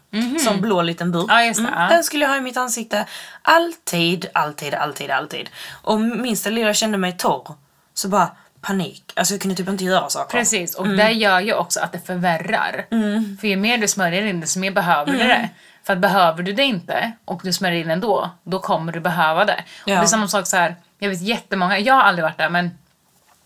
Som 0.45 0.61
blå 0.61 0.83
liten 0.83 1.13
burk. 1.13 1.27
Ja, 1.29 1.43
ja. 1.45 1.89
Den 1.91 2.05
skulle 2.05 2.25
jag 2.25 2.31
ha 2.31 2.37
i 2.37 2.41
mitt 2.41 2.57
ansikte. 2.57 3.07
Alltid, 3.43 4.27
alltid, 4.35 4.75
alltid, 4.75 5.11
alltid. 5.11 5.51
Och 5.83 6.01
minst 6.01 6.45
det 6.45 6.51
lilla 6.51 6.67
jag 6.67 6.77
kände 6.77 6.99
mig 6.99 7.17
torr, 7.17 7.55
så 7.95 8.09
bara 8.09 8.31
panik. 8.61 9.13
Alltså 9.17 9.35
jag 9.35 9.41
kunde 9.41 9.57
typ 9.57 9.69
inte 9.69 9.85
göra 9.85 10.09
saker. 10.09 10.39
Precis, 10.39 10.75
och 10.75 10.89
det 10.89 11.11
gör 11.13 11.41
ju 11.41 11.55
också 11.55 11.81
att 11.81 11.93
det 11.93 12.07
förvärrar. 12.07 12.87
För 13.41 13.49
ju 13.49 13.57
mer 13.57 13.79
du 13.79 13.89
smörjer 13.89 14.23
in 14.23 14.35
det, 14.35 14.41
desto 14.41 14.61
mer 14.61 14.71
behöver 14.71 15.13
du 15.13 15.19
det. 15.19 15.49
För 15.87 15.93
att 15.93 15.99
behöver 15.99 16.43
du 16.43 16.53
det 16.53 16.63
inte 16.63 17.13
och 17.25 17.41
du 17.45 17.53
smörjer 17.53 17.81
in 17.81 17.91
ändå, 17.91 18.31
då 18.45 18.59
kommer 18.59 18.93
du 18.93 19.01
behöva 19.01 19.45
det. 19.45 19.65
Och 19.83 19.89
Ja. 19.89 19.95
det 19.95 20.01
är 20.03 20.07
samma 20.07 20.29
sak 20.29 20.47
så 20.47 20.57
här. 20.57 20.77
jag 20.99 21.09
vet 21.11 21.23
jättemånga, 21.23 21.79
jag 21.79 21.95
har 21.95 22.03
aldrig 22.03 22.23
varit 22.25 22.39
där 22.39 22.49
men 22.49 22.71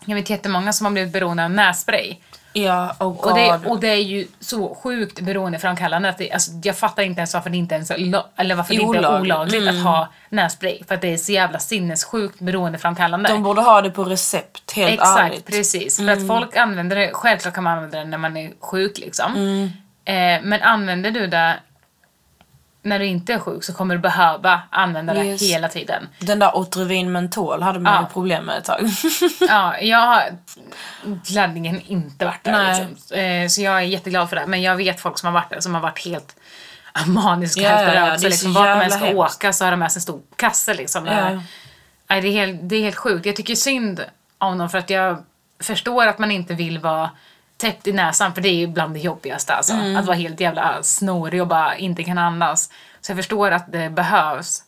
jag 0.05 0.15
vet 0.15 0.29
jättemånga 0.29 0.73
som 0.73 0.85
har 0.85 0.91
blivit 0.91 1.13
beroende 1.13 1.43
av 1.45 1.51
nässpray. 1.51 2.17
Ja, 2.53 2.95
oh 2.99 3.13
god. 3.21 3.31
Och 3.31 3.37
det, 3.37 3.69
och 3.69 3.79
det 3.79 3.87
är 3.87 3.95
ju 4.03 4.27
så 4.39 4.75
sjukt 4.83 5.19
beroendeframkallande 5.21 6.09
att 6.09 6.17
det, 6.17 6.31
alltså, 6.31 6.51
jag 6.63 6.77
fattar 6.77 7.03
inte 7.03 7.19
ens 7.19 7.33
varför 7.33 7.49
det 7.49 7.57
inte 7.57 7.75
ens 7.75 7.91
eller 7.91 8.55
varför 8.55 8.73
det 8.73 8.81
inte 8.81 8.97
är 8.97 8.99
Olagligt. 8.99 9.33
olagligt 9.33 9.67
att 9.69 9.83
ha 9.83 10.07
nässpray. 10.29 10.83
För 10.87 10.95
att 10.95 11.01
det 11.01 11.13
är 11.13 11.17
så 11.17 11.31
jävla 11.31 11.59
sinnessjukt 11.59 12.39
beroendeframkallande. 12.39 13.29
De 13.29 13.43
borde 13.43 13.61
ha 13.61 13.81
det 13.81 13.89
på 13.89 14.03
recept, 14.03 14.71
helt 14.71 14.93
Exakt, 14.93 15.19
ärligt. 15.19 15.45
precis. 15.45 15.97
För 15.97 16.07
att 16.09 16.27
folk 16.27 16.55
använder 16.57 16.95
det, 16.95 17.09
självklart 17.13 17.53
kan 17.53 17.63
man 17.63 17.73
använda 17.73 17.97
det 17.99 18.05
när 18.05 18.17
man 18.17 18.37
är 18.37 18.51
sjuk 18.59 18.97
liksom. 18.97 19.35
Eh, 20.05 20.13
men 20.43 20.61
använder 20.61 21.11
du 21.11 21.27
det 21.27 21.55
när 22.87 22.99
du 22.99 23.05
inte 23.05 23.33
är 23.33 23.39
sjuk 23.39 23.63
så 23.63 23.73
kommer 23.73 23.95
du 23.95 24.01
behöva 24.01 24.61
använda 24.69 25.13
det 25.13 25.23
Yes. 25.25 25.41
hela 25.41 25.69
tiden. 25.69 26.07
Den 26.19 26.39
där 26.39 26.57
Otrivin 26.57 27.11
mentol 27.11 27.61
hade 27.61 27.79
man 27.79 27.93
Ja. 27.93 28.01
ju 28.01 28.05
problem 28.13 28.45
med 28.45 28.57
ett 28.57 28.65
tag. 28.65 28.79
Ja, 29.47 29.79
jag 29.79 29.97
har 29.97 30.23
gladligen 31.27 31.81
inte 31.81 32.25
varit 32.25 32.43
där 32.43 32.67
liksom. 32.87 33.17
eh, 33.19 33.47
Så 33.47 33.61
jag 33.61 33.73
är 33.77 33.81
jätteglad 33.81 34.29
för 34.29 34.35
det. 34.35 34.45
Men 34.47 34.61
jag 34.61 34.75
vet 34.75 34.99
folk 34.99 35.17
som 35.19 35.27
har 35.27 35.33
varit 35.33 35.49
där 35.49 35.59
som 35.59 35.73
har 35.73 35.81
varit 35.81 36.05
helt 36.05 36.35
maniska 37.07 37.61
Ja, 37.61 37.81
ja, 37.81 37.87
det 37.91 37.95
ja, 37.95 38.17
det 38.17 38.29
liksom, 38.29 38.53
vart 38.53 38.65
de 38.79 38.81
än 38.85 38.91
ska 38.91 38.99
hemskt. 39.05 39.17
åka 39.17 39.53
så 39.53 39.63
har 39.65 39.71
de 39.71 39.77
med 39.79 39.91
sig 39.91 39.97
en 39.99 40.01
stor 40.01 40.21
kasse 40.35 40.73
liksom. 40.73 41.05
Ja. 41.05 41.41
Nej, 42.09 42.21
det, 42.21 42.27
är 42.27 42.31
helt, 42.31 42.59
det 42.63 42.75
är 42.75 42.81
helt 42.83 42.95
sjukt. 42.95 43.25
Jag 43.25 43.35
tycker 43.35 43.55
synd 43.55 44.03
om 44.37 44.57
dem 44.57 44.69
för 44.69 44.77
att 44.77 44.89
jag 44.89 45.23
förstår 45.59 46.07
att 46.07 46.19
man 46.19 46.31
inte 46.31 46.53
vill 46.53 46.79
vara 46.79 47.09
täppt 47.57 47.87
i 47.87 47.93
näsan 47.93 48.33
för 48.33 48.41
det 48.41 48.49
är 48.49 48.55
ju 48.55 48.67
bland 48.67 48.93
det 48.93 48.99
jobbigaste 48.99 49.53
alltså. 49.53 49.73
Mm. 49.73 49.95
Att 49.95 50.05
vara 50.05 50.17
helt 50.17 50.39
jävla 50.39 50.83
snorig 50.83 51.41
och 51.41 51.47
bara 51.47 51.77
inte 51.77 52.03
kan 52.03 52.17
andas. 52.17 52.69
Så 53.01 53.11
jag 53.11 53.17
förstår 53.17 53.51
att 53.51 53.71
det 53.71 53.89
behövs. 53.89 54.63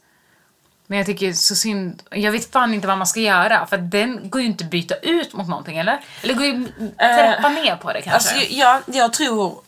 Men 0.88 0.98
jag 0.98 1.06
tycker 1.06 1.34
så 1.34 1.56
synd. 1.56 2.04
Jag 2.12 2.32
vet 2.32 2.52
fan 2.52 2.74
inte 2.74 2.88
vad 2.88 2.98
man 2.98 3.08
ska 3.08 3.20
göra 3.20 3.66
för 3.66 3.78
den 3.78 4.30
går 4.30 4.42
ju 4.42 4.48
inte 4.48 4.64
att 4.64 4.72
byta 4.72 4.96
ut 4.96 5.34
mot 5.34 5.48
någonting 5.48 5.78
eller? 5.78 6.00
Eller 6.24 6.34
går 6.34 6.46
ju 6.46 6.68
trappa 6.98 7.50
ner 7.50 7.76
på 7.76 7.94
det 7.94 8.02
kanske? 8.02 8.34
Alltså, 8.34 8.54
jag, 8.54 8.82
jag 8.86 9.14
tror 9.14 9.62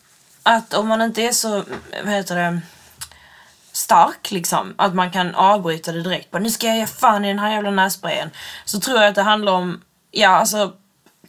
att 0.43 0.73
om 0.73 0.87
man 0.87 1.01
inte 1.01 1.21
är 1.21 1.31
så, 1.31 1.63
vad 2.03 2.13
heter 2.13 2.35
det, 2.35 2.61
stark 3.71 4.31
liksom, 4.31 4.73
att 4.77 4.95
man 4.95 5.11
kan 5.11 5.35
avbryta 5.35 5.91
det 5.91 6.01
direkt. 6.01 6.31
Bara, 6.31 6.39
nu 6.39 6.49
ska 6.49 6.67
jag 6.67 6.77
ge 6.77 6.87
fan 6.87 7.25
i 7.25 7.27
den 7.27 7.39
här 7.39 7.51
jävla 7.51 7.71
nässprayen. 7.71 8.29
Så 8.65 8.79
tror 8.79 8.97
jag 8.97 9.07
att 9.07 9.15
det 9.15 9.21
handlar 9.21 9.51
om, 9.51 9.81
ja 10.11 10.29
alltså 10.29 10.73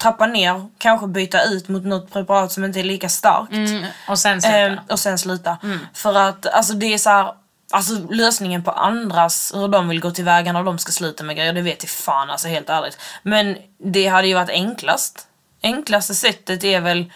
trappa 0.02 0.26
ner, 0.26 0.68
kanske 0.78 1.06
byta 1.06 1.42
ut 1.42 1.68
mot 1.68 1.84
något 1.84 2.12
preparat 2.12 2.52
som 2.52 2.64
inte 2.64 2.80
är 2.80 2.84
lika 2.84 3.08
starkt. 3.08 3.52
mm, 3.52 3.84
och 4.08 4.18
sen 4.18 4.42
sluta. 4.42 4.56
Ehm, 4.56 4.78
och 4.88 4.98
sen 4.98 5.18
sluta. 5.18 5.58
För 5.94 6.14
att 6.14 6.46
alltså 6.46 6.72
det 6.74 6.94
är 6.94 6.98
så 6.98 7.10
här, 7.10 7.32
alltså 7.70 7.94
lösningen 8.10 8.64
på 8.64 8.70
andras, 8.70 9.52
hur 9.54 9.68
de 9.68 9.88
vill 9.88 10.00
gå 10.00 10.10
tillväga 10.10 10.52
när 10.52 10.64
de 10.64 10.78
ska 10.78 10.92
sluta 10.92 11.24
med 11.24 11.36
grejer, 11.36 11.52
det 11.52 11.62
vet 11.62 11.82
jag 11.82 11.90
fan 11.90 12.30
alltså 12.30 12.48
helt 12.48 12.70
ärligt. 12.70 12.98
Men 13.22 13.56
det 13.78 14.06
hade 14.06 14.28
ju 14.28 14.34
varit 14.34 14.50
enklast. 14.50 15.26
Enklaste 15.62 16.14
sättet 16.14 16.64
är 16.64 16.80
väl, 16.80 17.12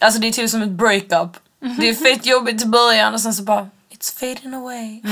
alltså 0.00 0.20
det 0.20 0.28
är 0.28 0.32
typ 0.32 0.50
som 0.50 0.62
ett 0.62 0.68
breakup. 0.68 1.36
Det 1.78 1.88
är 1.88 1.94
fett 1.94 2.26
jobbigt 2.26 2.62
i 2.62 2.66
början 2.66 3.14
och 3.14 3.20
sen 3.20 3.34
så 3.34 3.42
bara 3.42 3.68
It's 3.90 4.18
fading 4.18 4.54
away. 4.54 5.02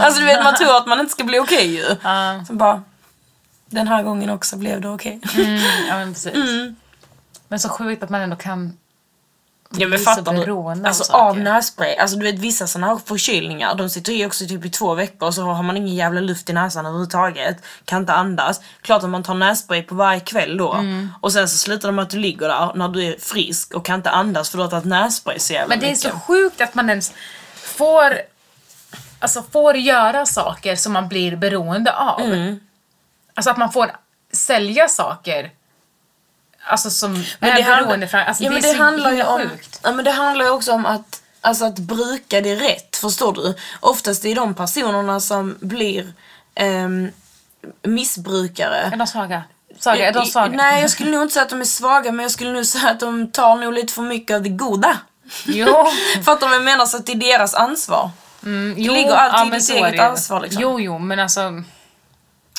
Alltså 0.00 0.20
du 0.20 0.26
vet 0.26 0.44
man 0.44 0.54
tror 0.54 0.76
att 0.76 0.86
man 0.86 1.00
inte 1.00 1.12
ska 1.12 1.24
bli 1.24 1.38
okej 1.38 1.74
ju. 1.74 1.96
Ja. 2.02 2.44
Så 2.46 2.52
bara 2.52 2.82
Den 3.74 3.88
här 3.88 4.02
gången 4.02 4.30
också 4.30 4.56
blev 4.56 4.80
det 4.80 4.88
okej. 4.88 5.20
Mm, 5.34 5.60
ja 5.88 5.96
men 5.96 6.14
precis. 6.14 6.34
Men 7.48 7.60
så 7.60 7.68
sjukt 7.68 8.02
att 8.02 8.10
man 8.10 8.20
ändå 8.20 8.36
kan 8.36 8.76
Ja 9.76 9.88
men 9.88 9.98
fattar 9.98 10.46
du? 10.46 10.86
Alltså 10.88 11.12
av 11.12 11.38
nässpray, 11.38 11.96
alltså 11.96 12.16
du 12.16 12.22
vet 12.22 12.38
vissa 12.38 12.66
sådana 12.66 12.86
här 12.86 13.00
förkylningar, 13.04 13.74
de 13.74 13.88
sitter 13.90 14.12
i 14.12 14.26
också 14.26 14.46
typ 14.46 14.64
i 14.64 14.70
två 14.70 14.94
veckor 14.94 15.26
och 15.26 15.34
så 15.34 15.42
har 15.42 15.62
man 15.62 15.76
ingen 15.76 15.94
jävla 15.94 16.20
luft 16.20 16.50
i 16.50 16.52
näsan 16.52 16.86
överhuvudtaget. 16.86 17.56
Kan 17.84 18.00
inte 18.00 18.12
andas. 18.12 18.60
Klart 18.82 19.02
att 19.02 19.10
man 19.10 19.22
tar 19.22 19.34
nässpray 19.34 19.82
på 19.82 19.94
varje 19.94 20.20
kväll 20.20 20.56
då. 20.56 20.72
Mm. 20.72 21.08
Och 21.20 21.32
sen 21.32 21.48
så 21.48 21.58
slutar 21.58 21.88
det 21.88 21.92
med 21.92 22.02
att 22.02 22.10
du 22.10 22.18
ligger 22.18 22.48
där 22.48 22.72
när 22.74 22.88
du 22.88 23.04
är 23.04 23.16
frisk 23.18 23.74
och 23.74 23.84
kan 23.84 23.94
inte 23.94 24.10
andas 24.10 24.50
för 24.50 24.58
du 24.58 24.64
har 24.64 24.70
tagit 24.70 24.84
nässpray 24.84 25.38
så 25.38 25.52
jävla 25.52 25.68
Men 25.68 25.80
det 25.80 25.86
är 25.86 25.90
mycket. 25.90 26.12
så 26.12 26.18
sjukt 26.18 26.60
att 26.60 26.74
man 26.74 26.88
ens 26.90 27.12
får, 27.54 28.18
alltså 29.18 29.42
får 29.52 29.76
göra 29.76 30.26
saker 30.26 30.76
som 30.76 30.92
man 30.92 31.08
blir 31.08 31.36
beroende 31.36 31.96
av. 31.96 32.20
Mm. 32.20 32.60
Alltså 33.34 33.50
att 33.50 33.56
man 33.56 33.72
får 33.72 33.90
sälja 34.32 34.88
saker 34.88 35.50
alltså 36.66 36.90
som 36.90 37.24
är 37.40 37.50
handlar- 37.52 37.82
beroende 37.84 38.08
från, 38.08 38.20
alltså 38.20 38.42
ja, 38.44 38.48
det 38.50 38.54
men 38.54 38.64
är 38.64 38.68
det 38.72 38.78
så 38.78 38.82
handlar 38.82 39.12
ju 39.12 39.22
om, 39.22 39.40
sjukt. 39.40 39.80
ja, 39.82 39.92
men 39.92 40.04
det 40.04 40.10
handlar 40.10 40.44
ju 40.44 40.50
också 40.50 40.72
om 40.72 40.86
att, 40.86 41.22
alltså 41.40 41.64
att 41.64 41.78
bruka 41.78 42.40
det 42.40 42.54
rätt, 42.56 42.96
förstår 42.96 43.32
du? 43.32 43.54
Oftast 43.80 44.24
är 44.24 44.28
det 44.28 44.34
de 44.34 44.54
personerna 44.54 45.20
som 45.20 45.56
blir 45.60 46.12
ehm, 46.54 47.10
missbrukare. 47.82 48.76
Är 48.92 48.96
de 48.96 49.06
svaga? 49.06 49.42
Svaga, 49.78 50.08
är 50.08 50.12
de 50.12 50.26
svaga? 50.26 50.56
Nej, 50.56 50.80
jag 50.80 50.90
skulle 50.90 51.10
nog 51.16 51.22
inte 51.22 51.32
säga 51.34 51.42
att 51.42 51.50
de 51.50 51.60
är 51.60 51.64
svaga, 51.64 52.12
men 52.12 52.22
jag 52.22 52.32
skulle 52.32 52.52
nog 52.52 52.66
säga 52.66 52.90
att 52.90 53.00
de 53.00 53.30
tar 53.30 53.56
nog 53.56 53.72
lite 53.72 53.92
för 53.92 54.02
mycket 54.02 54.34
av 54.34 54.42
det 54.42 54.48
goda. 54.48 54.98
Jo. 55.44 55.66
Du 56.14 56.20
vad 56.20 56.42
jag 56.42 56.62
menar? 56.64 56.86
Så 56.86 56.96
att 56.96 57.06
det 57.06 57.12
är 57.12 57.16
deras 57.16 57.54
ansvar. 57.54 58.10
Mm, 58.42 58.74
Det 58.74 58.90
ligger 58.92 59.14
alltid 59.14 59.46
i 59.46 59.50
men 59.50 59.60
ditt 59.60 59.70
är 59.70 59.74
eget 59.74 59.96
det 59.96 60.06
ansvar, 60.06 60.40
liksom. 60.40 60.62
Jo, 60.62 60.80
jo, 60.80 60.98
men 60.98 61.20
alltså... 61.20 61.40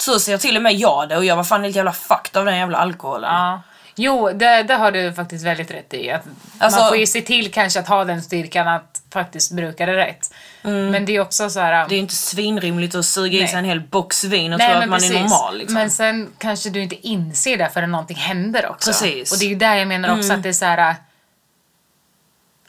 Så 0.06 0.20
ser 0.20 0.38
till 0.38 0.56
och 0.58 0.62
med 0.64 0.74
jag 0.74 1.10
det 1.10 1.18
och 1.18 1.26
jag 1.26 1.36
var 1.36 1.44
fan 1.44 1.64
helt 1.64 1.76
jävla 1.76 1.92
fucked 1.94 2.38
av 2.40 2.46
den 2.46 2.58
jävla 2.58 2.78
alkoholen. 2.78 3.34
Ja. 3.34 3.62
Jo, 3.98 4.32
det, 4.34 4.64
det 4.64 4.74
har 4.76 4.92
du 4.92 5.14
faktiskt 5.14 5.46
väldigt 5.46 5.72
rätt 5.72 5.94
i. 5.94 6.12
Att 6.12 6.24
Alltså- 6.60 6.80
man 6.80 6.90
får 6.90 6.98
ju 6.98 7.08
se 7.08 7.22
till 7.22 7.52
kanske 7.52 7.80
att 7.80 7.88
ha 7.88 8.06
den 8.06 8.22
styrkan 8.22 8.68
att 8.68 9.02
faktiskt 9.14 9.52
bruka 9.52 9.86
det 9.86 9.96
rätt. 9.96 10.34
Men 10.62 11.06
det 11.06 11.16
är 11.16 11.20
också 11.22 11.50
så 11.50 11.60
här... 11.60 11.74
Mm. 11.74 11.88
Det 11.88 11.94
är 11.94 11.98
ju 11.98 12.02
inte 12.02 12.16
svinrimligt 12.16 12.96
att 12.96 13.06
suga 13.06 13.38
i 13.38 13.40
Nej. 13.40 13.48
sig 13.48 13.60
en 13.60 13.66
hel 13.66 13.80
box 13.82 14.24
vin 14.24 14.54
och 14.54 14.60
tro 14.60 14.68
att 14.70 14.90
man 14.90 15.04
är 15.04 15.14
normal. 15.22 15.58
Liksom. 15.58 15.74
Men 15.74 15.92
sen 15.92 16.32
kanske 16.38 16.70
du 16.70 16.82
inte 16.82 17.08
inser 17.08 17.58
det 17.58 17.70
förrän 17.74 17.92
någonting 17.92 18.18
händer 18.18 18.70
också. 18.70 18.90
Precis. 18.90 19.32
Och 19.32 19.40
det 19.40 19.46
är 19.46 19.50
ju 19.50 19.56
där 19.56 19.76
jag 19.76 19.88
menar 19.88 20.10
också 20.10 20.24
Mm. 20.26 20.38
att 20.38 20.44
det 20.44 20.50
är 20.50 20.54
så 20.54 20.66
här. 20.66 20.90
äh, 20.90 20.96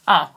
Ja, 0.07 0.31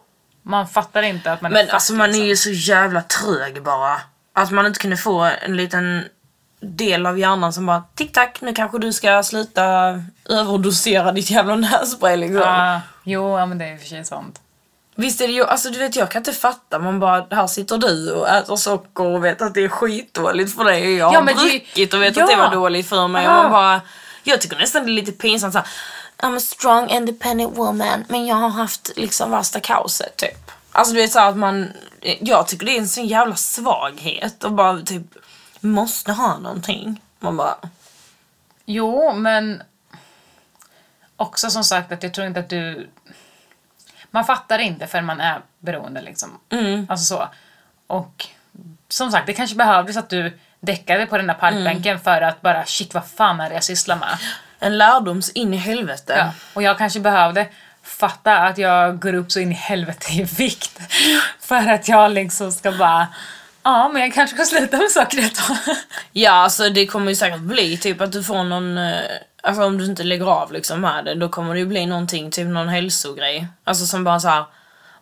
man 0.43 0.67
fattar 0.67 1.01
inte 1.03 1.31
att 1.31 1.41
man 1.41 1.51
är 1.51 1.63
Men 1.65 1.69
alltså 1.69 1.93
man 1.93 2.09
är 2.09 2.13
liksom. 2.13 2.27
ju 2.27 2.35
så 2.35 2.71
jävla 2.71 3.01
trög 3.01 3.63
bara. 3.63 4.01
Att 4.33 4.51
man 4.51 4.65
inte 4.65 4.79
kunde 4.79 4.97
få 4.97 5.31
en 5.41 5.57
liten 5.57 6.05
del 6.61 7.05
av 7.05 7.19
hjärnan 7.19 7.53
som 7.53 7.65
bara 7.65 7.83
tick-tack, 7.95 8.41
nu 8.41 8.53
kanske 8.53 8.79
du 8.79 8.93
ska 8.93 9.23
sluta 9.23 9.63
överdosera 10.29 11.11
ditt 11.11 11.29
jävla 11.31 11.55
nässpray 11.55 12.17
liksom. 12.17 12.41
Ja, 12.41 12.81
jo, 13.03 13.37
ja, 13.39 13.45
men 13.45 13.57
det 13.57 13.65
är 13.65 13.73
i 13.73 13.75
och 13.77 13.79
för 13.81 13.87
sig 13.87 14.05
sant. 14.05 14.41
Visst 14.95 15.21
är 15.21 15.27
det 15.27 15.33
ju, 15.33 15.43
alltså 15.45 15.69
du 15.69 15.79
vet 15.79 15.95
jag 15.95 16.11
kan 16.11 16.19
inte 16.19 16.33
fatta, 16.33 16.79
man 16.79 16.99
bara, 16.99 17.25
här 17.31 17.47
sitter 17.47 17.77
du 17.77 18.11
och 18.11 18.29
äter 18.29 18.55
socker 18.55 19.03
och 19.03 19.23
vet 19.25 19.41
att 19.41 19.53
det 19.53 19.63
är 19.63 19.69
skitdåligt 19.69 20.55
för 20.55 20.63
dig 20.63 20.83
och 20.83 20.91
jag 20.99 21.13
Ja, 21.13 21.19
har 21.19 21.49
druckit 21.49 21.93
och 21.93 22.01
vet 22.01 22.15
ja. 22.17 22.23
att 22.23 22.29
det 22.29 22.35
var 22.35 22.51
dåligt 22.51 22.89
för 22.89 23.07
mig 23.07 23.27
och 23.27 23.33
Ja. 23.33 23.41
man 23.43 23.51
bara, 23.51 23.81
jag 24.23 24.41
tycker 24.41 24.57
nästan 24.57 24.85
det 24.85 24.91
är 24.91 24.93
lite 24.93 25.11
pinsamt 25.11 25.53
såhär, 25.53 25.67
I'm 26.17 26.37
a 26.37 26.39
strong 26.39 26.89
independent 26.89 27.57
woman 27.57 28.05
men 28.07 28.25
jag 28.25 28.35
har 28.35 28.49
haft 28.49 28.91
liksom 28.95 29.31
värsta 29.31 29.59
kaoset 29.59 30.17
typ. 30.17 30.51
Alltså 30.71 30.93
du 30.93 31.01
vet 31.01 31.11
såhär 31.11 31.29
att 31.29 31.37
man, 31.37 31.67
jag 32.21 32.47
tycker 32.47 32.65
det 32.65 32.71
är 32.75 32.79
en 32.79 32.87
sån 32.87 33.07
jävla 33.07 33.35
svaghet 33.35 34.43
och 34.43 34.51
bara 34.51 34.81
typ 34.81 35.03
måste 35.59 36.11
ha 36.11 36.37
någonting. 36.37 37.01
Man 37.19 37.37
bara, 37.37 37.55
Jo, 38.65 39.13
men 39.13 39.63
också 41.15 41.49
som 41.49 41.63
sagt 41.63 41.91
att 41.91 42.03
jag 42.03 42.13
tror 42.13 42.27
inte 42.27 42.39
att 42.39 42.49
du... 42.49 42.89
Man 44.11 44.25
fattar 44.25 44.59
inte 44.59 44.87
förrän 44.87 45.05
man 45.05 45.21
är 45.21 45.41
beroende 45.59 46.01
liksom. 46.01 46.39
Mm. 46.49 46.87
Alltså 46.89 47.15
så. 47.15 47.27
Och 47.87 48.25
som 48.89 49.11
sagt, 49.11 49.25
det 49.25 49.33
kanske 49.33 49.55
behövdes 49.55 49.97
att 49.97 50.09
du 50.09 50.39
däckade 50.59 51.05
på 51.05 51.17
den 51.17 51.27
där 51.27 51.33
parkbänken 51.33 51.91
Mm. 51.91 52.03
för 52.03 52.21
att 52.21 52.41
bara 52.41 52.65
shit 52.65 52.93
vad 52.93 53.07
fan 53.07 53.41
är 53.41 53.49
det 53.49 53.55
jag 53.55 53.63
sysslar 53.63 53.95
med? 53.95 54.17
en 54.61 54.77
lärdoms 54.77 55.29
in 55.29 55.53
i 55.53 55.57
helvete. 55.57 56.13
Ja. 56.17 56.31
Och 56.53 56.63
jag 56.63 56.77
kanske 56.77 56.99
behövde 56.99 57.47
fatta 57.83 58.37
att 58.37 58.57
jag 58.57 58.99
går 58.99 59.13
upp 59.13 59.31
så 59.31 59.39
in 59.39 59.51
i 59.51 59.55
helvete 59.55 60.13
i 60.13 60.23
vikt. 60.23 60.79
För 61.39 61.67
att 61.69 61.87
jag 61.87 62.11
liksom 62.11 62.51
ska 62.51 62.71
bara, 62.71 63.07
ja 63.63 63.89
men 63.93 64.01
jag 64.01 64.13
kanske 64.13 64.35
ska 64.35 64.45
sluta 64.45 64.77
med 64.77 64.91
saker 64.91 65.19
ett 65.19 65.35
tag. 65.35 65.57
Ja, 66.11 66.31
alltså 66.31 66.69
det 66.69 66.87
kommer 66.87 67.09
ju 67.09 67.15
säkert 67.15 67.39
bli 67.39 67.77
typ 67.77 68.01
att 68.01 68.11
du 68.11 68.23
får 68.23 68.43
någon, 68.43 68.77
eh, 68.77 69.01
alltså 69.43 69.63
om 69.63 69.77
du 69.77 69.85
inte 69.85 70.03
lägger 70.03 70.25
av 70.25 70.51
liksom 70.53 70.81
med 70.81 71.05
det, 71.05 71.15
då 71.15 71.29
kommer 71.29 71.53
det 71.53 71.59
ju 71.59 71.65
bli 71.65 71.85
någonting, 71.85 72.31
typ 72.31 72.47
någon 72.47 72.69
hälsogrej. 72.69 73.47
Alltså 73.63 73.85
som 73.85 74.03
bara 74.03 74.19
såhär, 74.19 74.45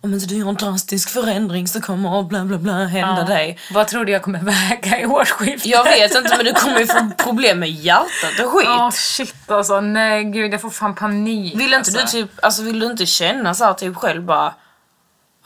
om 0.02 0.14
inte 0.14 0.26
du 0.26 0.36
gör 0.36 0.50
en 0.50 0.56
drastisk 0.56 1.10
förändring 1.10 1.68
så 1.68 1.82
kommer 1.82 2.24
bla 2.24 2.46
bla 2.46 2.58
bla 2.58 2.86
hända 2.86 3.24
dig. 3.24 3.60
Vad 3.72 3.88
tror 3.88 4.06
du 4.06 4.12
jag 4.12 4.22
kommer 4.22 4.40
väga 4.40 5.02
i 5.02 5.06
årsskiftet? 5.06 5.66
Jag 5.66 5.84
vet 5.84 6.16
inte 6.16 6.38
men 6.38 6.46
du 6.46 6.54
kommer 6.54 6.80
ju 6.80 6.88
få 6.88 7.12
problem 7.18 7.60
med 7.60 7.70
hjärtat 7.70 8.40
och 8.44 8.52
skit. 8.52 8.68
Åh 8.68 8.90
shit 8.92 9.52
alltså, 9.52 9.82
nej 9.82 10.24
gud 10.24 10.54
jag 10.54 10.62
får 10.62 10.70
fan 10.70 10.96
panik. 10.96 11.56
Vill 11.56 11.74
inte 11.74 11.78
alltså. 11.78 12.00
du 12.02 12.08
typ, 12.08 12.46
alltså 12.46 12.64
vill 12.64 12.80
du 12.80 12.86
inte 12.86 13.06
känna 13.06 13.54
så 13.54 13.66
här 13.66 13.74
typ 13.74 13.96
själv 13.96 14.24
bara, 14.24 14.54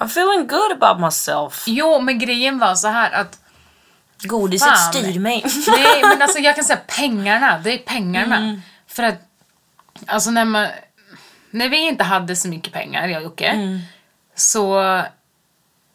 I'm 0.02 0.08
feeling 0.08 0.48
good 0.48 0.72
about 0.72 1.00
myself. 1.00 1.64
Jo 1.68 2.00
men 2.00 2.20
grejen 2.20 2.60
var 2.60 2.76
så 2.76 2.88
här 2.88 3.12
att 3.12 3.40
Godiset 4.24 4.68
Fan. 4.70 4.94
styr 4.94 5.20
mig. 5.20 5.46
Nej 5.68 6.02
men 6.04 6.22
alltså 6.22 6.40
jag 6.40 6.56
kan 6.56 6.64
säga 6.64 6.80
pengarna, 6.88 7.60
det 7.60 7.74
är 7.74 7.78
pengarna. 7.78 8.62
För 8.88 9.04
att, 9.04 9.16
alltså 10.06 10.32
när 10.32 10.46
man, 10.46 10.68
när 11.52 11.70
vi 11.70 11.88
inte 11.88 12.04
hade 12.04 12.36
så 12.36 12.48
mycket 12.48 12.74
pengar, 12.74 13.08
jag 13.08 13.18
och 13.18 13.24
Jocke, 13.24 13.80
så 14.36 15.02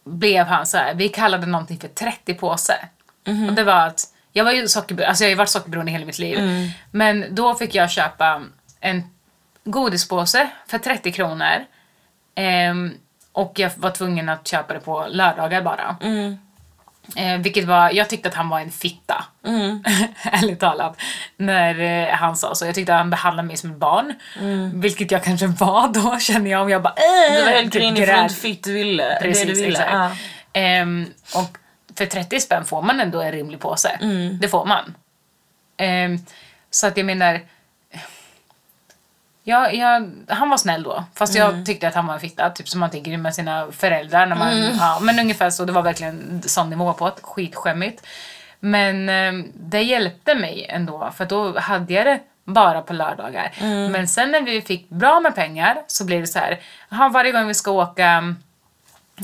blev 0.05 0.47
han 0.47 0.67
så 0.67 0.77
här, 0.77 0.95
vi 0.95 1.09
kallade 1.09 1.47
någonting 1.47 1.79
för 1.81 1.89
30 1.89 2.35
påse. 2.35 2.89
Och 3.49 3.53
det 3.55 3.65
var 3.65 3.87
att, 3.87 4.01
jag 4.33 4.45
var 4.45 4.53
ju 4.53 4.69
sockerberoende, 4.69 5.09
alltså 5.09 5.25
jag 5.25 5.29
har 5.29 5.31
ju 5.31 5.37
varit 5.37 5.49
sockerberoende 5.49 5.93
hela 5.93 6.07
mitt 6.07 6.19
liv. 6.19 6.39
Men 6.91 7.35
då 7.35 7.55
fick 7.55 7.75
jag 7.75 7.91
köpa 7.91 8.43
en 8.81 9.03
godispåse 9.65 10.51
för 10.67 10.79
30 10.79 11.13
kronor. 11.13 11.65
Ehm, 12.35 12.95
och 13.37 13.53
jag 13.59 13.71
var 13.77 13.91
tvungen 13.91 14.29
att 14.29 14.49
köpa 14.49 14.75
det 14.75 14.81
på 14.81 15.07
lördagar 15.09 15.63
bara. 15.63 15.97
Eh, 17.17 17.39
vilket 17.39 17.65
var, 17.65 17.91
jag 17.91 18.09
tyckte 18.09 18.29
att 18.29 18.35
han 18.35 18.49
var 18.49 18.61
en 18.61 18.71
fitta. 18.71 19.25
Ärligt 20.23 20.61
talat. 20.61 20.97
När 21.37 21.81
eh, 21.81 22.15
han 22.15 22.37
sa 22.37 22.55
så. 22.55 22.67
Jag 22.67 22.75
tyckte 22.75 22.95
att 22.95 22.99
han 22.99 23.11
behandlade 23.11 23.47
mig 23.47 23.57
som 23.57 23.71
ett 23.71 23.77
barn. 23.77 24.15
Vilket 24.75 25.11
jag 25.11 25.25
kanske 25.25 25.47
var 25.47 25.89
då 25.89 26.19
känner 26.21 26.51
jag. 26.51 26.63
Om 26.63 26.71
jag 26.71 26.83
bara 26.83 26.95
äh, 26.95 27.37
Du 27.37 27.45
var 27.45 27.51
helt 27.51 27.73
typ 27.73 27.83
grinig 27.83 28.07
för 28.07 28.15
att 28.15 28.43
du 28.43 28.49
inte 28.49 28.71
ville. 28.73 29.19
Precis, 29.23 29.47
det 29.47 29.55
du 29.55 29.61
ville. 29.61 29.69
exakt. 29.69 29.93
Ja. 29.93 30.11
Ehm, 30.53 31.07
och 31.35 31.59
för 31.95 32.07
30 32.07 32.41
spänn 32.41 32.65
får 32.65 32.83
man 32.83 33.01
ändå 33.01 33.21
en 33.21 33.33
rimlig 33.33 33.61
påse. 33.61 33.89
Mm. 33.89 34.39
Det 34.41 34.49
får 34.49 34.65
man. 34.65 34.95
Ehm, 35.77 36.19
så 36.71 36.87
att 36.87 36.97
jag 36.97 37.07
menar... 37.07 37.41
Ja, 39.49 39.71
jag, 39.71 40.11
han 40.29 40.51
var 40.51 40.57
snäll 40.57 40.83
då. 40.83 41.05
Fast 41.15 41.37
Mm. 41.37 41.57
jag 41.57 41.67
tyckte 41.67 41.89
att 41.89 41.95
han 41.95 42.07
var 42.07 42.15
en 42.15 42.21
fitta, 42.21 42.51
typ 42.51 42.69
som 42.69 42.81
man 42.81 42.91
tänker 42.91 43.19
med 43.19 43.35
sina 43.35 43.67
föräldrar. 43.73 44.27
När 44.27 44.37
man, 44.37 44.53
Mm. 44.53 44.77
ja, 44.79 44.99
men 45.03 45.19
ungefär 45.19 45.51
så, 45.51 45.65
det 45.65 45.73
var 45.73 45.83
verkligen 45.83 46.43
sån 46.47 46.71
nivå 46.71 46.93
på 46.93 47.07
det. 47.07 47.15
Skitskämmigt. 47.23 48.07
Men 48.61 49.09
ehm, 49.09 49.53
det 49.55 49.83
hjälpte 49.83 50.35
mig 50.35 50.67
ändå, 50.69 51.11
för 51.17 51.25
då 51.25 51.59
hade 51.59 51.93
jag 51.95 52.07
det 52.07 52.21
bara 52.45 52.83
på 52.83 52.93
lördagar. 52.93 53.53
Mm. 53.61 53.93
Men 53.93 54.09
sen 54.09 54.31
när 54.31 54.41
vi 54.41 54.63
fick 54.63 54.89
bra 54.89 55.21
med 55.21 55.35
pengar 55.35 55.79
så 55.87 56.05
blev 56.05 56.21
det 56.21 56.27
så 56.27 56.39
här, 56.39 56.59
aha, 56.93 57.09
varje 57.09 57.33
gång 57.33 57.47
vi 57.47 57.55
ska 57.55 57.71
åka 57.71 58.35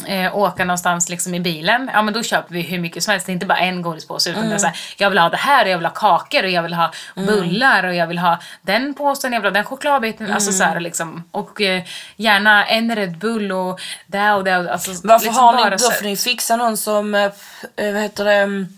eh, 0.07 0.37
åka 0.37 0.65
någonstans 0.65 1.09
liksom 1.09 1.35
i 1.35 1.41
bilen, 1.41 1.91
ja 1.95 2.03
men 2.03 2.15
då 2.15 2.23
köper 2.23 2.55
vi 2.55 2.63
hur 2.63 2.79
mycket 2.79 3.03
som 3.03 3.13
helst. 3.13 3.27
Det 3.27 3.33
är 3.33 3.35
inte 3.35 3.47
bara 3.47 3.59
en 3.59 3.83
godispåse 3.83 4.31
utan 4.31 4.49
det 4.49 4.55
är 4.55 4.59
så 4.59 4.67
här, 4.67 4.77
jag 4.97 5.11
vill 5.11 5.19
ha 5.19 5.29
det 5.29 5.37
här 5.37 5.65
och 5.65 5.71
jag 5.71 5.79
vill 5.79 5.87
ha 5.87 5.93
kakor 5.93 6.43
och 6.43 6.51
jag 6.51 6.63
vill 6.63 6.75
ha 6.75 6.93
bullar 7.15 7.85
och 7.85 7.95
jag 7.95 8.07
vill 8.07 8.19
ha 8.19 8.39
den 8.63 8.95
påsen, 8.95 9.33
jag 9.33 9.41
vill 9.41 9.51
ha 9.51 9.55
den 9.55 9.65
chokladbiten. 9.65 10.33
Alltså 10.33 10.53
så 10.53 10.65
här 10.65 10.81
liksom. 10.81 11.25
Och 11.31 11.61
eh, 11.61 11.83
gärna 12.17 12.67
en 12.67 12.97
Red 12.97 13.19
Bull 13.19 13.53
och 13.53 13.81
det 14.07 14.33
och 14.33 14.45
det. 14.45 14.73
Alltså, 14.73 14.91
Varför 15.05 15.25
liksom 15.25 15.45
har 15.45 15.57
ni, 15.57 15.63
bara 15.63 15.77
då 15.77 15.91
får 15.91 16.05
ni 16.05 16.17
fixa 16.17 16.57
någon 16.57 16.77
som, 16.77 17.15
eh, 17.15 17.31
eh, 17.77 17.93
vad 17.93 18.03
heter 18.03 18.25
det, 18.25 18.35
mm, 18.35 18.69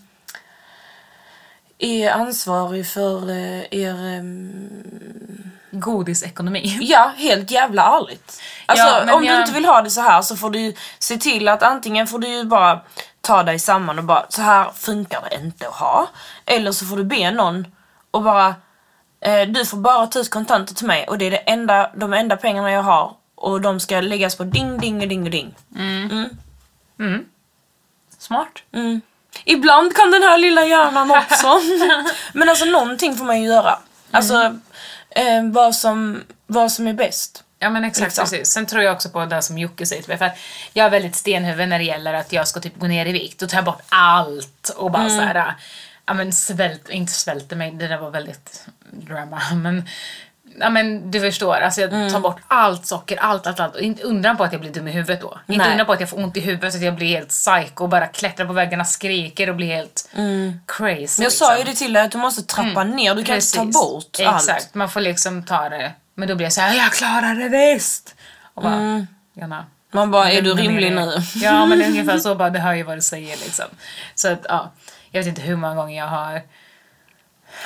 är 1.79 2.11
ansvarig 2.11 2.87
för 2.87 3.29
eh, 3.29 3.63
er, 3.71 4.23
Godisekonomi. 5.79 6.77
ja 6.81 7.11
helt 7.17 7.51
jävla 7.51 7.83
ärligt. 7.83 8.41
Alltså 8.65 8.85
Ja, 8.85 9.13
om 9.13 9.21
du 9.21 9.27
jag- 9.27 9.41
inte 9.41 9.53
vill 9.53 9.65
ha 9.65 9.81
det 9.81 9.89
så 9.89 10.01
här 10.01 10.21
så 10.21 10.35
får 10.35 10.49
du 10.49 10.73
se 10.99 11.17
till 11.17 11.47
att 11.47 11.63
antingen 11.63 12.07
får 12.07 12.19
du 12.19 12.27
ju 12.27 12.43
bara 12.43 12.79
ta 13.21 13.43
dig 13.43 13.59
samman 13.59 13.97
och 13.99 14.05
bara, 14.05 14.25
så 14.29 14.41
här 14.41 14.71
funkar 14.75 15.21
det 15.29 15.35
inte 15.35 15.67
att 15.67 15.73
ha. 15.73 16.07
Eller 16.45 16.71
så 16.71 16.85
får 16.85 16.97
du 16.97 17.03
be 17.03 17.31
någon 17.31 17.67
och 18.11 18.21
bara, 18.23 18.55
eh, 19.21 19.41
du 19.47 19.65
får 19.65 19.77
bara 19.77 20.07
ta 20.07 20.19
ut 20.19 20.29
kontanter 20.29 20.75
till 20.75 20.87
mig 20.87 21.07
och 21.07 21.17
det 21.17 21.25
är 21.25 21.31
det 21.31 21.37
enda, 21.37 21.91
de 21.95 22.13
enda 22.13 22.37
pengarna 22.37 22.71
jag 22.71 22.83
har 22.83 23.13
och 23.35 23.61
de 23.61 23.79
ska 23.79 24.01
läggas 24.01 24.35
på 24.37 24.43
ding, 24.43 24.77
ding 24.79 25.01
och 25.01 25.07
ding 25.07 25.23
och 25.23 25.29
ding. 25.31 25.55
Smart. 28.17 28.63
Mm. 28.73 29.01
Ibland 29.45 29.95
kan 29.95 30.11
den 30.11 30.23
här 30.23 30.37
lilla 30.37 30.65
hjärnan 30.65 31.11
också. 31.11 31.61
Men 32.33 32.49
alltså 32.49 32.65
någonting 32.65 33.15
får 33.15 33.25
man 33.25 33.41
ju 33.41 33.47
göra. 33.47 33.79
Alltså 34.11 34.59
eh, 35.15 35.43
vad, 35.51 35.75
som, 35.75 36.23
vad 36.47 36.71
som 36.71 36.87
är 36.87 36.93
bäst. 36.93 37.43
Ja 37.59 37.69
men 37.69 37.83
exakt, 37.83 38.05
Liksom. 38.05 38.23
precis. 38.23 38.47
Sen 38.51 38.65
tror 38.65 38.83
jag 38.83 38.93
också 38.95 39.09
på 39.09 39.25
det 39.25 39.41
som 39.41 39.57
Jocke 39.57 39.85
säger 39.85 40.01
till 40.01 40.09
mig, 40.09 40.17
för 40.17 40.25
att 40.25 40.37
jag 40.73 40.85
är 40.85 40.89
väldigt 40.89 41.15
stenhuvud 41.15 41.69
när 41.69 41.79
det 41.79 41.85
gäller 41.85 42.13
att 42.13 42.33
jag 42.33 42.47
ska 42.47 42.59
typ 42.59 42.79
gå 42.79 42.87
ner 42.87 43.05
i 43.05 43.11
vikt. 43.11 43.39
Då 43.39 43.47
tar 43.47 43.57
jag 43.57 43.65
bort 43.65 43.81
allt 43.89 44.69
och 44.77 44.91
bara 44.91 45.03
Mm. 45.03 45.17
så 45.17 45.21
här, 45.23 45.53
ja 46.05 46.13
men 46.13 46.33
svält, 46.33 46.89
inte 46.89 47.11
svälter 47.13 47.55
mig, 47.55 47.71
det 47.71 47.87
där 47.87 47.97
var 47.97 48.11
väldigt 48.11 48.67
drama, 48.91 49.41
men 49.55 49.89
Ja 50.59 50.69
men 50.69 51.11
du 51.11 51.19
förstår, 51.21 51.55
alltså 51.55 51.81
jag 51.81 51.93
Mm. 51.93 52.11
tar 52.11 52.19
bort 52.19 52.37
allt 52.47 52.85
socker, 52.85 53.17
allt, 53.17 53.47
allt, 53.47 53.59
allt. 53.59 53.75
Och 53.75 53.81
inte 53.81 54.03
undra 54.03 54.35
på 54.35 54.43
att 54.43 54.51
jag 54.51 54.61
blir 54.61 54.71
dum 54.71 54.87
i 54.87 54.91
huvudet 54.91 55.21
då. 55.21 55.39
Inte 55.47 55.63
Nej. 55.63 55.71
undra 55.71 55.85
på 55.85 55.93
att 55.93 55.99
jag 55.99 56.09
får 56.09 56.17
ont 56.23 56.37
i 56.37 56.39
huvudet 56.39 56.73
så 56.73 56.77
att 56.77 56.83
jag 56.83 56.95
blir 56.95 57.07
helt 57.07 57.29
psycho 57.29 57.83
och 57.83 57.89
bara 57.89 58.07
klättrar 58.07 58.45
på 58.45 58.53
väggarna, 58.53 58.85
skriker 58.85 59.49
och 59.49 59.55
blir 59.55 59.67
helt 59.75 60.09
crazy. 60.11 60.21
Mm. 60.21 60.35
Men 60.77 60.91
jag 60.93 60.99
liksom. 60.99 61.31
sa 61.31 61.57
ju 61.57 61.63
det 61.63 61.73
till 61.73 61.93
dig 61.93 62.03
att 62.03 62.11
du 62.11 62.17
måste 62.17 62.43
trappa 62.43 62.83
ner, 62.83 63.15
du 63.15 63.23
kan 63.23 63.35
inte 63.35 63.51
ta 63.51 63.59
Precis. 63.65 63.73
bort 63.81 64.19
Exakt, 64.19 64.49
allt. 64.49 64.73
man 64.75 64.89
får 64.89 65.01
liksom 65.01 65.43
ta 65.43 65.69
det. 65.69 65.91
Men 66.15 66.27
då 66.27 66.35
blir 66.35 66.45
jag 66.45 66.53
så 66.53 66.61
här, 66.61 66.75
jag 66.77 66.91
klarar 66.93 67.35
det 67.35 67.49
visst! 67.49 68.15
Och 68.53 68.63
bara, 68.63 69.07
Jonna. 69.33 69.65
Man 69.91 70.11
bara, 70.11 70.31
är 70.31 70.41
du 70.41 70.53
rimlig 70.53 70.91
nu? 70.91 71.17
Ja 71.35 71.65
men 71.65 71.79
det 71.79 71.85
är 71.85 71.89
ungefär 71.89 72.19
så, 72.19 72.35
bara, 72.35 72.49
det 72.49 72.59
hör 72.59 72.73
ju 72.73 72.83
vad 72.83 72.97
du 72.97 73.01
säger 73.01 73.37
liksom. 73.37 73.65
Så 74.15 74.27
att 74.31 74.45
ja, 74.49 74.71
jag 75.11 75.19
vet 75.19 75.27
inte 75.27 75.41
hur 75.41 75.55
många 75.55 75.75
gånger 75.75 75.97
jag 75.97 76.07
har 76.07 76.41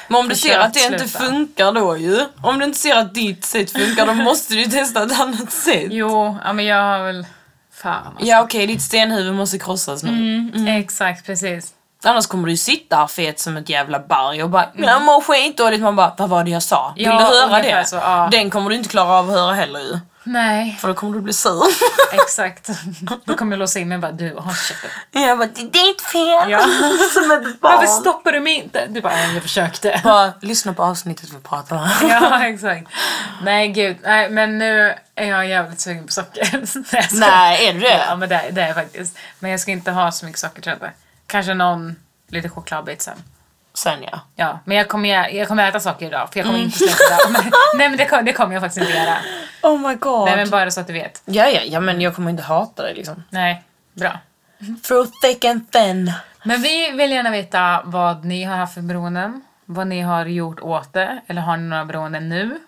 Men 0.07 0.19
om 0.19 0.29
du 0.29 0.35
ser 0.35 0.59
att 0.59 0.73
det 0.73 0.85
inte 0.85 1.07
sluta. 1.07 1.25
funkar 1.25 1.71
då 1.71 1.97
ju. 1.97 2.25
Om 2.43 2.59
du 2.59 2.65
inte 2.65 2.77
ser 2.79 2.95
att 2.95 3.13
ditt 3.13 3.45
sätt 3.45 3.71
funkar 3.71 4.05
då 4.05 4.13
måste 4.13 4.53
du 4.53 4.59
ju 4.61 4.65
testa 4.65 5.03
ett 5.03 5.19
annat 5.19 5.51
sätt. 5.51 5.87
Jo, 5.89 6.37
ja 6.45 6.53
men 6.53 6.65
jag 6.65 6.83
har 6.83 7.03
väl... 7.05 7.25
Fan 7.73 8.07
alltså. 8.07 8.25
Ja 8.25 8.41
okej, 8.41 8.67
ditt 8.67 8.81
stenhuvud 8.81 9.33
måste 9.35 9.59
krossas 9.59 10.03
nu. 10.03 10.09
Mm, 10.09 10.67
Exakt, 10.67 11.25
precis. 11.25 11.73
Annars 12.03 12.27
kommer 12.27 12.45
du 12.45 12.51
ju 12.51 12.57
sitta 12.57 12.95
här 12.95 13.07
fet 13.07 13.39
som 13.39 13.57
ett 13.57 13.69
jävla 13.69 13.99
berg 13.99 14.43
och 14.43 14.49
bara 14.49 14.65
jag 14.75 15.01
mår 15.01 15.21
skitdåligt. 15.21 15.81
Man 15.83 15.95
bara, 15.95 16.13
vad 16.17 16.29
var 16.29 16.43
det 16.43 16.51
jag 16.51 16.63
sa? 16.63 16.93
Vill 16.95 17.05
Ja, 17.05 17.11
du 17.11 17.25
höra 17.49 17.61
det? 17.61 17.87
så, 17.87 17.95
ja. 17.95 18.27
Den 18.31 18.49
kommer 18.49 18.69
du 18.69 18.75
inte 18.75 18.89
klara 18.89 19.09
av 19.13 19.29
att 19.29 19.35
höra 19.35 19.53
heller 19.53 19.79
ju. 19.79 19.99
Nej, 20.31 20.77
För 20.81 20.87
då 20.87 20.93
kommer 20.93 21.13
du 21.15 21.21
bli 21.21 21.33
sur. 21.33 21.63
exakt. 22.13 22.69
Då 23.25 23.33
kommer 23.37 23.51
jag 23.55 23.59
låsa 23.59 23.79
in 23.79 23.87
mig 23.87 23.95
och 23.95 24.01
bara, 24.01 24.11
du, 24.11 24.33
håll 24.33 24.53
käften. 24.55 24.89
jag 25.11 25.37
bara, 25.37 25.47
det 25.55 25.61
är 25.61 25.87
ditt 25.87 26.01
fel. 26.01 26.51
Ja. 26.51 26.59
som 27.13 27.31
ett 27.31 27.57
Varför 27.61 27.77
barn. 27.87 27.87
stoppar 28.01 28.31
du 28.31 28.39
mig 28.39 28.53
inte? 28.53 28.85
Du 28.87 29.01
bara, 29.01 29.13
"Ja, 29.21 29.31
jag 29.33 29.41
försökte. 29.43 30.01
Bara 30.03 30.33
lyssna 30.41 30.73
på 30.73 30.83
avsnittet 30.83 31.29
vi 31.33 31.39
pratar 31.39 31.75
om. 31.75 31.89
Ja, 32.09 32.45
exakt. 32.47 32.87
Nej, 33.43 33.67
gud. 33.67 33.97
Nej, 34.03 34.29
men 34.29 34.57
nu 34.57 34.95
är 35.15 35.25
jag 35.27 35.47
jävligt 35.47 35.79
sugen 35.79 36.05
på 36.05 36.11
socker. 36.13 36.63
Nej, 37.19 37.67
är 37.67 37.73
du 37.73 37.79
det? 37.79 38.05
Ja, 38.07 38.15
men 38.15 38.29
det, 38.29 38.49
det 38.51 38.61
är 38.61 38.67
jag 38.67 38.75
faktiskt. 38.75 39.17
Men 39.39 39.51
jag 39.51 39.59
ska 39.59 39.71
inte 39.71 39.91
ha 39.91 40.11
så 40.11 40.25
mycket 40.25 40.39
socker 40.39 40.61
tror 40.61 40.71
jag 40.79 40.87
inte. 40.87 40.97
Kanske 41.27 41.53
någon 41.53 41.95
lite 42.27 42.49
chokladbit 42.49 43.01
sen. 43.01 43.23
Sen 43.73 44.03
ja. 44.11 44.19
Ja, 44.35 44.59
men 44.65 44.77
jag 44.77 44.87
kommer, 44.87 45.29
jag 45.29 45.47
kommer 45.47 45.67
äta 45.69 45.79
socker 45.79 46.05
idag 46.05 46.29
för 46.33 46.39
jag 46.39 46.45
kommer 46.45 46.59
Mm. 46.59 46.65
inte 46.65 46.77
släppa 46.77 47.27
det. 47.27 47.33
Men, 47.43 47.51
nej 47.77 47.89
men 47.89 47.97
det 47.97 48.05
kommer, 48.05 48.23
det 48.23 48.33
kommer 48.33 48.53
jag 48.53 48.61
faktiskt 48.61 48.87
inte 48.87 48.99
göra. 48.99 49.17
Oh 49.61 49.87
my 49.89 49.95
god. 49.95 50.25
Nej 50.25 50.35
men 50.35 50.49
bara 50.49 50.71
så 50.71 50.79
att 50.81 50.87
du 50.87 50.93
vet. 50.93 51.21
Ja, 51.25 51.47
ja, 51.47 51.61
ja, 51.65 51.79
men 51.79 52.01
jag 52.01 52.15
kommer 52.15 52.31
inte 52.31 52.43
hata 52.43 52.83
det 52.83 52.93
liksom. 52.93 53.23
Nej, 53.29 53.63
bra. 53.93 54.19
Through 54.87 55.09
thick 55.23 55.45
and 55.45 55.71
thin. 55.71 56.13
Men 56.43 56.61
vi 56.61 56.91
vill 56.91 57.11
gärna 57.11 57.31
veta 57.31 57.81
vad 57.85 58.25
ni 58.25 58.43
har 58.43 58.55
haft 58.57 58.73
för 58.73 58.81
beroenden. 58.81 59.41
Vad 59.65 59.87
ni 59.87 60.01
har 60.01 60.25
gjort 60.25 60.59
åt 60.59 60.93
det. 60.93 61.21
Eller 61.27 61.41
har 61.41 61.57
ni 61.57 61.63
några 61.63 61.85
beroenden 61.85 62.29
nu? 62.29 62.59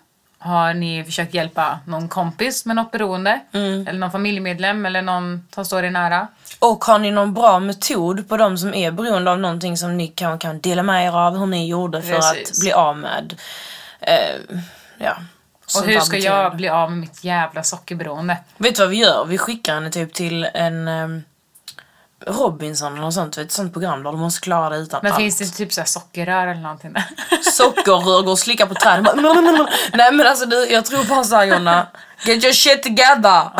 Har 0.44 0.74
ni 0.74 1.04
försökt 1.04 1.34
hjälpa 1.34 1.78
någon 1.86 2.08
kompis 2.08 2.66
med 2.66 2.76
något 2.76 2.90
beroende? 2.90 3.40
Eller 3.52 3.92
någon 3.92 4.10
familjemedlem 4.10 4.86
eller 4.86 5.02
någon 5.02 5.48
som 5.54 5.64
står 5.64 5.84
er 5.84 5.90
nära? 5.90 6.28
Och 6.58 6.84
har 6.84 6.98
ni 6.98 7.10
någon 7.10 7.34
bra 7.34 7.60
metod 7.60 8.28
på 8.28 8.36
de 8.36 8.58
som 8.58 8.74
är 8.74 8.90
beroende 8.90 9.30
av 9.30 9.38
någonting 9.38 9.76
som 9.76 9.96
ni 9.96 10.06
kan, 10.08 10.38
kan 10.38 10.60
dela 10.60 10.82
med 10.82 11.06
er 11.06 11.16
av 11.16 11.38
hur 11.38 11.46
ni 11.46 11.68
gjorde 11.68 12.02
för 12.02 12.12
Precis. 12.12 12.50
att 12.50 12.60
bli 12.60 12.72
av 12.72 12.96
med 12.96 13.34
eh, 14.00 14.56
ja, 14.98 15.16
Och 15.78 15.86
hur 15.86 16.00
ska 16.00 16.18
jag 16.18 16.56
bli 16.56 16.68
av 16.68 16.90
med 16.90 16.98
mitt 16.98 17.24
jävla 17.24 17.62
sockerberoende? 17.62 18.36
Vet 18.56 18.76
du 18.76 18.82
vad 18.82 18.90
vi 18.90 18.96
gör? 18.96 19.24
Vi 19.24 19.38
skickar 19.38 19.74
henne 19.74 19.90
typ 19.90 20.14
till 20.14 20.44
en 20.54 20.88
um, 20.88 21.22
Robinson 22.26 22.94
något 23.00 23.14
sånt, 23.14 23.38
ett 23.38 23.52
sånt 23.52 23.72
program 23.72 24.02
där 24.02 24.12
du 24.12 24.18
måste 24.18 24.40
klara 24.40 24.68
det 24.68 24.76
utan 24.76 25.00
Men 25.02 25.12
allt. 25.12 25.20
finns 25.20 25.38
det 25.38 25.46
typ 25.46 25.72
så 25.72 25.82
sockerrör 25.84 26.46
eller 26.46 26.60
någonting? 26.60 26.94
Sockerrör, 27.52 28.22
går 28.22 28.32
och 28.32 28.38
slickar 28.38 28.66
på. 28.66 28.74
Bara, 29.02 29.14
Nej 29.92 30.12
men 30.12 30.26
alltså 30.26 30.46
du, 30.46 30.66
jag 30.66 30.84
tror 30.84 31.04
bara 31.04 31.24
såhär 31.24 31.44
Jonna. 31.44 31.86
Get 32.24 32.44
your 32.44 32.52
shit 32.52 32.82
together! 32.82 33.50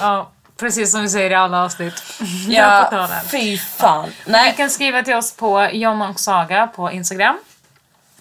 ja, 0.00 0.30
precis 0.60 0.92
som 0.92 1.02
vi 1.02 1.08
säger 1.08 1.30
i 1.30 1.34
alla 1.34 1.64
avsnitt. 1.64 2.02
Ja, 2.48 3.08
fy 3.30 3.58
fan. 3.58 4.08
Ni 4.08 4.32
Nej, 4.32 4.54
kan 4.56 4.70
skriva 4.70 5.02
till 5.02 5.14
oss 5.14 5.36
på 5.36 5.68
Jonna 5.72 6.08
och 6.08 6.20
Saga 6.20 6.66
på 6.66 6.90
Instagram. 6.90 7.38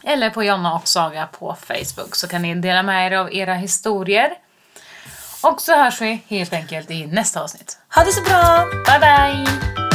Eller 0.03 0.29
på 0.29 0.43
Jonna 0.43 0.73
och 0.73 0.87
Saga 0.87 1.25
på 1.25 1.57
Facebook 1.67 2.15
så 2.15 2.27
kan 2.27 2.41
ni 2.41 2.55
dela 2.55 2.83
med 2.83 3.11
er 3.11 3.17
av 3.17 3.33
era 3.33 3.53
historier. 3.53 4.29
Och 5.43 5.61
så 5.61 5.75
hörs 5.75 6.01
vi 6.01 6.23
helt 6.27 6.53
enkelt 6.53 6.91
i 6.91 7.05
nästa 7.05 7.41
avsnitt. 7.41 7.77
ha 7.95 8.03
det 8.03 8.11
så 8.11 8.21
bra! 8.21 8.65
Bye 8.85 8.99
bye! 8.99 9.90